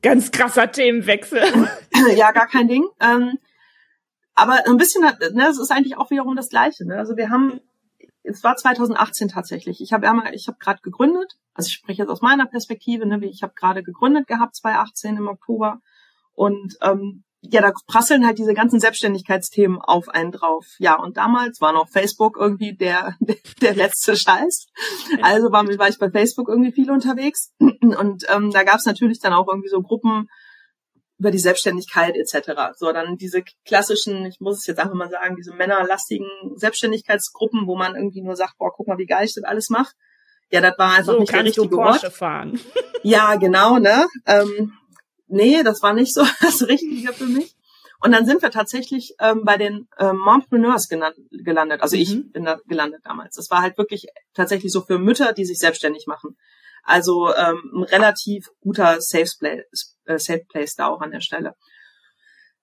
Ganz 0.00 0.30
krasser 0.30 0.72
Themenwechsel. 0.72 1.42
ja, 2.16 2.32
gar 2.32 2.46
kein 2.46 2.66
Ding. 2.66 2.88
Ähm, 2.98 3.36
aber 4.34 4.66
ein 4.66 4.78
bisschen, 4.78 5.02
ne, 5.02 5.48
es 5.50 5.60
ist 5.60 5.70
eigentlich 5.70 5.98
auch 5.98 6.10
wiederum 6.10 6.34
das 6.34 6.48
Gleiche. 6.48 6.86
Ne? 6.86 6.96
Also 6.96 7.18
wir 7.18 7.28
haben 7.28 7.60
es 8.22 8.44
war 8.44 8.56
2018 8.56 9.28
tatsächlich. 9.28 9.80
Ich 9.80 9.92
habe 9.92 10.08
einmal, 10.08 10.34
ich 10.34 10.46
habe 10.48 10.58
gerade 10.58 10.80
gegründet, 10.82 11.32
also 11.54 11.68
ich 11.68 11.74
spreche 11.74 12.02
jetzt 12.02 12.10
aus 12.10 12.22
meiner 12.22 12.46
Perspektive, 12.46 13.06
ne, 13.06 13.24
ich 13.26 13.42
habe 13.42 13.54
gerade 13.54 13.82
gegründet 13.82 14.26
gehabt 14.26 14.56
2018 14.56 15.16
im 15.16 15.28
Oktober 15.28 15.80
und 16.32 16.76
ähm, 16.82 17.24
ja, 17.42 17.62
da 17.62 17.72
prasseln 17.86 18.26
halt 18.26 18.38
diese 18.38 18.52
ganzen 18.52 18.80
Selbstständigkeitsthemen 18.80 19.78
auf 19.80 20.08
einen 20.08 20.30
drauf. 20.30 20.66
Ja, 20.78 21.00
und 21.00 21.16
damals 21.16 21.60
war 21.60 21.72
noch 21.72 21.88
Facebook 21.88 22.36
irgendwie 22.38 22.76
der, 22.76 23.16
der, 23.62 23.74
letzte 23.74 24.14
Scheiß. 24.14 24.66
Also 25.22 25.50
war, 25.50 25.66
war 25.66 25.88
ich 25.88 25.98
bei 25.98 26.10
Facebook 26.10 26.48
irgendwie 26.48 26.72
viel 26.72 26.90
unterwegs. 26.90 27.52
Und 27.58 28.24
ähm, 28.28 28.50
da 28.50 28.62
gab 28.62 28.76
es 28.76 28.84
natürlich 28.84 29.20
dann 29.20 29.32
auch 29.32 29.48
irgendwie 29.48 29.70
so 29.70 29.80
Gruppen, 29.80 30.28
über 31.20 31.30
die 31.30 31.38
Selbstständigkeit 31.38 32.16
etc. 32.16 32.72
So, 32.76 32.90
dann 32.92 33.18
diese 33.18 33.42
klassischen, 33.66 34.24
ich 34.24 34.40
muss 34.40 34.58
es 34.58 34.66
jetzt 34.66 34.78
einfach 34.78 34.94
mal 34.94 35.10
sagen, 35.10 35.36
diese 35.36 35.52
männerlastigen 35.52 36.26
Selbstständigkeitsgruppen, 36.56 37.66
wo 37.66 37.76
man 37.76 37.94
irgendwie 37.94 38.22
nur 38.22 38.36
sagt, 38.36 38.56
boah, 38.56 38.72
guck 38.74 38.88
mal, 38.88 38.96
wie 38.96 39.04
geil 39.06 39.26
ich 39.26 39.34
das 39.34 39.44
alles 39.44 39.68
mache. 39.68 39.92
Ja, 40.50 40.62
das 40.62 40.78
war 40.78 40.92
einfach 40.92 41.12
so 41.12 41.20
nicht 41.20 41.32
der 41.32 41.44
richtige 41.44 41.68
du 41.68 41.76
Porsche 41.76 42.06
Ort. 42.06 42.14
fahren. 42.14 42.58
Ja, 43.02 43.36
genau, 43.36 43.78
ne? 43.78 44.06
Ähm, 44.26 44.74
nee, 45.26 45.62
das 45.62 45.82
war 45.82 45.94
nicht 45.94 46.12
so 46.12 46.22
das 46.42 46.66
Richtige 46.68 47.14
für 47.14 47.24
mich. 47.24 47.54
Und 48.02 48.12
dann 48.12 48.26
sind 48.26 48.42
wir 48.42 48.50
tatsächlich 48.50 49.14
ähm, 49.20 49.42
bei 49.44 49.56
den 49.56 49.88
ähm, 49.98 50.18
Mompreneurs 50.18 50.88
gelandet. 50.88 51.82
Also 51.82 51.96
mhm. 51.96 52.02
ich 52.02 52.32
bin 52.32 52.44
da 52.44 52.58
gelandet 52.66 53.00
damals. 53.04 53.36
Das 53.36 53.50
war 53.50 53.60
halt 53.60 53.78
wirklich 53.78 54.08
tatsächlich 54.34 54.70
so 54.70 54.82
für 54.82 54.98
Mütter, 54.98 55.32
die 55.32 55.46
sich 55.46 55.58
selbstständig 55.58 56.06
machen. 56.06 56.36
Also 56.82 57.34
ähm, 57.34 57.60
ein 57.74 57.82
relativ 57.84 58.48
guter 58.60 59.00
Safe 59.00 59.30
Place, 59.38 59.96
äh, 60.04 60.18
Safe 60.18 60.44
Place 60.48 60.74
da 60.74 60.88
auch 60.88 61.00
an 61.00 61.10
der 61.10 61.20
Stelle. 61.20 61.54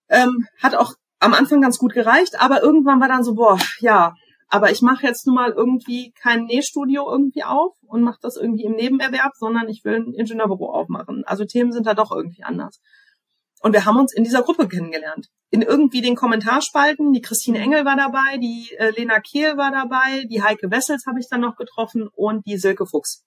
Ähm, 0.09 0.47
hat 0.61 0.75
auch 0.75 0.93
am 1.19 1.33
Anfang 1.33 1.61
ganz 1.61 1.77
gut 1.77 1.93
gereicht, 1.93 2.39
aber 2.39 2.61
irgendwann 2.61 3.01
war 3.01 3.07
dann 3.07 3.23
so, 3.23 3.35
boah, 3.35 3.57
ja, 3.79 4.13
aber 4.49 4.71
ich 4.71 4.81
mache 4.81 5.05
jetzt 5.05 5.27
nun 5.27 5.35
mal 5.35 5.51
irgendwie 5.51 6.13
kein 6.21 6.45
Nähstudio 6.45 7.09
irgendwie 7.09 7.43
auf 7.43 7.75
und 7.81 8.01
mache 8.01 8.19
das 8.21 8.37
irgendwie 8.37 8.63
im 8.63 8.73
Nebenerwerb, 8.73 9.33
sondern 9.35 9.67
ich 9.67 9.83
will 9.83 9.95
ein 9.95 10.13
Ingenieurbüro 10.13 10.71
aufmachen. 10.71 11.23
Also 11.25 11.45
Themen 11.45 11.73
sind 11.73 11.85
da 11.85 11.93
doch 11.93 12.11
irgendwie 12.11 12.43
anders. 12.43 12.79
Und 13.61 13.73
wir 13.73 13.85
haben 13.85 13.97
uns 13.97 14.13
in 14.13 14.23
dieser 14.23 14.43
Gruppe 14.43 14.67
kennengelernt. 14.67 15.27
In 15.49 15.63
irgendwie 15.63 16.01
den 16.01 16.15
Kommentarspalten, 16.15 17.11
die 17.11 17.21
Christine 17.21 17.59
Engel 17.59 17.85
war 17.85 17.97
dabei, 17.97 18.37
die 18.37 18.73
äh, 18.77 18.91
Lena 18.91 19.19
Kehl 19.19 19.57
war 19.57 19.71
dabei, 19.71 20.25
die 20.29 20.43
Heike 20.43 20.69
Wessels 20.69 21.05
habe 21.07 21.19
ich 21.19 21.27
dann 21.29 21.41
noch 21.41 21.55
getroffen 21.55 22.07
und 22.13 22.45
die 22.45 22.57
Silke 22.57 22.85
Fuchs 22.85 23.25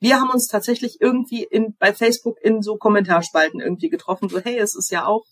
wir 0.00 0.20
haben 0.20 0.30
uns 0.30 0.46
tatsächlich 0.46 1.00
irgendwie 1.00 1.44
in, 1.44 1.74
bei 1.78 1.92
Facebook 1.92 2.38
in 2.40 2.62
so 2.62 2.76
Kommentarspalten 2.76 3.60
irgendwie 3.60 3.88
getroffen, 3.88 4.28
so, 4.28 4.38
hey, 4.38 4.58
es 4.58 4.74
ist 4.74 4.90
ja 4.90 5.06
auch, 5.06 5.24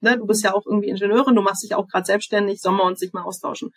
ne, 0.00 0.16
du 0.16 0.26
bist 0.26 0.44
ja 0.44 0.54
auch 0.54 0.66
irgendwie 0.66 0.88
Ingenieurin, 0.88 1.34
du 1.34 1.42
machst 1.42 1.64
dich 1.64 1.74
auch 1.74 1.88
gerade 1.88 2.04
selbstständig, 2.04 2.60
sollen 2.60 2.76
wir 2.76 2.84
uns 2.84 3.00
nicht 3.00 3.14
mal 3.14 3.24
austauschen. 3.24 3.72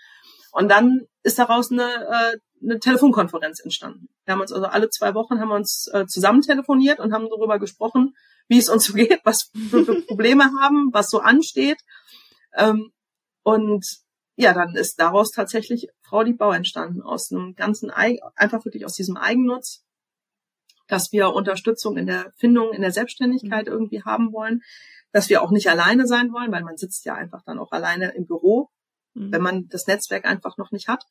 Und 0.51 0.69
dann 0.69 1.01
ist 1.23 1.39
daraus 1.39 1.71
eine, 1.71 1.83
äh, 1.83 2.37
eine 2.63 2.79
Telefonkonferenz 2.79 3.59
entstanden. 3.59 4.09
Wir 4.25 4.33
haben 4.33 4.41
uns 4.41 4.51
also 4.51 4.67
alle 4.67 4.89
zwei 4.89 5.13
Wochen 5.13 5.39
haben 5.39 5.49
wir 5.49 5.55
uns 5.55 5.87
äh, 5.93 6.05
zusammen 6.05 6.41
telefoniert 6.41 6.99
und 6.99 7.13
haben 7.13 7.29
darüber 7.29 7.59
gesprochen, 7.59 8.13
wie 8.47 8.57
es 8.57 8.69
uns 8.69 8.85
so 8.85 8.93
geht, 8.95 9.21
was 9.23 9.49
wir 9.53 9.85
für 9.85 10.01
Probleme 10.03 10.45
haben, 10.59 10.89
was 10.93 11.09
so 11.09 11.19
ansteht. 11.19 11.79
Ähm, 12.55 12.91
und 13.43 13.85
ja, 14.35 14.53
dann 14.53 14.75
ist 14.75 14.99
daraus 14.99 15.31
tatsächlich 15.31 15.87
Frau 16.03 16.21
Liebau 16.21 16.51
entstanden, 16.51 17.01
aus 17.01 17.31
einem 17.31 17.55
ganzen, 17.55 17.89
einfach 17.89 18.65
wirklich 18.65 18.85
aus 18.85 18.93
diesem 18.93 19.17
Eigennutz 19.17 19.83
dass 20.87 21.11
wir 21.11 21.33
Unterstützung 21.33 21.97
in 21.97 22.07
der 22.07 22.31
Findung, 22.37 22.73
in 22.73 22.81
der 22.81 22.91
Selbstständigkeit 22.91 23.67
mhm. 23.67 23.71
irgendwie 23.71 24.03
haben 24.03 24.33
wollen, 24.33 24.61
dass 25.11 25.29
wir 25.29 25.41
auch 25.41 25.51
nicht 25.51 25.69
alleine 25.69 26.07
sein 26.07 26.31
wollen, 26.31 26.51
weil 26.51 26.63
man 26.63 26.77
sitzt 26.77 27.05
ja 27.05 27.15
einfach 27.15 27.43
dann 27.45 27.59
auch 27.59 27.71
alleine 27.71 28.13
im 28.15 28.25
Büro, 28.25 28.69
mhm. 29.13 29.31
wenn 29.31 29.41
man 29.41 29.67
das 29.69 29.87
Netzwerk 29.87 30.25
einfach 30.25 30.57
noch 30.57 30.71
nicht 30.71 30.87
hat. 30.87 31.03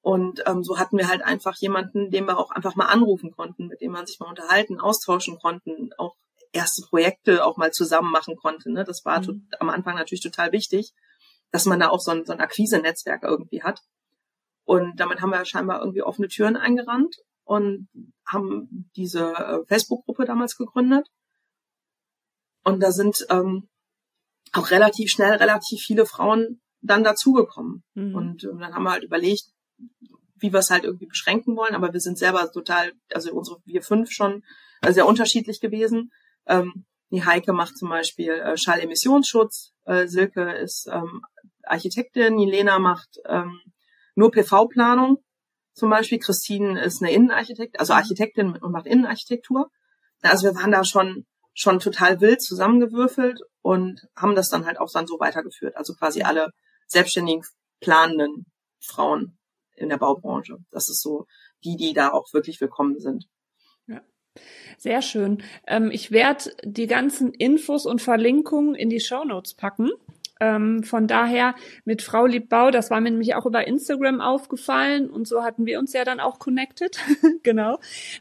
Und 0.00 0.42
ähm, 0.46 0.62
so 0.62 0.78
hatten 0.78 0.98
wir 0.98 1.08
halt 1.08 1.22
einfach 1.22 1.56
jemanden, 1.56 2.10
den 2.10 2.26
wir 2.26 2.38
auch 2.38 2.50
einfach 2.50 2.76
mal 2.76 2.86
anrufen 2.86 3.30
konnten, 3.30 3.68
mit 3.68 3.80
dem 3.80 3.92
man 3.92 4.06
sich 4.06 4.20
mal 4.20 4.28
unterhalten, 4.28 4.78
austauschen 4.78 5.38
konnten, 5.38 5.90
auch 5.96 6.14
erste 6.52 6.82
Projekte 6.82 7.44
auch 7.44 7.56
mal 7.56 7.72
zusammen 7.72 8.10
machen 8.10 8.36
konnte. 8.36 8.70
Ne? 8.70 8.84
Das 8.84 9.04
war 9.04 9.20
mhm. 9.22 9.48
am 9.58 9.70
Anfang 9.70 9.96
natürlich 9.96 10.22
total 10.22 10.52
wichtig, 10.52 10.92
dass 11.50 11.64
man 11.64 11.80
da 11.80 11.88
auch 11.88 12.00
so 12.00 12.10
ein, 12.10 12.26
so 12.26 12.32
ein 12.32 12.40
Akquise-Netzwerk 12.40 13.22
irgendwie 13.22 13.62
hat. 13.62 13.80
Und 14.64 15.00
damit 15.00 15.20
haben 15.20 15.30
wir 15.30 15.44
scheinbar 15.44 15.80
irgendwie 15.80 16.02
offene 16.02 16.28
Türen 16.28 16.56
eingerannt 16.56 17.16
und 17.44 17.88
haben 18.26 18.90
diese 18.96 19.32
äh, 19.32 19.66
Facebook-Gruppe 19.66 20.24
damals 20.24 20.56
gegründet. 20.56 21.08
Und 22.64 22.80
da 22.80 22.90
sind 22.90 23.26
ähm, 23.30 23.68
auch 24.52 24.70
relativ 24.70 25.10
schnell 25.10 25.34
relativ 25.34 25.80
viele 25.80 26.06
Frauen 26.06 26.60
dann 26.80 27.04
dazugekommen. 27.04 27.84
Mhm. 27.94 28.14
Und 28.14 28.44
ähm, 28.44 28.58
dann 28.58 28.74
haben 28.74 28.84
wir 28.84 28.92
halt 28.92 29.04
überlegt, 29.04 29.44
wie 30.36 30.52
wir 30.52 30.60
es 30.60 30.70
halt 30.70 30.84
irgendwie 30.84 31.06
beschränken 31.06 31.56
wollen. 31.56 31.74
Aber 31.74 31.92
wir 31.92 32.00
sind 32.00 32.18
selber 32.18 32.50
total, 32.50 32.92
also 33.12 33.32
unsere 33.32 33.60
wir 33.64 33.82
fünf 33.82 34.10
schon 34.10 34.42
äh, 34.82 34.92
sehr 34.92 35.06
unterschiedlich 35.06 35.60
gewesen. 35.60 36.10
Ähm, 36.46 36.86
die 37.10 37.24
Heike 37.24 37.52
macht 37.52 37.76
zum 37.76 37.90
Beispiel 37.90 38.30
äh, 38.30 38.56
Schallemissionsschutz, 38.56 39.72
äh, 39.84 40.06
Silke 40.06 40.52
ist 40.52 40.88
ähm, 40.90 41.22
Architektin, 41.62 42.38
Jelena 42.38 42.78
macht 42.78 43.18
ähm, 43.26 43.60
nur 44.14 44.30
PV-Planung 44.30 45.22
zum 45.74 45.90
Beispiel. 45.90 46.18
Christine 46.18 46.82
ist 46.82 47.02
eine 47.02 47.12
Innenarchitektin, 47.12 47.78
also 47.78 47.92
Architektin 47.92 48.56
und 48.56 48.72
macht 48.72 48.86
Innenarchitektur. 48.86 49.70
Also 50.22 50.46
wir 50.46 50.54
waren 50.54 50.72
da 50.72 50.84
schon 50.84 51.26
schon 51.54 51.78
total 51.78 52.20
wild 52.20 52.42
zusammengewürfelt 52.42 53.40
und 53.62 54.08
haben 54.16 54.34
das 54.34 54.50
dann 54.50 54.66
halt 54.66 54.78
auch 54.78 54.90
dann 54.92 55.06
so 55.06 55.20
weitergeführt. 55.20 55.76
Also 55.76 55.94
quasi 55.94 56.22
alle 56.22 56.50
selbstständigen 56.86 57.44
planenden 57.80 58.46
Frauen 58.80 59.38
in 59.76 59.88
der 59.88 59.98
Baubranche. 59.98 60.58
Das 60.70 60.88
ist 60.88 61.00
so 61.00 61.26
die, 61.64 61.76
die 61.76 61.94
da 61.94 62.10
auch 62.10 62.32
wirklich 62.32 62.60
willkommen 62.60 62.98
sind. 62.98 63.26
Ja. 63.86 64.02
Sehr 64.78 65.00
schön. 65.00 65.42
Ähm, 65.66 65.90
ich 65.92 66.10
werde 66.10 66.50
die 66.64 66.88
ganzen 66.88 67.32
Infos 67.32 67.86
und 67.86 68.02
Verlinkungen 68.02 68.74
in 68.74 68.90
die 68.90 69.00
Show 69.00 69.24
Notes 69.24 69.54
packen. 69.54 69.90
Ähm, 70.44 70.82
von 70.82 71.06
daher 71.06 71.54
mit 71.86 72.02
Frau 72.02 72.26
Liebbau, 72.26 72.70
das 72.70 72.90
war 72.90 73.00
mir 73.00 73.10
nämlich 73.10 73.34
auch 73.34 73.46
über 73.46 73.66
Instagram 73.66 74.20
aufgefallen 74.20 75.08
und 75.08 75.26
so 75.26 75.42
hatten 75.42 75.64
wir 75.64 75.78
uns 75.78 75.94
ja 75.94 76.04
dann 76.04 76.20
auch 76.20 76.38
connected. 76.38 76.98
genau. 77.42 77.78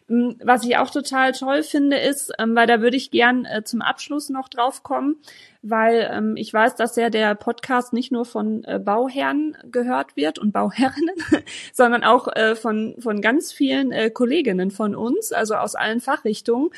Ähm, 0.10 0.38
was 0.42 0.64
ich 0.64 0.78
auch 0.78 0.90
total 0.90 1.34
toll 1.34 1.64
finde 1.64 1.98
ist, 1.98 2.32
ähm, 2.40 2.56
weil 2.56 2.66
da 2.66 2.80
würde 2.80 2.96
ich 2.96 3.12
gern 3.12 3.44
äh, 3.44 3.64
zum 3.64 3.82
Abschluss 3.82 4.30
noch 4.30 4.48
drauf 4.48 4.84
kommen, 4.84 5.18
weil 5.62 6.10
ähm, 6.12 6.38
ich 6.38 6.54
weiß, 6.54 6.76
dass 6.76 6.96
ja 6.96 7.10
der 7.10 7.36
Podcast 7.36 7.92
nicht 7.92 8.12
nur 8.12 8.24
von 8.24 8.64
äh, 8.64 8.80
Bauherren 8.80 9.58
gehört 9.70 10.16
wird 10.16 10.40
und 10.40 10.54
Bauherrinnen, 10.54 11.16
sondern 11.74 12.06
auch 12.06 12.28
äh, 12.34 12.56
von, 12.56 12.96
von 13.00 13.22
ganz 13.22 13.52
vielen 13.52 13.92
äh, 13.92 14.10
Kolleginnen 14.10 14.72
von 14.72 14.96
uns, 14.96 15.34
also 15.34 15.56
aus 15.56 15.76
allen 15.76 16.00
Fachrichtungen 16.00 16.70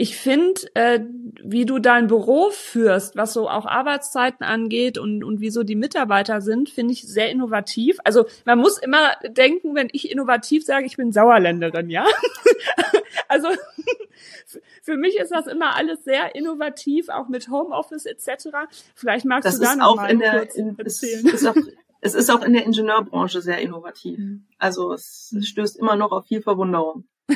ich 0.00 0.16
finde, 0.16 0.60
äh, 0.74 1.00
wie 1.42 1.66
du 1.66 1.80
dein 1.80 2.06
Büro 2.06 2.50
führst, 2.50 3.16
was 3.16 3.32
so 3.32 3.48
auch 3.48 3.66
Arbeitszeiten 3.66 4.46
angeht 4.46 4.96
und, 4.96 5.24
und 5.24 5.40
wie 5.40 5.50
so 5.50 5.64
die 5.64 5.74
Mitarbeiter 5.74 6.40
sind, 6.40 6.70
finde 6.70 6.92
ich 6.92 7.02
sehr 7.02 7.32
innovativ. 7.32 7.98
Also 8.04 8.26
man 8.44 8.60
muss 8.60 8.78
immer 8.78 9.16
denken, 9.28 9.74
wenn 9.74 9.88
ich 9.90 10.12
innovativ 10.12 10.64
sage, 10.64 10.86
ich 10.86 10.96
bin 10.96 11.10
Sauerländerin, 11.10 11.90
ja. 11.90 12.06
also 13.28 13.48
für 14.82 14.96
mich 14.96 15.18
ist 15.18 15.32
das 15.32 15.48
immer 15.48 15.74
alles 15.74 16.04
sehr 16.04 16.32
innovativ, 16.36 17.08
auch 17.08 17.26
mit 17.28 17.48
Homeoffice 17.48 18.06
etc. 18.06 18.50
Vielleicht 18.94 19.24
magst 19.24 19.48
das 19.48 19.58
du 19.58 19.64
da 19.64 19.74
noch 19.74 19.96
mal 19.96 20.16
der, 20.16 20.38
kurz 20.38 20.54
in, 20.54 20.78
erzählen. 20.78 21.26
Es 21.26 21.42
ist, 21.42 21.46
auch, 21.48 21.56
es 22.02 22.14
ist 22.14 22.30
auch 22.30 22.44
in 22.44 22.52
der 22.52 22.64
Ingenieurbranche 22.64 23.42
sehr 23.42 23.58
innovativ. 23.58 24.16
Mhm. 24.16 24.46
Also 24.58 24.92
es 24.92 25.34
stößt 25.42 25.76
immer 25.76 25.96
noch 25.96 26.12
auf 26.12 26.26
viel 26.26 26.40
Verwunderung. 26.40 27.08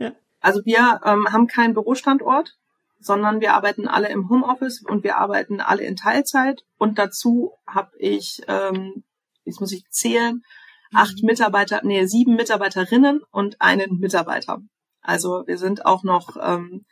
ja. 0.00 0.12
Also 0.44 0.60
wir 0.66 1.00
ähm, 1.06 1.26
haben 1.32 1.46
keinen 1.46 1.72
Bürostandort, 1.72 2.58
sondern 3.00 3.40
wir 3.40 3.54
arbeiten 3.54 3.88
alle 3.88 4.10
im 4.10 4.28
Homeoffice 4.28 4.82
und 4.86 5.02
wir 5.02 5.16
arbeiten 5.16 5.62
alle 5.62 5.84
in 5.84 5.96
Teilzeit. 5.96 6.60
Und 6.76 6.98
dazu 6.98 7.54
habe 7.66 7.92
ich, 7.98 8.42
ähm, 8.46 9.04
jetzt 9.44 9.62
muss 9.62 9.72
ich 9.72 9.88
zählen, 9.88 10.42
acht 10.92 11.22
mhm. 11.22 11.28
Mitarbeiter, 11.28 11.80
nee, 11.82 12.04
sieben 12.04 12.36
Mitarbeiterinnen 12.36 13.22
und 13.30 13.58
einen 13.62 13.98
Mitarbeiter. 14.00 14.58
Also 15.00 15.44
wir 15.46 15.56
sind 15.56 15.86
auch 15.86 16.02
noch 16.02 16.36
ähm, 16.38 16.84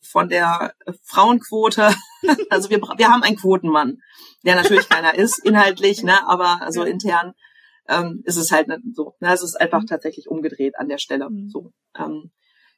von 0.00 0.28
der 0.28 0.74
Frauenquote, 1.04 1.94
also 2.50 2.70
wir, 2.70 2.80
wir 2.80 3.08
haben 3.08 3.22
einen 3.22 3.36
Quotenmann, 3.36 3.98
der 4.44 4.56
natürlich 4.56 4.88
keiner 4.88 5.14
ist, 5.18 5.38
inhaltlich, 5.44 6.02
ne, 6.02 6.26
aber 6.26 6.60
also 6.60 6.82
intern 6.82 7.34
ähm, 7.86 8.22
ist 8.24 8.36
es 8.36 8.50
halt 8.50 8.66
so. 8.94 9.14
Ne, 9.20 9.32
es 9.32 9.44
ist 9.44 9.60
einfach 9.60 9.82
mhm. 9.82 9.86
tatsächlich 9.86 10.26
umgedreht 10.26 10.76
an 10.76 10.88
der 10.88 10.98
Stelle. 10.98 11.30
Mhm. 11.30 11.48
So. 11.50 11.72
Ähm, 11.96 12.32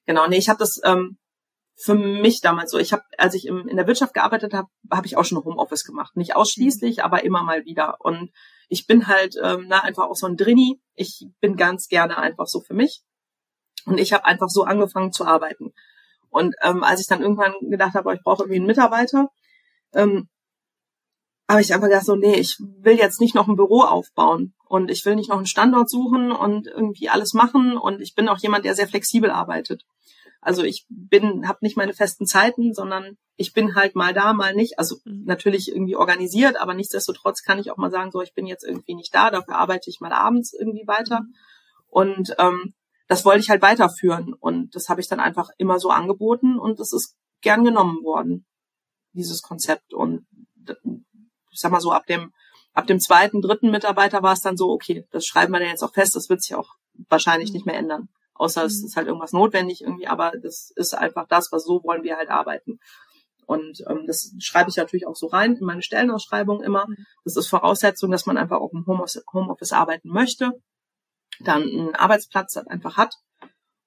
Genau, 0.09 0.27
nee, 0.27 0.39
ich 0.39 0.49
habe 0.49 0.59
das 0.59 0.81
ähm, 0.85 1.19
für 1.77 1.95
mich 1.95 2.41
damals 2.41 2.71
so. 2.71 2.79
Ich 2.79 2.95
habe, 2.95 3.03
als 3.19 3.35
ich 3.35 3.47
im, 3.47 3.69
in 3.69 3.77
der 3.77 3.87
Wirtschaft 3.87 4.15
gearbeitet 4.15 4.55
habe, 4.55 4.69
habe 4.91 5.07
ich 5.07 5.19
auch 5.19 5.25
schon 5.27 5.45
Homeoffice 5.45 5.85
gemacht. 5.85 6.17
Nicht 6.17 6.35
ausschließlich, 6.35 6.97
mhm. 6.97 7.03
aber 7.03 7.25
immer 7.25 7.43
mal 7.43 7.67
wieder. 7.67 7.99
Und 8.01 8.31
ich 8.71 8.87
bin 8.87 9.07
halt 9.07 9.37
ähm, 9.43 9.67
na, 9.69 9.81
einfach 9.81 10.05
auch 10.05 10.17
so 10.17 10.27
ein 10.27 10.39
Drini. 10.39 10.81
Ich 10.95 11.27
bin 11.41 11.57
ganz 11.57 11.89
gerne 11.89 12.17
einfach 12.17 12.47
so 12.47 12.61
für 12.61 12.73
mich. 12.73 13.03
Und 13.85 13.99
ich 13.99 14.15
habe 14.15 14.25
einfach 14.25 14.49
so 14.49 14.65
angefangen 14.65 15.13
zu 15.13 15.27
arbeiten. 15.27 15.75
Und 16.31 16.55
ähm, 16.63 16.83
als 16.85 17.03
ich 17.03 17.07
dann 17.07 17.21
irgendwann 17.21 17.53
gedacht 17.61 17.93
habe, 17.93 18.15
ich 18.15 18.23
brauche 18.23 18.45
irgendwie 18.45 18.61
einen 18.61 18.67
Mitarbeiter, 18.67 19.29
ähm, 19.93 20.31
habe 21.51 21.61
ich 21.61 21.75
einfach 21.75 21.89
gedacht, 21.89 22.07
so, 22.07 22.17
nee, 22.17 22.37
ich 22.37 22.57
will 22.59 22.97
jetzt 22.97 23.21
nicht 23.21 23.35
noch 23.35 23.47
ein 23.47 23.57
Büro 23.57 23.83
aufbauen 23.83 24.55
und 24.69 24.91
ich 24.91 25.05
will 25.05 25.17
nicht 25.17 25.31
noch 25.31 25.37
einen 25.37 25.47
Standort 25.47 25.89
suchen 25.91 26.31
und 26.31 26.67
irgendwie 26.67 27.09
alles 27.09 27.33
machen. 27.33 27.77
Und 27.77 28.01
ich 28.01 28.15
bin 28.15 28.29
auch 28.29 28.39
jemand, 28.39 28.65
der 28.65 28.75
sehr 28.75 28.89
flexibel 28.89 29.31
arbeitet. 29.31 29.85
Also 30.41 30.63
ich 30.63 30.87
bin, 30.89 31.49
habe 31.49 31.59
nicht 31.63 31.77
meine 31.77 31.95
festen 31.95 32.27
Zeiten, 32.27 32.73
sondern 32.75 33.17
ich 33.37 33.53
bin 33.53 33.75
halt 33.75 33.97
mal 33.97 34.13
da, 34.13 34.33
mal 34.33 34.55
nicht. 34.55 34.79
Also 34.79 34.97
mhm. 35.05 35.25
natürlich 35.25 35.71
irgendwie 35.71 35.97
organisiert, 35.97 36.61
aber 36.61 36.75
nichtsdestotrotz 36.75 37.43
kann 37.43 37.59
ich 37.59 37.71
auch 37.71 37.77
mal 37.77 37.91
sagen, 37.91 38.11
so 38.11 38.21
ich 38.23 38.35
bin 38.35 38.47
jetzt 38.47 38.65
irgendwie 38.65 38.95
nicht 38.95 39.15
da, 39.15 39.31
dafür 39.31 39.57
arbeite 39.57 39.91
ich 39.91 40.01
mal 40.01 40.13
abends 40.13 40.53
irgendwie 40.53 40.87
weiter. 40.87 41.21
Mhm. 41.23 41.35
Und 41.89 42.35
ähm, 42.39 42.75
das 43.09 43.25
wollte 43.25 43.41
ich 43.41 43.51
halt 43.51 43.63
weiterführen. 43.63 44.35
Und 44.35 44.75
das 44.75 44.89
habe 44.89 45.01
ich 45.01 45.09
dann 45.09 45.21
einfach 45.21 45.49
immer 45.57 45.81
so 45.81 45.91
angeboten 45.91 46.59
und 46.59 46.79
das 46.79 46.93
ist 46.93 47.17
gern 47.41 47.65
genommen 47.65 48.05
worden, 48.05 48.47
dieses 49.13 49.43
Konzept. 49.43 49.95
Und 49.95 50.27
ich 51.51 51.61
sag 51.61 51.73
mal 51.73 51.81
so, 51.81 51.91
ab 51.91 52.07
dem, 52.07 52.33
ab 52.73 52.87
dem 52.87 53.01
zweiten, 53.01 53.41
dritten 53.41 53.71
Mitarbeiter 53.71 54.23
war 54.23 54.33
es 54.33 54.41
dann 54.41 54.57
so, 54.57 54.71
okay, 54.71 55.07
das 55.11 55.27
schreiben 55.27 55.53
wir 55.53 55.61
dann 55.61 55.69
jetzt 55.69 55.83
auch 55.83 55.93
fest, 55.93 56.15
das 56.17 56.29
wird 56.29 56.43
sich 56.43 56.55
auch 56.55 56.75
wahrscheinlich 57.09 57.51
mhm. 57.51 57.55
nicht 57.55 57.67
mehr 57.67 57.77
ändern. 57.77 58.09
Außer 58.35 58.63
mhm. 58.63 58.67
es 58.67 58.85
ist 58.85 58.97
halt 58.97 59.07
irgendwas 59.07 59.33
notwendig 59.33 59.83
irgendwie, 59.83 60.07
aber 60.07 60.33
das 60.43 60.73
ist 60.77 60.95
einfach 60.95 61.27
das, 61.29 61.51
was 61.53 61.65
so 61.65 61.83
wollen 61.85 62.05
wir 62.05 62.17
halt 62.17 62.31
arbeiten. 62.31 62.79
Und 63.47 63.83
ähm, 63.89 64.05
das 64.07 64.35
schreibe 64.41 64.69
ich 64.69 64.77
natürlich 64.77 65.07
auch 65.07 65.17
so 65.17 65.27
rein 65.27 65.57
in 65.57 65.65
meine 65.65 65.83
Stellenausschreibung 65.83 66.63
immer. 66.63 66.87
Mhm. 66.87 67.07
Das 67.25 67.37
ist 67.37 67.49
Voraussetzung, 67.49 68.11
dass 68.11 68.27
man 68.27 68.37
einfach 68.37 68.59
auch 68.59 68.73
im 68.73 68.87
Homeoffice, 68.87 69.25
Homeoffice 69.33 69.73
arbeiten 69.73 70.11
möchte, 70.11 70.53
dann 71.41 71.63
einen 71.63 71.95
Arbeitsplatz 71.95 72.57
halt 72.57 72.69
einfach 72.69 72.97
hat. 72.97 73.15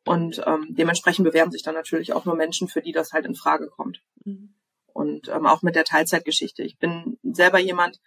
Und 0.04 0.42
ähm, 0.48 0.70
dementsprechend 0.72 1.26
bewerben 1.26 1.52
sich 1.52 1.62
dann 1.62 1.76
natürlich 1.76 2.14
auch 2.14 2.26
nur 2.26 2.36
Menschen, 2.36 2.68
für 2.68 2.82
die 2.82 2.92
das 2.92 3.14
halt 3.14 3.26
in 3.26 3.36
Frage 3.36 3.68
kommt. 3.68 4.02
Mhm. 4.26 4.56
Und 4.94 5.30
ähm, 5.30 5.46
auch 5.46 5.62
mit 5.62 5.76
der 5.76 5.86
Teilzeitgeschichte. 5.86 6.64
Ich 6.64 6.80
bin 6.80 7.20
selber 7.22 7.60
jemand, 7.60 8.00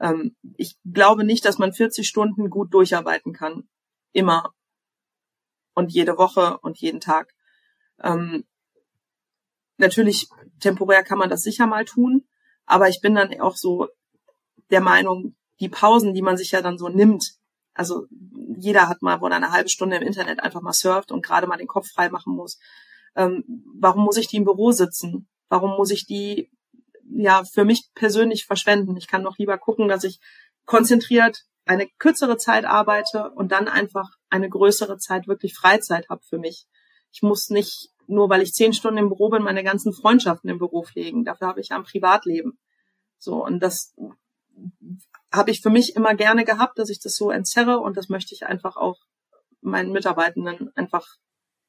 ähm, 0.00 0.36
ich 0.56 0.76
glaube 0.84 1.24
nicht, 1.24 1.44
dass 1.44 1.58
man 1.58 1.72
40 1.72 2.06
Stunden 2.08 2.50
gut 2.50 2.72
durcharbeiten 2.72 3.32
kann. 3.32 3.68
Immer 4.12 4.54
und 5.74 5.92
jede 5.92 6.18
Woche 6.18 6.58
und 6.58 6.78
jeden 6.78 7.00
Tag. 7.00 7.34
Ähm, 8.02 8.44
natürlich, 9.76 10.28
temporär 10.60 11.04
kann 11.04 11.18
man 11.18 11.30
das 11.30 11.42
sicher 11.42 11.66
mal 11.66 11.84
tun, 11.84 12.26
aber 12.66 12.88
ich 12.88 13.00
bin 13.00 13.14
dann 13.14 13.40
auch 13.40 13.56
so 13.56 13.88
der 14.70 14.80
Meinung, 14.80 15.36
die 15.60 15.68
Pausen, 15.68 16.14
die 16.14 16.22
man 16.22 16.36
sich 16.36 16.50
ja 16.50 16.62
dann 16.62 16.78
so 16.78 16.88
nimmt, 16.88 17.38
also 17.74 18.06
jeder 18.56 18.88
hat 18.88 19.02
mal, 19.02 19.20
wo 19.20 19.26
er 19.26 19.36
eine 19.36 19.52
halbe 19.52 19.68
Stunde 19.68 19.96
im 19.96 20.02
Internet 20.02 20.40
einfach 20.40 20.60
mal 20.60 20.72
surft 20.72 21.12
und 21.12 21.24
gerade 21.24 21.46
mal 21.46 21.56
den 21.56 21.68
Kopf 21.68 21.88
frei 21.88 22.08
machen 22.08 22.34
muss. 22.34 22.58
Ähm, 23.14 23.44
warum 23.78 24.04
muss 24.04 24.16
ich 24.16 24.26
die 24.26 24.36
im 24.36 24.44
Büro 24.44 24.72
sitzen? 24.72 25.28
Warum 25.48 25.76
muss 25.76 25.92
ich 25.92 26.04
die 26.04 26.50
ja 27.10 27.44
für 27.44 27.64
mich 27.64 27.90
persönlich 27.94 28.44
verschwenden? 28.44 28.96
Ich 28.96 29.06
kann 29.06 29.22
noch 29.22 29.38
lieber 29.38 29.58
gucken, 29.58 29.88
dass 29.88 30.04
ich 30.04 30.20
konzentriert 30.64 31.44
eine 31.64 31.86
kürzere 31.98 32.36
Zeit 32.36 32.64
arbeite 32.64 33.30
und 33.30 33.52
dann 33.52 33.68
einfach 33.68 34.08
eine 34.30 34.48
größere 34.48 34.98
Zeit 34.98 35.28
wirklich 35.28 35.54
Freizeit 35.54 36.08
habe 36.08 36.22
für 36.24 36.38
mich. 36.38 36.66
Ich 37.12 37.22
muss 37.22 37.50
nicht, 37.50 37.90
nur 38.06 38.30
weil 38.30 38.42
ich 38.42 38.54
zehn 38.54 38.72
Stunden 38.72 38.98
im 38.98 39.08
Büro 39.08 39.28
bin, 39.28 39.42
meine 39.42 39.64
ganzen 39.64 39.92
Freundschaften 39.92 40.48
im 40.48 40.58
Büro 40.58 40.82
pflegen. 40.82 41.24
Dafür 41.24 41.48
habe 41.48 41.60
ich 41.60 41.68
ja 41.68 41.76
ein 41.76 41.84
Privatleben. 41.84 42.58
So, 43.18 43.44
und 43.44 43.60
das 43.60 43.94
habe 45.32 45.50
ich 45.50 45.60
für 45.60 45.70
mich 45.70 45.94
immer 45.94 46.14
gerne 46.14 46.44
gehabt, 46.44 46.78
dass 46.78 46.88
ich 46.88 47.00
das 47.00 47.16
so 47.16 47.30
entzerre 47.30 47.78
und 47.80 47.96
das 47.96 48.08
möchte 48.08 48.34
ich 48.34 48.46
einfach 48.46 48.76
auch 48.76 48.98
meinen 49.60 49.92
Mitarbeitenden 49.92 50.70
einfach 50.74 51.06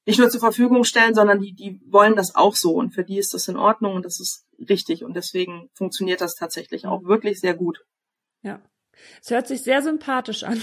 nicht 0.06 0.20
nur 0.20 0.30
zur 0.30 0.40
Verfügung 0.40 0.86
stellen, 0.86 1.14
sondern 1.14 1.40
die, 1.40 1.54
die 1.54 1.82
wollen 1.86 2.16
das 2.16 2.36
auch 2.36 2.56
so 2.56 2.74
und 2.74 2.92
für 2.92 3.04
die 3.04 3.18
ist 3.18 3.34
das 3.34 3.48
in 3.48 3.58
Ordnung 3.58 3.96
und 3.96 4.06
das 4.06 4.20
ist 4.20 4.46
richtig 4.68 5.04
und 5.04 5.16
deswegen 5.16 5.70
funktioniert 5.74 6.22
das 6.22 6.36
tatsächlich 6.36 6.86
auch 6.86 7.04
wirklich 7.04 7.40
sehr 7.40 7.54
gut. 7.54 7.86
Ja. 8.42 8.62
Es 9.22 9.32
hört 9.32 9.48
sich 9.48 9.64
sehr 9.64 9.82
sympathisch 9.82 10.44
an. 10.44 10.62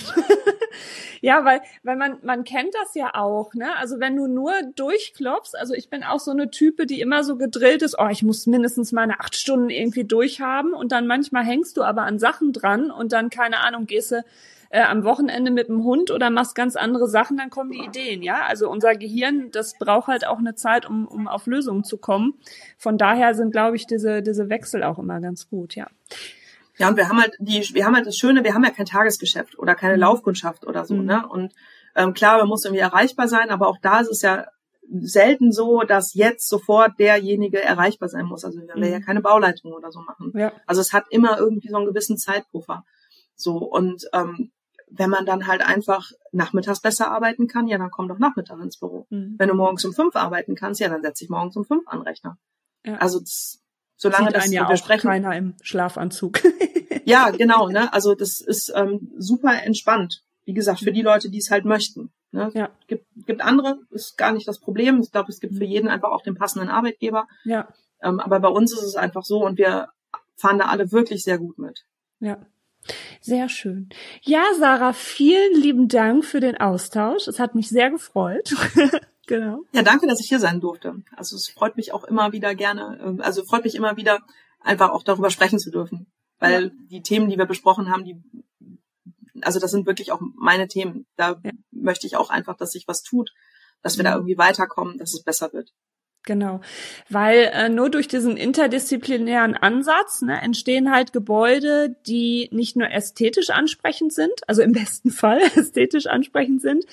ja, 1.21 1.45
weil, 1.45 1.61
weil 1.83 1.97
man, 1.97 2.19
man 2.23 2.45
kennt 2.45 2.75
das 2.75 2.95
ja 2.95 3.15
auch, 3.15 3.55
ne? 3.55 3.77
Also 3.77 3.99
wenn 3.99 4.17
du 4.17 4.27
nur 4.27 4.53
durchklopfst, 4.75 5.55
also 5.57 5.75
ich 5.75 5.89
bin 5.89 6.03
auch 6.03 6.21
so 6.21 6.31
eine 6.31 6.51
Type, 6.51 6.87
die 6.87 7.01
immer 7.01 7.25
so 7.25 7.37
gedrillt 7.37 7.83
ist, 7.83 7.97
oh, 7.99 8.09
ich 8.09 8.23
muss 8.23 8.47
mindestens 8.47 8.93
meine 8.93 9.21
acht 9.21 9.37
Stunden 9.37 9.71
irgendwie 9.71 10.05
durchhaben 10.05 10.75
und 10.75 10.93
dann 10.93 11.07
manchmal 11.07 11.45
hängst 11.45 11.77
du 11.77 11.83
aber 11.83 12.03
an 12.03 12.19
Sachen 12.19 12.53
dran 12.53 12.91
und 12.91 13.13
dann, 13.13 13.31
keine 13.31 13.61
Ahnung, 13.61 13.87
gehst 13.87 14.13
du 14.13 14.25
äh, 14.71 14.83
am 14.83 15.05
Wochenende 15.05 15.51
mit 15.51 15.69
dem 15.69 15.85
Hund 15.85 16.11
oder 16.11 16.31
machst 16.31 16.55
ganz 16.55 16.77
andere 16.77 17.09
Sachen, 17.09 17.37
dann 17.37 17.51
kommen 17.51 17.71
die 17.71 17.85
Ideen, 17.85 18.23
ja. 18.23 18.45
Also 18.47 18.71
unser 18.71 18.95
Gehirn, 18.95 19.51
das 19.51 19.79
braucht 19.79 20.09
halt 20.09 20.27
auch 20.27 20.39
eine 20.39 20.55
Zeit, 20.55 20.87
um, 20.87 21.07
um 21.07 21.29
auf 21.29 21.47
Lösungen 21.47 21.85
zu 21.85 21.99
kommen. 21.99 22.35
Von 22.79 22.99
daher 22.99 23.35
sind, 23.35 23.51
glaube 23.53 23.77
ich, 23.77 23.87
diese, 23.87 24.23
diese 24.23 24.49
Wechsel 24.49 24.83
auch 24.83 24.99
immer 24.99 25.21
ganz 25.21 25.49
gut, 25.49 25.75
ja. 25.75 25.87
Ja, 26.79 26.89
und 26.89 26.97
wir 26.97 27.09
haben 27.09 27.21
halt 27.21 27.35
die, 27.39 27.67
wir 27.73 27.87
haben 27.87 27.97
halt 27.97 28.07
das 28.07 28.17
Schöne, 28.17 28.45
wir 28.45 28.55
haben 28.55 28.65
ja 28.65 28.71
kein 28.71 28.87
Tagesgeschäft 28.87 29.59
oder 29.59 29.75
keine 29.75 29.95
mhm. 29.95 30.01
Laufkundschaft 30.01 30.67
oder 30.67 30.85
so, 30.85 30.95
mhm. 30.95 31.07
ne? 31.07 31.27
Und 31.27 31.55
ähm, 31.95 32.13
klar, 32.13 32.39
man 32.39 32.49
muss 32.49 32.65
irgendwie 32.65 32.83
erreichbar 32.83 33.29
sein, 33.29 33.49
aber 33.51 33.69
auch 33.69 33.79
da 33.81 34.01
ist 34.01 34.11
es 34.11 34.21
ja 34.23 34.47
selten 34.89 35.53
so, 35.53 35.81
dass 35.81 36.15
jetzt 36.15 36.49
sofort 36.49 36.99
derjenige 36.99 37.63
erreichbar 37.63 38.09
sein 38.09 38.27
muss. 38.27 38.45
Also 38.45 38.61
wir 38.61 38.69
werden 38.69 38.85
mhm. 38.85 38.93
ja 38.93 39.01
keine 39.01 39.21
Bauleitung 39.21 39.73
oder 39.73 39.91
so 39.91 40.01
machen. 40.01 40.33
Ja. 40.37 40.53
Also 40.67 40.81
es 40.81 40.93
hat 40.93 41.05
immer 41.11 41.39
irgendwie 41.39 41.69
so 41.69 41.77
einen 41.77 41.87
gewissen 41.87 42.19
Zeitpuffer. 42.19 42.85
So 43.35 43.57
und 43.57 44.05
ähm, 44.13 44.53
wenn 44.89 45.11
man 45.11 45.27
dann 45.27 45.47
halt 45.47 45.63
einfach 45.63 46.11
nachmittags 46.33 46.81
besser 46.81 47.11
arbeiten 47.11 47.49
kann, 47.49 47.67
ja, 47.67 47.79
dann 47.79 47.91
komm 47.91 48.09
doch 48.09 48.19
nachmittags 48.19 48.63
ins 48.63 48.79
Büro. 48.79 49.07
Mhm. 49.11 49.35
Wenn 49.39 49.49
du 49.49 49.55
morgens 49.55 49.85
um 49.85 49.93
fünf 49.93 50.15
arbeiten 50.17 50.55
kannst, 50.55 50.81
ja, 50.81 50.89
dann 50.89 51.03
setz 51.03 51.19
dich 51.19 51.29
morgens 51.29 51.57
um 51.57 51.65
fünf 51.65 51.87
an 51.87 52.03
Rechner. 52.03 52.39
Ja. 52.85 52.97
Also 52.97 53.19
das, 53.21 53.63
solange 53.97 54.27
Sieht 54.27 54.37
das 54.37 54.53
ja 54.53 54.69
auch 54.69 54.99
keiner 54.99 55.37
im 55.37 55.55
Schlafanzug. 55.63 56.41
ja, 57.05 57.31
genau. 57.31 57.69
Ne? 57.69 57.89
Also 57.93 58.15
das 58.15 58.41
ist 58.41 58.73
ähm, 58.75 59.13
super 59.19 59.63
entspannt. 59.63 60.23
Wie 60.45 60.55
gesagt, 60.55 60.81
für 60.81 60.93
die 60.93 61.03
Leute, 61.03 61.31
die 61.31 61.39
es 61.39 61.51
halt 61.51 61.65
möchten. 61.65 62.13
Ne? 62.31 62.51
Ja. 62.55 62.71
Gibt, 62.87 63.07
gibt 63.27 63.41
andere, 63.41 63.81
ist 63.91 64.17
gar 64.17 64.33
nicht 64.33 64.47
das 64.47 64.61
Problem. 64.61 65.01
Ich 65.01 65.11
glaube, 65.11 65.31
es 65.31 65.41
gibt 65.41 65.57
für 65.57 65.65
jeden 65.65 65.89
einfach 65.89 66.11
auch 66.11 66.23
den 66.23 66.37
passenden 66.37 66.69
Arbeitgeber. 66.69 67.27
Ja. 67.45 67.69
Ähm, 68.03 68.21
aber 68.21 68.39
bei 68.41 68.49
uns 68.49 68.73
ist 68.73 68.83
es 68.83 68.95
einfach 68.95 69.25
so 69.25 69.45
und 69.45 69.59
wir 69.59 69.89
fahren 70.37 70.59
da 70.59 70.67
alle 70.67 70.93
wirklich 70.93 71.25
sehr 71.25 71.39
gut 71.39 71.59
mit. 71.59 71.85
Ja. 72.21 72.39
Sehr 73.21 73.49
schön. 73.49 73.89
Ja, 74.23 74.45
Sarah, 74.59 74.93
vielen 74.93 75.61
lieben 75.61 75.89
Dank 75.89 76.25
für 76.25 76.41
den 76.41 76.57
Austausch. 76.57 77.27
Es 77.27 77.39
hat 77.39 77.55
mich 77.55 77.69
sehr 77.69 77.91
gefreut. 77.91 78.55
genau. 79.27 79.61
Ja, 79.73 79.83
danke, 79.83 80.07
dass 80.07 80.21
ich 80.21 80.29
hier 80.29 80.41
sein 80.41 80.61
durfte. 80.61 81.03
Also 81.17 81.37
es 81.37 81.49
freut 81.49 81.77
mich 81.77 81.93
auch 81.93 82.05
immer 82.05 82.33
wieder 82.33 82.55
gerne, 82.55 82.99
ähm, 83.03 83.21
also 83.21 83.45
freut 83.45 83.65
mich 83.65 83.75
immer 83.75 83.97
wieder, 83.97 84.21
einfach 84.61 84.91
auch 84.91 85.03
darüber 85.03 85.31
sprechen 85.31 85.59
zu 85.59 85.71
dürfen. 85.71 86.07
Weil 86.39 86.65
ja. 86.65 86.71
die 86.91 87.03
Themen, 87.03 87.31
die 87.31 87.39
wir 87.39 87.47
besprochen 87.47 87.91
haben, 87.91 88.05
die, 88.05 88.23
also 89.41 89.59
das 89.59 89.71
sind 89.71 89.87
wirklich 89.87 90.13
auch 90.13 90.21
meine 90.35 90.69
Themen. 90.69 91.07
Da 91.17 91.41
ja. 91.43 91.51
möchte 91.71 92.07
ich 92.07 92.17
auch 92.17 92.31
einfach, 92.31 92.57
dass 92.57 92.73
sich 92.73 92.87
was 92.87 93.03
tut, 93.03 93.33
dass 93.83 93.97
wir 93.97 94.05
da 94.05 94.11
mhm. 94.11 94.17
irgendwie 94.17 94.39
weiterkommen, 94.39 94.99
dass 94.99 95.15
es 95.15 95.23
besser 95.23 95.53
wird. 95.53 95.73
Genau, 96.27 96.61
weil 97.09 97.53
äh, 97.53 97.69
nur 97.69 97.89
durch 97.89 98.09
diesen 98.09 98.37
interdisziplinären 98.37 99.55
Ansatz 99.55 100.23
ne, 100.23 100.43
entstehen 100.43 100.91
halt 100.91 101.13
Gebäude, 101.13 101.95
die 102.05 102.49
nicht 102.51 102.75
nur 102.75 102.91
ästhetisch 102.91 103.51
ansprechend 103.51 104.13
sind, 104.13 104.33
also 104.49 104.61
im 104.63 104.73
besten 104.73 105.13
Fall 105.13 105.39
ästhetisch 105.55 106.09
ansprechend 106.09 106.63
sind, 106.63 106.85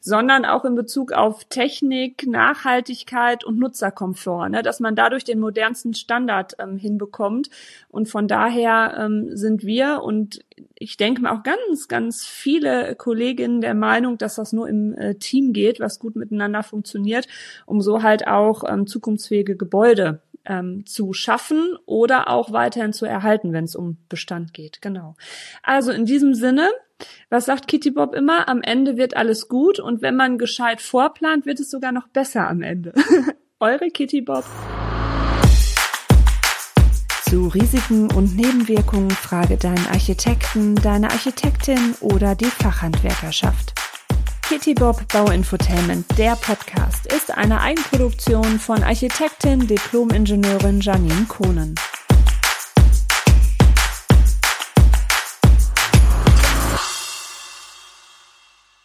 sondern 0.00 0.44
auch 0.44 0.64
in 0.64 0.74
Bezug 0.74 1.12
auf 1.12 1.44
Technik, 1.44 2.26
Nachhaltigkeit 2.26 3.44
und 3.44 3.60
Nutzerkomfort, 3.60 4.48
ne, 4.48 4.62
dass 4.62 4.80
man 4.80 4.96
dadurch 4.96 5.22
den 5.22 5.38
modernsten 5.38 5.94
Standard 5.94 6.56
ähm, 6.58 6.76
hinbekommt. 6.76 7.48
Und 7.90 8.08
von 8.08 8.26
daher 8.26 8.96
ähm, 8.98 9.36
sind 9.36 9.62
wir 9.62 10.02
und 10.02 10.40
ich 10.74 10.96
denke 10.96 11.20
mir 11.20 11.32
auch 11.32 11.42
ganz, 11.42 11.88
ganz 11.88 12.24
viele 12.26 12.94
Kolleginnen 12.96 13.60
der 13.60 13.74
Meinung, 13.74 14.16
dass 14.16 14.36
das 14.36 14.52
nur 14.52 14.68
im 14.68 14.94
äh, 14.94 15.14
Team 15.14 15.52
geht, 15.52 15.78
was 15.78 15.98
gut 15.98 16.16
miteinander 16.16 16.62
funktioniert, 16.62 17.28
um 17.66 17.82
so 17.82 18.02
halt 18.02 18.26
auch 18.26 18.64
ähm, 18.80 18.86
zukunftsfähige 18.86 19.56
Gebäude 19.56 20.22
ähm, 20.44 20.84
zu 20.86 21.12
schaffen 21.12 21.76
oder 21.86 22.28
auch 22.28 22.52
weiterhin 22.52 22.92
zu 22.92 23.06
erhalten, 23.06 23.52
wenn 23.52 23.64
es 23.64 23.76
um 23.76 23.98
Bestand 24.08 24.54
geht. 24.54 24.80
Genau. 24.82 25.14
Also 25.62 25.92
in 25.92 26.06
diesem 26.06 26.34
Sinne, 26.34 26.68
was 27.28 27.46
sagt 27.46 27.68
Kitty 27.68 27.90
Bob 27.90 28.14
immer? 28.14 28.48
Am 28.48 28.62
Ende 28.62 28.96
wird 28.96 29.16
alles 29.16 29.48
gut 29.48 29.80
und 29.80 30.02
wenn 30.02 30.16
man 30.16 30.38
gescheit 30.38 30.80
vorplant, 30.80 31.46
wird 31.46 31.60
es 31.60 31.70
sogar 31.70 31.92
noch 31.92 32.08
besser 32.08 32.48
am 32.48 32.62
Ende. 32.62 32.92
Eure 33.60 33.90
Kitty 33.90 34.22
Bob. 34.22 34.44
Zu 37.24 37.46
Risiken 37.46 38.10
und 38.10 38.34
Nebenwirkungen 38.34 39.10
frage 39.10 39.56
deinen 39.56 39.86
Architekten, 39.86 40.74
deine 40.74 41.10
Architektin 41.10 41.94
oder 42.00 42.34
die 42.34 42.46
Fachhandwerkerschaft. 42.46 43.74
Kitty 44.50 44.74
Bob 44.74 45.06
Bauinfotainment, 45.12 46.04
der 46.18 46.34
Podcast, 46.34 47.06
ist 47.06 47.30
eine 47.30 47.60
Eigenproduktion 47.60 48.58
von 48.58 48.82
Architektin, 48.82 49.64
Diplom-Ingenieurin 49.68 50.80
Janine 50.80 51.26
Kohnen. 51.28 51.76